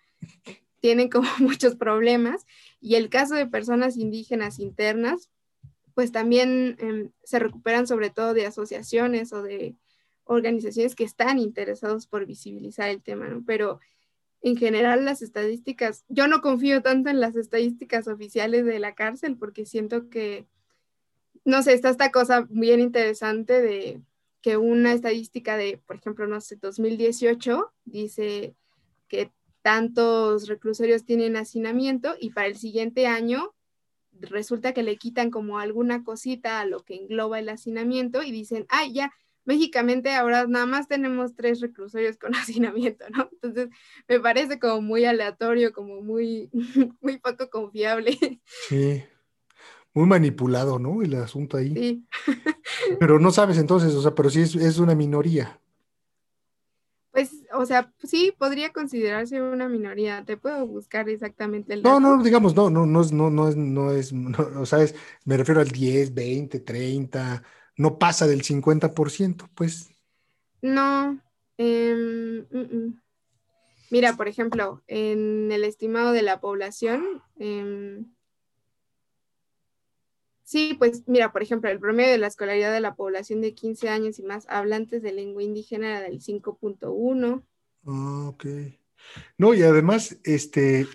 tienen 0.79 1.09
como 1.09 1.27
muchos 1.39 1.75
problemas. 1.75 2.45
Y 2.79 2.95
el 2.95 3.09
caso 3.09 3.35
de 3.35 3.47
personas 3.47 3.97
indígenas 3.97 4.59
internas, 4.59 5.29
pues 5.93 6.11
también 6.11 6.77
em, 6.79 7.11
se 7.23 7.39
recuperan 7.39 7.87
sobre 7.87 8.09
todo 8.09 8.33
de 8.33 8.45
asociaciones 8.45 9.33
o 9.33 9.41
de 9.41 9.75
organizaciones 10.25 10.95
que 10.95 11.03
están 11.03 11.39
interesados 11.39 12.05
por 12.05 12.25
visibilizar 12.25 12.89
el 12.89 13.01
tema, 13.01 13.27
¿no? 13.27 13.43
Pero 13.45 13.79
en 14.41 14.55
general 14.57 15.05
las 15.05 15.21
estadísticas, 15.21 16.05
yo 16.07 16.27
no 16.27 16.41
confío 16.41 16.81
tanto 16.81 17.09
en 17.09 17.19
las 17.19 17.35
estadísticas 17.35 18.07
oficiales 18.07 18.65
de 18.65 18.79
la 18.79 18.93
cárcel 18.93 19.37
porque 19.37 19.65
siento 19.65 20.09
que, 20.09 20.45
no 21.43 21.63
sé, 21.63 21.73
está 21.73 21.89
esta 21.89 22.11
cosa 22.11 22.45
bien 22.49 22.79
interesante 22.79 23.61
de 23.61 24.01
que 24.41 24.57
una 24.57 24.93
estadística 24.93 25.57
de, 25.57 25.81
por 25.85 25.95
ejemplo, 25.95 26.27
no 26.27 26.39
sé, 26.41 26.57
2018 26.57 27.73
dice 27.85 28.55
que 29.07 29.31
tantos 29.67 30.47
reclusorios 30.47 31.03
tienen 31.03 31.35
hacinamiento 31.35 32.15
y 32.17 32.29
para 32.29 32.47
el 32.47 32.55
siguiente 32.55 33.05
año 33.05 33.53
resulta 34.13 34.73
que 34.73 34.81
le 34.81 34.95
quitan 34.95 35.29
como 35.29 35.59
alguna 35.59 36.05
cosita 36.05 36.61
a 36.61 36.65
lo 36.65 36.85
que 36.85 36.95
engloba 36.95 37.37
el 37.37 37.49
hacinamiento 37.49 38.23
y 38.23 38.31
dicen, 38.31 38.65
ay, 38.69 38.93
ya, 38.93 39.11
mágicamente 39.43 40.15
ahora 40.15 40.47
nada 40.47 40.65
más 40.65 40.87
tenemos 40.87 41.35
tres 41.35 41.59
reclusorios 41.59 42.15
con 42.15 42.31
hacinamiento, 42.35 43.03
¿no? 43.09 43.27
Entonces 43.33 43.67
me 44.07 44.21
parece 44.21 44.57
como 44.57 44.81
muy 44.81 45.03
aleatorio, 45.03 45.73
como 45.73 46.01
muy, 46.01 46.49
muy 47.01 47.17
poco 47.17 47.49
confiable. 47.49 48.17
Sí, 48.69 49.03
muy 49.93 50.05
manipulado, 50.05 50.79
¿no? 50.79 51.01
El 51.01 51.13
asunto 51.15 51.57
ahí. 51.57 51.73
Sí. 51.75 52.07
Pero 53.01 53.19
no 53.19 53.31
sabes 53.31 53.57
entonces, 53.57 53.93
o 53.95 54.01
sea, 54.01 54.15
pero 54.15 54.29
sí 54.29 54.39
es, 54.39 54.79
una 54.79 54.95
minoría. 54.95 55.59
O 57.53 57.65
sea, 57.65 57.93
sí, 58.03 58.33
podría 58.37 58.71
considerarse 58.71 59.41
una 59.41 59.67
minoría. 59.67 60.23
Te 60.25 60.37
puedo 60.37 60.65
buscar 60.65 61.09
exactamente 61.09 61.73
el 61.73 61.83
No, 61.83 61.99
no, 61.99 62.21
digamos, 62.21 62.55
no, 62.55 62.69
no, 62.69 62.85
no 62.85 63.01
es, 63.01 63.11
no, 63.11 63.29
no 63.29 63.47
es, 63.47 63.55
no 63.55 63.91
es, 63.91 64.13
o 64.55 64.65
sea, 64.65 64.83
es, 64.83 64.95
me 65.25 65.37
refiero 65.37 65.61
al 65.61 65.69
10, 65.69 66.13
20, 66.13 66.59
30, 66.59 67.43
no 67.77 67.97
pasa 67.97 68.27
del 68.27 68.43
50%, 68.43 69.49
pues. 69.53 69.89
No. 70.61 71.21
Em, 71.57 72.45
mm, 72.51 72.77
mm. 72.77 73.01
Mira, 73.89 74.17
por 74.17 74.27
ejemplo, 74.27 74.83
en 74.87 75.51
el 75.51 75.63
estimado 75.63 76.11
de 76.11 76.21
la 76.21 76.41
población, 76.41 77.21
em, 77.37 78.13
sí, 80.47 80.75
pues 80.79 81.03
mira, 81.07 81.33
por 81.33 81.43
ejemplo, 81.43 81.69
el 81.69 81.79
promedio 81.79 82.11
de 82.11 82.17
la 82.17 82.27
escolaridad 82.27 82.71
de 82.71 82.79
la 82.79 82.95
población 82.95 83.41
de 83.41 83.53
15 83.53 83.89
años 83.89 84.17
y 84.17 84.23
más 84.23 84.47
hablantes 84.47 85.01
de 85.01 85.11
lengua 85.11 85.43
indígena 85.43 85.89
era 85.89 86.01
del 86.01 86.21
5.1. 86.21 87.43
Ah, 87.85 88.29
ok. 88.29 88.45
No, 89.37 89.53
y 89.53 89.61
además, 89.63 90.17
este, 90.23 90.87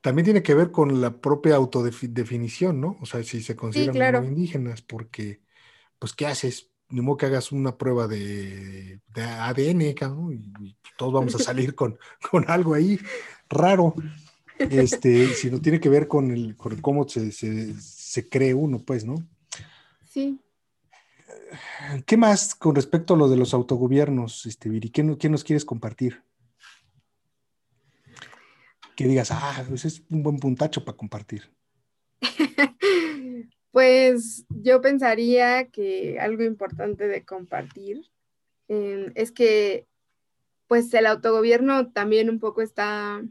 también 0.00 0.24
tiene 0.24 0.42
que 0.42 0.54
ver 0.54 0.72
con 0.72 1.00
la 1.00 1.20
propia 1.20 1.54
autodefinición, 1.54 2.80
¿no? 2.80 2.96
O 3.00 3.06
sea, 3.06 3.22
si 3.22 3.42
se 3.42 3.54
consideran 3.54 4.24
indígenas, 4.24 4.82
porque 4.82 5.40
pues 6.00 6.12
¿qué 6.12 6.26
haces? 6.26 6.70
Ni 6.88 7.00
modo 7.00 7.16
que 7.16 7.26
hagas 7.26 7.52
una 7.52 7.76
prueba 7.76 8.08
de, 8.08 9.00
ADN, 9.14 9.94
¿no? 10.02 10.32
y, 10.32 10.76
todos 10.98 11.12
vamos 11.12 11.34
a 11.36 11.38
salir 11.38 11.76
con, 11.76 11.96
con 12.30 12.44
algo 12.48 12.74
ahí 12.74 12.98
raro. 13.48 13.94
Este, 14.58 15.28
no 15.50 15.60
tiene 15.60 15.78
que 15.78 15.88
ver 15.88 16.08
con, 16.08 16.30
el, 16.30 16.56
con 16.56 16.80
cómo 16.80 17.06
se, 17.08 17.30
se, 17.30 17.74
cree 18.28 18.54
uno, 18.54 18.78
pues, 18.78 19.04
¿no? 19.04 19.16
Sí. 20.08 20.40
¿Qué 22.06 22.16
más 22.16 22.54
con 22.54 22.74
respecto 22.74 23.14
a 23.14 23.16
lo 23.16 23.28
de 23.28 23.36
los 23.36 23.54
autogobiernos, 23.54 24.46
este, 24.46 24.68
Viri? 24.68 24.90
¿Qué, 24.90 25.16
qué 25.18 25.28
nos 25.28 25.44
quieres 25.44 25.64
compartir? 25.64 26.22
Que 28.94 29.06
digas, 29.06 29.30
ah, 29.30 29.56
ese 29.60 29.68
pues 29.68 29.84
es 29.84 30.02
un 30.10 30.22
buen 30.22 30.38
puntacho 30.38 30.84
para 30.84 30.96
compartir. 30.96 31.50
Pues 33.76 34.46
yo 34.48 34.80
pensaría 34.80 35.68
que 35.68 36.18
algo 36.18 36.42
importante 36.44 37.08
de 37.08 37.26
compartir 37.26 38.10
em, 38.68 39.12
es 39.14 39.32
que 39.32 39.86
pues 40.66 40.94
el 40.94 41.04
autogobierno 41.04 41.92
también 41.92 42.30
un 42.30 42.40
poco 42.40 42.62
está, 42.62 43.22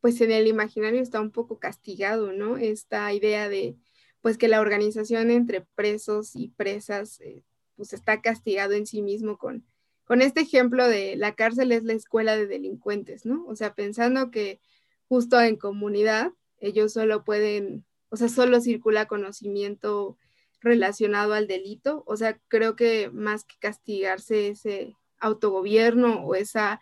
pues 0.00 0.20
en 0.20 0.30
el 0.30 0.46
imaginario 0.46 1.00
está 1.00 1.20
un 1.20 1.32
poco 1.32 1.58
castigado, 1.58 2.32
¿no? 2.32 2.58
Esta 2.58 3.12
idea 3.12 3.48
de 3.48 3.76
pues 4.20 4.38
que 4.38 4.48
la 4.48 4.60
organización 4.60 5.30
entre 5.30 5.62
presos 5.74 6.34
y 6.34 6.48
presas 6.48 7.20
eh, 7.20 7.44
pues 7.76 7.92
está 7.92 8.20
castigado 8.20 8.72
en 8.72 8.86
sí 8.86 9.02
mismo 9.02 9.38
con, 9.38 9.64
con 10.04 10.22
este 10.22 10.40
ejemplo 10.40 10.86
de 10.88 11.16
la 11.16 11.34
cárcel 11.34 11.72
es 11.72 11.84
la 11.84 11.92
escuela 11.92 12.36
de 12.36 12.46
delincuentes, 12.46 13.24
¿no? 13.24 13.44
O 13.46 13.54
sea, 13.56 13.74
pensando 13.74 14.30
que 14.30 14.60
justo 15.08 15.40
en 15.40 15.56
comunidad 15.56 16.32
ellos 16.60 16.92
solo 16.92 17.24
pueden 17.24 17.84
o 18.10 18.16
sea, 18.16 18.28
solo 18.28 18.60
circula 18.60 19.06
conocimiento 19.06 20.16
relacionado 20.60 21.34
al 21.34 21.46
delito. 21.46 22.02
O 22.06 22.16
sea, 22.16 22.38
creo 22.48 22.76
que 22.76 23.10
más 23.10 23.44
que 23.44 23.56
castigarse 23.58 24.48
ese 24.48 24.96
autogobierno 25.18 26.24
o 26.24 26.34
esa, 26.34 26.80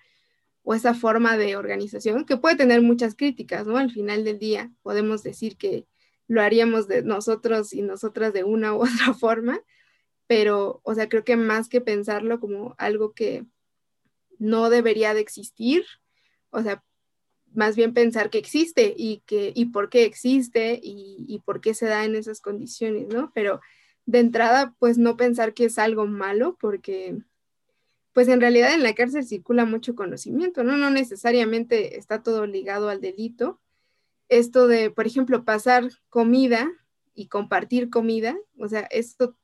o 0.63 0.75
esa 0.75 0.95
forma 0.95 1.37
de 1.37 1.57
organización, 1.57 2.25
que 2.25 2.37
puede 2.37 2.57
tener 2.57 2.83
muchas 2.83 3.15
críticas, 3.15 3.67
¿no? 3.67 3.77
Al 3.77 3.91
final 3.91 4.25
del 4.25 4.39
día 4.39 4.71
podemos 4.83 5.23
decir 5.23 5.57
que 5.57 5.87
lo 6.29 6.43
haríamos 6.43 6.89
de 6.89 7.03
nosotros 7.03 7.73
y 7.73 7.83
nosotras 7.83 8.33
de 8.33 8.45
una 8.45 8.75
u 8.75 8.81
otra 8.83 9.15
forma, 9.15 9.61
pero, 10.27 10.81
o 10.83 10.95
sea, 10.95 11.09
creo 11.09 11.25
que 11.25 11.37
más 11.37 11.69
que 11.69 11.81
pensarlo 11.81 12.41
como 12.41 12.75
algo 12.79 13.13
que 13.13 13.45
no 14.39 14.71
debería 14.71 15.15
de 15.15 15.21
existir, 15.21 15.85
o 16.51 16.63
sea, 16.63 16.83
más 17.55 17.75
bien 17.75 17.95
pensar 17.95 18.29
que 18.29 18.39
existe 18.39 18.95
y, 18.97 19.23
que, 19.27 19.53
y 19.55 19.67
por 19.67 19.89
qué 19.89 20.05
existe 20.05 20.79
y, 20.83 21.41
por 21.45 21.61
qué 21.61 21.75
se 21.75 21.87
da 21.87 22.05
en 22.05 22.15
esas 22.15 22.41
condiciones, 22.41 23.09
¿no? 23.09 23.33
Pero 23.35 23.61
de 24.05 24.19
entrada, 24.19 24.75
pues 24.79 24.99
no 24.99 25.17
pensar 25.17 25.55
que 25.55 25.65
es 25.65 25.79
algo 25.79 26.07
malo, 26.07 26.57
porque 26.61 27.17
pues 28.13 28.29
en 28.29 28.41
realidad 28.41 28.75
en 28.75 28.83
la 28.83 28.95
cárcel 28.95 29.27
circula 29.27 29.65
mucho 29.65 29.95
conocimiento, 29.95 30.65
¿no? 30.65 30.77
No 30.77 30.91
necesariamente 30.91 31.99
está 31.99 32.23
todo 32.23 32.47
ligado 32.47 32.89
al 32.89 33.01
delito. 33.01 33.61
Esto 34.29 34.67
de, 34.67 34.91
por 34.91 35.07
ejemplo, 35.07 35.45
pasar 35.45 35.89
comida 36.09 36.71
y 37.15 37.29
compartir 37.29 37.91
comida, 37.91 38.37
o 38.59 38.69
sea, 38.69 38.81
esto 38.91 39.37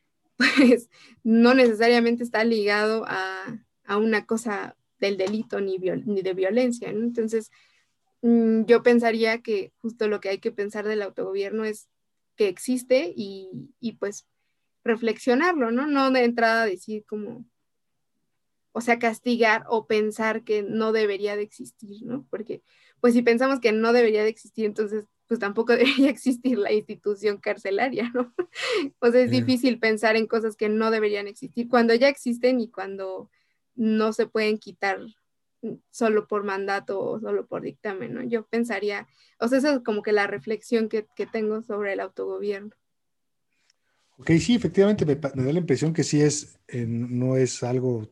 pues 0.36 0.88
no 1.22 1.54
necesariamente 1.54 2.22
está 2.22 2.44
ligado 2.44 3.04
a, 3.06 3.58
a 3.84 3.96
una 3.98 4.26
cosa 4.26 4.76
del 5.00 5.16
delito 5.16 5.60
ni, 5.60 5.78
ni 5.78 6.22
de 6.22 6.34
violencia. 6.34 6.88
Entonces, 6.90 7.50
mm, 8.22 8.64
yo 8.64 8.82
pensaría 8.82 9.42
que 9.42 9.72
justo 9.78 10.08
lo 10.08 10.20
que 10.20 10.28
hay 10.28 10.38
que 10.38 10.52
pensar 10.52 10.86
del 10.86 11.02
autogobierno 11.02 11.64
es 11.64 11.88
que 12.36 12.48
existe 12.48 13.12
y, 13.14 13.50
y, 13.80 13.92
pues 13.92 14.26
reflexionarlo, 14.84 15.70
¿no? 15.70 15.86
No 15.86 16.10
de 16.10 16.24
entrada 16.24 16.64
decir 16.64 17.04
como, 17.04 17.44
o 18.72 18.80
sea, 18.80 18.98
castigar 18.98 19.64
o 19.68 19.86
pensar 19.86 20.42
que 20.44 20.62
no 20.62 20.92
debería 20.92 21.36
de 21.36 21.42
existir, 21.42 22.02
¿no? 22.02 22.26
Porque 22.30 22.62
pues 23.00 23.14
si 23.14 23.22
pensamos 23.22 23.60
que 23.60 23.72
no 23.72 23.92
debería 23.92 24.22
de 24.22 24.28
existir, 24.28 24.66
entonces 24.66 25.04
pues 25.26 25.38
tampoco 25.38 25.72
debería 25.76 26.10
existir 26.10 26.58
la 26.58 26.72
institución 26.72 27.38
carcelaria, 27.38 28.10
¿no? 28.14 28.34
O 28.98 29.10
sea, 29.10 29.20
es 29.20 29.30
difícil 29.30 29.78
pensar 29.78 30.16
en 30.16 30.26
cosas 30.26 30.56
que 30.56 30.68
no 30.68 30.90
deberían 30.90 31.28
existir 31.28 31.68
cuando 31.68 31.94
ya 31.94 32.08
existen 32.08 32.60
y 32.60 32.68
cuando 32.68 33.30
no 33.74 34.12
se 34.12 34.26
pueden 34.26 34.58
quitar 34.58 35.00
solo 35.90 36.26
por 36.26 36.44
mandato 36.44 37.00
o 37.00 37.20
solo 37.20 37.46
por 37.46 37.62
dictamen, 37.62 38.14
¿no? 38.14 38.22
Yo 38.22 38.46
pensaría, 38.46 39.06
o 39.38 39.48
sea, 39.48 39.58
esa 39.58 39.74
es 39.74 39.80
como 39.80 40.02
que 40.02 40.12
la 40.12 40.26
reflexión 40.26 40.88
que, 40.88 41.06
tengo 41.30 41.62
sobre 41.62 41.92
el 41.92 42.00
autogobierno. 42.00 42.70
Ok, 44.18 44.32
sí, 44.40 44.54
efectivamente 44.54 45.06
me, 45.06 45.14
da 45.14 45.52
la 45.52 45.58
impresión 45.58 45.92
que 45.92 46.04
sí 46.04 46.20
es, 46.20 46.58
eh, 46.68 46.86
no 46.86 47.36
es 47.36 47.62
algo 47.62 48.08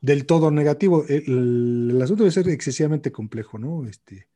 del 0.00 0.26
todo 0.26 0.50
negativo. 0.50 1.04
El, 1.08 1.98
asunto 2.02 2.24
debe 2.24 2.32
ser 2.32 2.48
excesivamente 2.48 3.12
complejo, 3.12 3.58
¿no? 3.58 3.86
Este, 3.86 4.28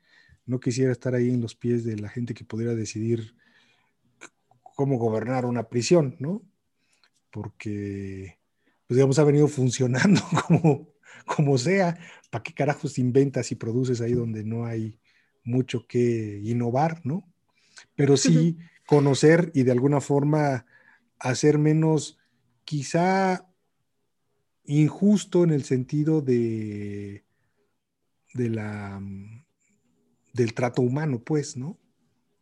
no 0.46 0.60
quisiera 0.60 0.92
estar 0.92 1.14
ahí 1.14 1.30
en 1.30 1.40
los 1.40 1.54
pies 1.54 1.84
de 1.84 1.96
la 1.96 2.08
gente 2.08 2.34
que 2.34 2.44
pudiera 2.44 2.74
decidir 2.74 3.34
cómo 4.62 4.98
gobernar 4.98 5.46
una 5.46 5.68
prisión, 5.68 6.16
¿no? 6.18 6.42
Porque 7.30 8.38
pues 8.86 8.96
digamos, 8.96 9.18
ha 9.18 9.24
venido 9.24 9.48
funcionando 9.48 10.20
como, 10.46 10.88
como 11.24 11.58
sea. 11.58 11.98
¿Para 12.30 12.42
qué 12.42 12.52
carajos 12.52 12.98
inventas 12.98 13.50
y 13.52 13.54
produces 13.54 14.00
ahí 14.00 14.12
donde 14.12 14.44
no 14.44 14.66
hay 14.66 14.98
mucho 15.44 15.86
que 15.86 16.40
innovar, 16.42 17.00
no? 17.04 17.30
Pero 17.94 18.16
sí 18.16 18.58
conocer 18.86 19.50
y 19.54 19.62
de 19.62 19.72
alguna 19.72 20.00
forma 20.00 20.66
hacer 21.18 21.58
menos, 21.58 22.18
quizá 22.64 23.48
injusto 24.64 25.44
en 25.44 25.50
el 25.50 25.64
sentido 25.64 26.20
de, 26.20 27.24
de 28.34 28.48
la, 28.50 29.00
del 30.32 30.54
trato 30.54 30.82
humano, 30.82 31.22
pues, 31.22 31.56
¿no? 31.56 31.78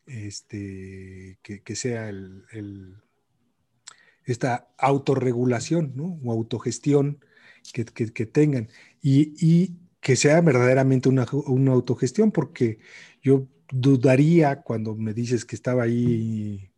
Este, 0.07 1.39
que, 1.43 1.77
sea 1.77 2.09
el, 2.09 2.97
esta 4.25 4.69
autorregulación 4.77 5.93
¿no? 5.95 6.19
o 6.25 6.33
autogestión 6.33 7.25
que, 7.73 7.85
tengan 8.27 8.69
y, 9.01 9.77
que 10.01 10.17
sea 10.17 10.41
verdaderamente 10.41 11.09
una, 11.09 11.27
una, 11.47 11.73
autogestión, 11.73 12.33
porque 12.33 12.81
yo 13.23 13.47
dudaría 13.71 14.63
cuando 14.63 14.97
me 14.97 15.15
dices 15.15 15.45
que 15.45 15.55
estaba 15.55 15.85
ahí, 15.85 16.72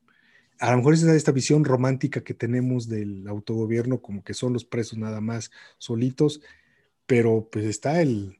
a 0.58 0.70
lo 0.70 0.78
mejor 0.78 0.94
es 0.94 1.02
esta 1.02 1.32
visión 1.32 1.64
romántica 1.64 2.22
que 2.22 2.34
tenemos 2.34 2.88
del 2.88 3.26
autogobierno, 3.26 4.00
como 4.00 4.22
que 4.22 4.34
son 4.34 4.52
los 4.52 4.64
presos 4.64 4.98
nada 4.98 5.20
más 5.20 5.50
solitos, 5.78 6.40
pero 7.06 7.48
pues 7.50 7.64
está 7.64 8.00
el, 8.00 8.38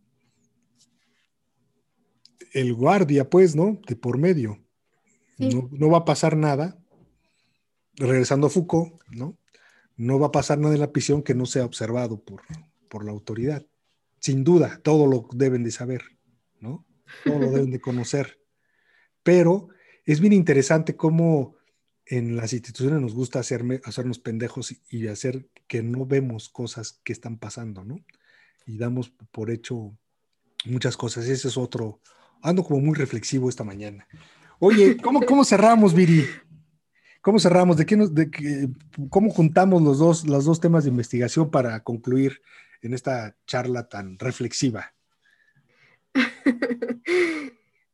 el 2.53 2.73
guardia, 2.75 3.29
pues, 3.29 3.57
¿no? 3.57 3.81
De 3.87 3.97
por 3.97 4.19
medio. 4.19 4.61
No, 5.39 5.69
no, 5.73 5.91
va 5.91 5.99
a 5.99 6.05
pasar 6.05 6.37
nada. 6.37 6.79
Regresando 7.97 8.47
a 8.47 8.51
Foucault, 8.51 8.95
¿no? 9.11 9.37
No 9.97 10.19
va 10.19 10.29
a 10.29 10.33
pasar 10.33 10.59
nada 10.59 10.75
en 10.75 10.81
la 10.81 10.93
prisión 10.93 11.23
que 11.23 11.35
no 11.35 11.47
sea 11.47 11.65
observado 11.65 12.21
por, 12.21 12.43
por 12.89 13.05
la 13.05 13.13
autoridad. 13.13 13.67
Sin 14.21 14.45
duda, 14.45 14.81
todo 14.83 15.07
lo 15.07 15.29
deben 15.33 15.65
de 15.65 15.71
saber, 15.71 16.03
¿no? 16.61 16.87
Todo 17.25 17.39
lo 17.39 17.51
deben 17.51 17.71
de 17.71 17.81
conocer. 17.81 18.41
Pero 19.23 19.69
es 20.05 20.21
bien 20.21 20.33
interesante 20.33 20.97
cómo 20.97 21.57
en 22.07 22.37
las 22.37 22.53
instituciones 22.53 23.01
nos 23.01 23.15
gusta 23.15 23.39
hacerme, 23.39 23.81
hacernos 23.85 24.19
pendejos 24.19 24.75
y 24.91 25.07
hacer 25.09 25.49
que 25.67 25.83
no 25.83 26.07
vemos 26.07 26.49
cosas 26.49 27.01
que 27.05 27.13
están 27.13 27.39
pasando, 27.39 27.85
¿no? 27.85 27.97
Y 28.67 28.79
damos 28.79 29.11
por 29.31 29.51
hecho 29.51 29.97
muchas 30.67 30.97
cosas. 30.97 31.27
Ese 31.27 31.49
es 31.49 31.57
otro, 31.57 32.01
ando 32.43 32.65
como 32.65 32.81
muy 32.81 32.95
reflexivo 32.95 33.49
esta 33.49 33.65
mañana. 33.65 34.07
Oye, 34.59 34.97
¿cómo, 34.99 35.21
cómo 35.27 35.45
cerramos, 35.45 35.95
Viri? 35.95 36.27
¿Cómo 37.21 37.39
cerramos? 37.39 37.79
¿De 37.79 37.87
qué 37.87 37.97
nos, 37.97 38.15
de 38.15 38.31
qué, 38.31 38.69
¿Cómo 39.09 39.31
juntamos 39.31 39.83
los 39.83 39.99
dos, 39.99 40.27
los 40.27 40.45
dos 40.45 40.61
temas 40.61 40.85
de 40.85 40.91
investigación 40.91 41.51
para 41.51 41.83
concluir 41.83 42.43
en 42.83 42.93
esta 42.93 43.35
charla 43.47 43.89
tan 43.89 44.19
reflexiva? 44.19 44.95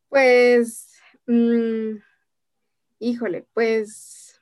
pues, 0.09 0.89
mm, 1.27 1.95
híjole, 3.01 3.45
pues 3.53 4.39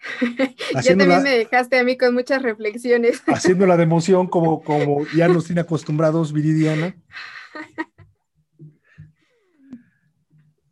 ya 0.82 0.96
también 0.96 1.22
me 1.22 1.38
dejaste 1.38 1.78
a 1.78 1.84
mí 1.84 1.96
con 1.96 2.12
muchas 2.14 2.42
reflexiones. 2.42 3.22
Haciéndola 3.26 3.76
de 3.76 3.84
emoción 3.84 4.26
como, 4.26 4.62
como 4.62 5.06
ya 5.16 5.28
nos 5.28 5.46
tiene 5.46 5.62
acostumbrados 5.62 6.32
Viridiana. 6.32 6.94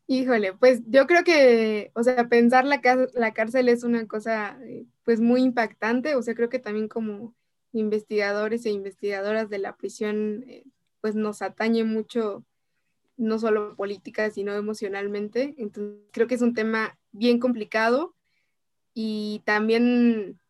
Híjole, 0.09 0.53
pues 0.53 0.83
yo 0.89 1.07
creo 1.07 1.25
que, 1.25 1.91
o 1.95 2.03
sea, 2.03 2.29
pensar 2.29 2.67
la, 2.67 2.83
la 3.15 3.33
cárcel 3.33 3.71
es 3.71 3.83
una 3.83 4.07
cosa 4.07 4.59
eh, 4.63 4.85
pues 5.05 5.21
muy 5.21 5.43
impactante, 5.43 6.17
o 6.17 6.23
sea, 6.23 6.35
creo 6.35 6.51
que 6.51 6.59
también 6.59 6.87
como 6.87 7.35
investigadores 7.73 8.67
e 8.67 8.71
investigadoras 8.71 9.49
de 9.49 9.59
la 9.59 9.75
prisión, 9.77 10.45
eh, 10.47 10.65
pues 11.01 11.15
nos 11.15 11.41
atañe 11.41 11.85
mucho, 11.85 12.45
no 13.17 13.39
solo 13.39 13.77
política, 13.77 14.31
sino 14.31 14.55
emocionalmente. 14.55 15.55
Entonces, 15.59 16.01
creo 16.13 16.27
que 16.27 16.35
es 16.35 16.43
un 16.43 16.55
tema 16.55 16.99
bien 17.13 17.39
complicado 17.39 18.15
y 18.95 19.43
también, 19.45 20.41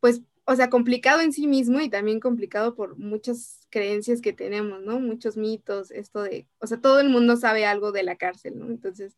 pues, 0.00 0.22
o 0.44 0.56
sea, 0.56 0.70
complicado 0.70 1.20
en 1.20 1.32
sí 1.32 1.46
mismo 1.46 1.80
y 1.80 1.88
también 1.88 2.20
complicado 2.20 2.74
por 2.74 2.98
muchas 2.98 3.66
creencias 3.70 4.20
que 4.20 4.32
tenemos, 4.32 4.82
¿no? 4.82 5.00
Muchos 5.00 5.36
mitos, 5.36 5.90
esto 5.90 6.22
de, 6.22 6.48
o 6.58 6.66
sea, 6.66 6.80
todo 6.80 7.00
el 7.00 7.08
mundo 7.08 7.36
sabe 7.36 7.64
algo 7.64 7.92
de 7.92 8.02
la 8.02 8.16
cárcel, 8.16 8.58
¿no? 8.58 8.66
Entonces, 8.66 9.16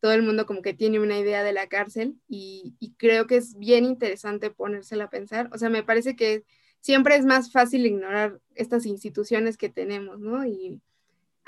todo 0.00 0.12
el 0.12 0.22
mundo 0.22 0.46
como 0.46 0.62
que 0.62 0.74
tiene 0.74 1.00
una 1.00 1.18
idea 1.18 1.42
de 1.42 1.52
la 1.52 1.66
cárcel 1.68 2.16
y, 2.28 2.76
creo 2.98 3.26
que 3.26 3.36
es 3.36 3.56
bien 3.58 3.84
interesante 3.84 4.50
ponérsela 4.50 5.04
a 5.04 5.10
pensar. 5.10 5.48
O 5.52 5.58
sea, 5.58 5.70
me 5.70 5.82
parece 5.82 6.16
que 6.16 6.44
siempre 6.80 7.16
es 7.16 7.24
más 7.24 7.50
fácil 7.52 7.86
ignorar 7.86 8.40
estas 8.54 8.86
instituciones 8.86 9.56
que 9.56 9.68
tenemos, 9.68 10.20
¿no? 10.20 10.44
Y, 10.46 10.80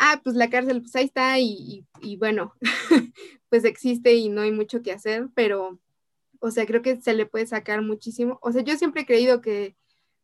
ah, 0.01 0.21
pues 0.25 0.35
la 0.35 0.51
cárcel, 0.51 0.81
pues 0.81 0.97
ahí 0.97 1.05
está 1.05 1.39
y, 1.39 1.87
bueno, 2.19 2.55
pues 3.49 3.65
existe 3.65 4.15
y 4.15 4.31
no 4.31 4.41
hay 4.41 4.51
mucho 4.51 4.83
que 4.83 4.93
hacer, 4.93 5.29
pero 5.35 5.79
o 6.41 6.51
sea, 6.51 6.65
creo 6.67 6.81
que 6.81 7.01
se 7.01 7.13
le 7.13 7.27
puede 7.27 7.47
sacar 7.47 7.83
muchísimo. 7.83 8.39
O 8.43 8.51
sea, 8.51 8.63
yo 8.63 8.77
siempre 8.79 9.03
he 9.03 9.07
creído 9.07 9.43
que 9.43 9.77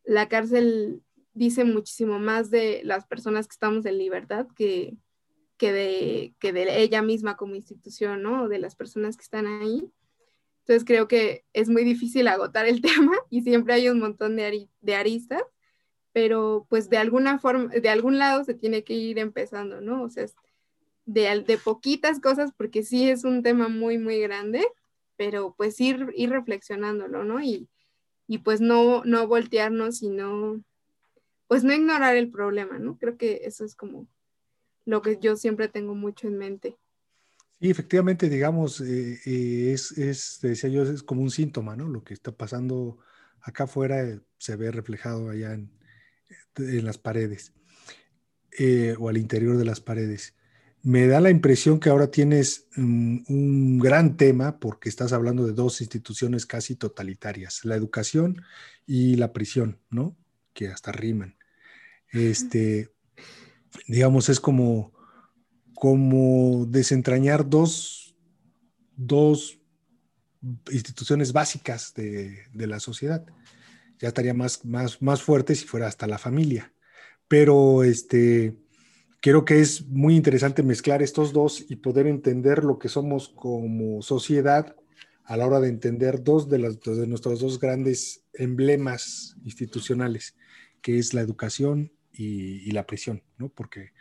la 0.03 0.27
cárcel 0.27 1.03
dice 1.33 1.63
muchísimo 1.63 2.17
más 2.17 2.49
de 2.49 2.81
las 2.83 3.05
personas 3.05 3.47
que 3.47 3.53
estamos 3.53 3.85
en 3.85 3.99
libertad 3.99 4.47
que, 4.55 4.97
que, 5.57 5.71
de, 5.71 6.33
que 6.39 6.53
de 6.53 6.81
ella 6.81 7.03
misma 7.03 7.37
como 7.37 7.53
institución, 7.53 8.23
¿no? 8.23 8.49
De 8.49 8.57
las 8.57 8.75
personas 8.75 9.15
que 9.15 9.23
están 9.23 9.45
ahí. 9.45 9.91
Entonces 10.61 10.85
creo 10.85 11.07
que 11.07 11.45
es 11.53 11.69
muy 11.69 11.83
difícil 11.83 12.27
agotar 12.27 12.65
el 12.65 12.81
tema 12.81 13.15
y 13.29 13.43
siempre 13.43 13.75
hay 13.75 13.89
un 13.89 13.99
montón 13.99 14.35
de, 14.35 14.69
de 14.81 14.95
aristas, 14.95 15.43
pero 16.17 16.65
pues 16.67 16.89
de 16.89 16.97
alguna 16.97 17.37
forma, 17.37 17.67
de 17.67 17.89
algún 17.89 18.17
lado 18.17 18.43
se 18.43 18.55
tiene 18.55 18.83
que 18.83 18.95
ir 18.95 19.19
empezando, 19.19 19.81
¿no? 19.81 20.01
O 20.01 20.09
sea, 20.09 20.25
de, 21.05 21.43
de 21.45 21.59
poquitas 21.59 22.19
cosas, 22.19 22.51
porque 22.57 22.81
sí 22.81 23.07
es 23.07 23.23
un 23.23 23.43
tema 23.43 23.67
muy, 23.67 23.99
muy 23.99 24.19
grande, 24.19 24.65
pero 25.15 25.53
pues 25.55 25.79
ir, 25.79 26.11
ir 26.15 26.31
reflexionándolo, 26.31 27.23
¿no? 27.23 27.39
Y, 27.39 27.69
y 28.25 28.39
pues 28.39 28.61
no, 28.61 29.05
no 29.05 29.27
voltearnos, 29.27 29.97
sino 29.97 30.59
pues 31.47 31.63
no 31.63 31.71
ignorar 31.71 32.15
el 32.15 32.31
problema, 32.31 32.79
¿no? 32.79 32.97
Creo 32.97 33.15
que 33.15 33.41
eso 33.43 33.63
es 33.63 33.75
como 33.75 34.07
lo 34.85 35.03
que 35.03 35.19
yo 35.21 35.35
siempre 35.35 35.67
tengo 35.67 35.93
mucho 35.93 36.27
en 36.27 36.39
mente. 36.39 36.77
Sí, 37.61 37.69
efectivamente, 37.69 38.27
digamos, 38.27 38.81
eh, 38.81 39.19
eh, 39.23 39.71
es, 39.71 39.95
es, 39.99 40.39
decía 40.41 40.71
yo, 40.71 40.81
es 40.81 41.03
como 41.03 41.21
un 41.21 41.29
síntoma, 41.29 41.75
¿no? 41.75 41.87
Lo 41.87 42.03
que 42.03 42.15
está 42.15 42.31
pasando 42.31 42.97
acá 43.39 43.65
afuera 43.65 44.01
eh, 44.01 44.19
se 44.39 44.55
ve 44.55 44.71
reflejado 44.71 45.29
allá 45.29 45.53
en, 45.53 45.76
en 46.57 46.85
las 46.85 46.97
paredes 46.97 47.53
o 48.99 49.09
al 49.09 49.17
interior 49.17 49.57
de 49.57 49.65
las 49.65 49.81
paredes 49.81 50.33
me 50.87 51.05
da 51.05 51.19
la 51.19 51.29
impresión 51.29 51.81
que 51.81 51.89
ahora 51.89 52.11
tienes 52.11 52.67
mm, 52.77 53.17
un 53.27 53.77
gran 53.77 54.15
tema 54.15 54.57
porque 54.57 54.87
estás 54.87 55.11
hablando 55.11 55.45
de 55.45 55.51
dos 55.51 55.81
instituciones 55.81 56.45
casi 56.45 56.75
totalitarias, 56.75 57.65
la 57.65 57.75
educación 57.75 58.41
y 58.85 59.15
la 59.15 59.33
prisión, 59.33 59.81
¿no? 59.89 60.15
Que 60.53 60.69
hasta 60.69 60.93
riman. 60.93 61.35
Este, 62.13 62.89
digamos, 63.87 64.29
es 64.29 64.39
como, 64.39 64.93
como 65.73 66.65
desentrañar 66.67 67.49
dos, 67.49 68.15
dos 68.95 69.59
instituciones 70.71 71.33
básicas 71.33 71.93
de, 71.95 72.43
de, 72.53 72.67
la 72.67 72.79
sociedad. 72.79 73.25
Ya 73.99 74.09
estaría 74.09 74.33
más, 74.33 74.63
más, 74.65 75.01
más 75.01 75.21
fuerte 75.21 75.55
si 75.55 75.65
fuera 75.65 75.87
hasta 75.87 76.07
la 76.07 76.17
familia. 76.17 76.73
Pero 77.27 77.83
este, 77.83 78.55
creo 79.21 79.45
que 79.45 79.59
es 79.59 79.85
muy 79.87 80.15
interesante 80.15 80.63
mezclar 80.63 81.01
estos 81.01 81.33
dos 81.33 81.65
y 81.67 81.77
poder 81.77 82.07
entender 82.07 82.63
lo 82.63 82.79
que 82.79 82.89
somos 82.89 83.29
como 83.29 84.01
sociedad 84.01 84.75
a 85.25 85.35
la 85.35 85.45
hora 85.45 85.59
de 85.59 85.67
entender 85.67 86.23
dos 86.23 86.49
de, 86.49 86.59
las, 86.59 86.79
de 86.79 87.05
nuestros 87.05 87.41
dos 87.41 87.59
grandes 87.59 88.23
emblemas 88.33 89.35
institucionales, 89.43 90.35
que 90.81 90.99
es 90.99 91.13
la 91.13 91.21
educación 91.21 91.91
y, 92.13 92.71
la 92.71 92.87
prisión, 92.87 93.21
¿no? 93.37 93.49
Porque 93.49 93.91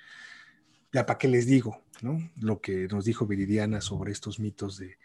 ya 0.93 1.05
para 1.05 1.19
qué 1.19 1.29
les 1.29 1.47
digo, 1.47 1.83
¿no? 2.01 2.31
Lo 2.37 2.61
que 2.61 2.87
nos 2.89 3.05
dijo 3.05 3.27
Viridiana 3.27 3.81
sobre 3.81 4.13
estos 4.13 4.39
mitos 4.39 4.79
de, 4.79 4.97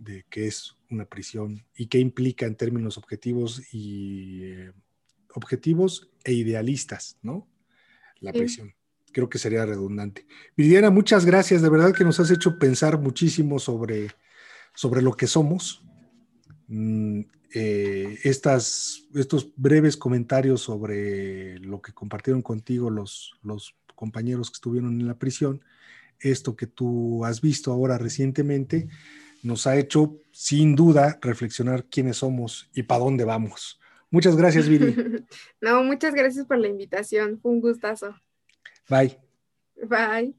de 0.00 0.24
qué 0.28 0.46
es 0.46 0.76
una 0.90 1.04
prisión 1.04 1.64
y 1.76 1.86
qué 1.86 1.98
implica 1.98 2.46
en 2.46 2.56
términos 2.56 2.98
objetivos 2.98 3.62
y 3.72 4.42
eh, 4.44 4.72
objetivos 5.34 6.10
e 6.24 6.32
idealistas, 6.32 7.18
¿no? 7.22 7.46
La 8.20 8.32
prisión 8.32 8.74
creo 9.12 9.28
que 9.28 9.38
sería 9.38 9.66
redundante. 9.66 10.26
Viviana, 10.56 10.90
muchas 10.90 11.24
gracias, 11.24 11.62
de 11.62 11.68
verdad 11.68 11.94
que 11.94 12.04
nos 12.04 12.20
has 12.20 12.30
hecho 12.30 12.58
pensar 12.58 12.98
muchísimo 12.98 13.58
sobre, 13.58 14.08
sobre 14.74 15.02
lo 15.02 15.12
que 15.12 15.26
somos. 15.26 15.84
Mm, 16.68 17.22
eh, 17.52 18.18
estas, 18.22 19.08
estos 19.14 19.52
breves 19.56 19.96
comentarios 19.96 20.60
sobre 20.60 21.58
lo 21.58 21.82
que 21.82 21.92
compartieron 21.92 22.42
contigo 22.42 22.90
los, 22.90 23.34
los 23.42 23.74
compañeros 23.96 24.50
que 24.50 24.54
estuvieron 24.54 25.00
en 25.00 25.06
la 25.06 25.18
prisión, 25.18 25.64
esto 26.20 26.54
que 26.54 26.66
tú 26.66 27.24
has 27.24 27.40
visto 27.40 27.72
ahora 27.72 27.98
recientemente, 27.98 28.88
nos 29.42 29.66
ha 29.66 29.76
hecho 29.76 30.18
sin 30.32 30.74
duda 30.74 31.18
reflexionar 31.20 31.84
quiénes 31.84 32.18
somos 32.18 32.70
y 32.74 32.82
para 32.82 33.04
dónde 33.04 33.24
vamos. 33.24 33.80
Muchas 34.10 34.36
gracias, 34.36 34.68
Viri. 34.68 34.94
No, 35.60 35.84
muchas 35.84 36.14
gracias 36.14 36.46
por 36.46 36.58
la 36.58 36.68
invitación. 36.68 37.38
Fue 37.40 37.52
un 37.52 37.60
gustazo. 37.60 38.14
Bye. 38.88 39.18
Bye. 39.86 40.34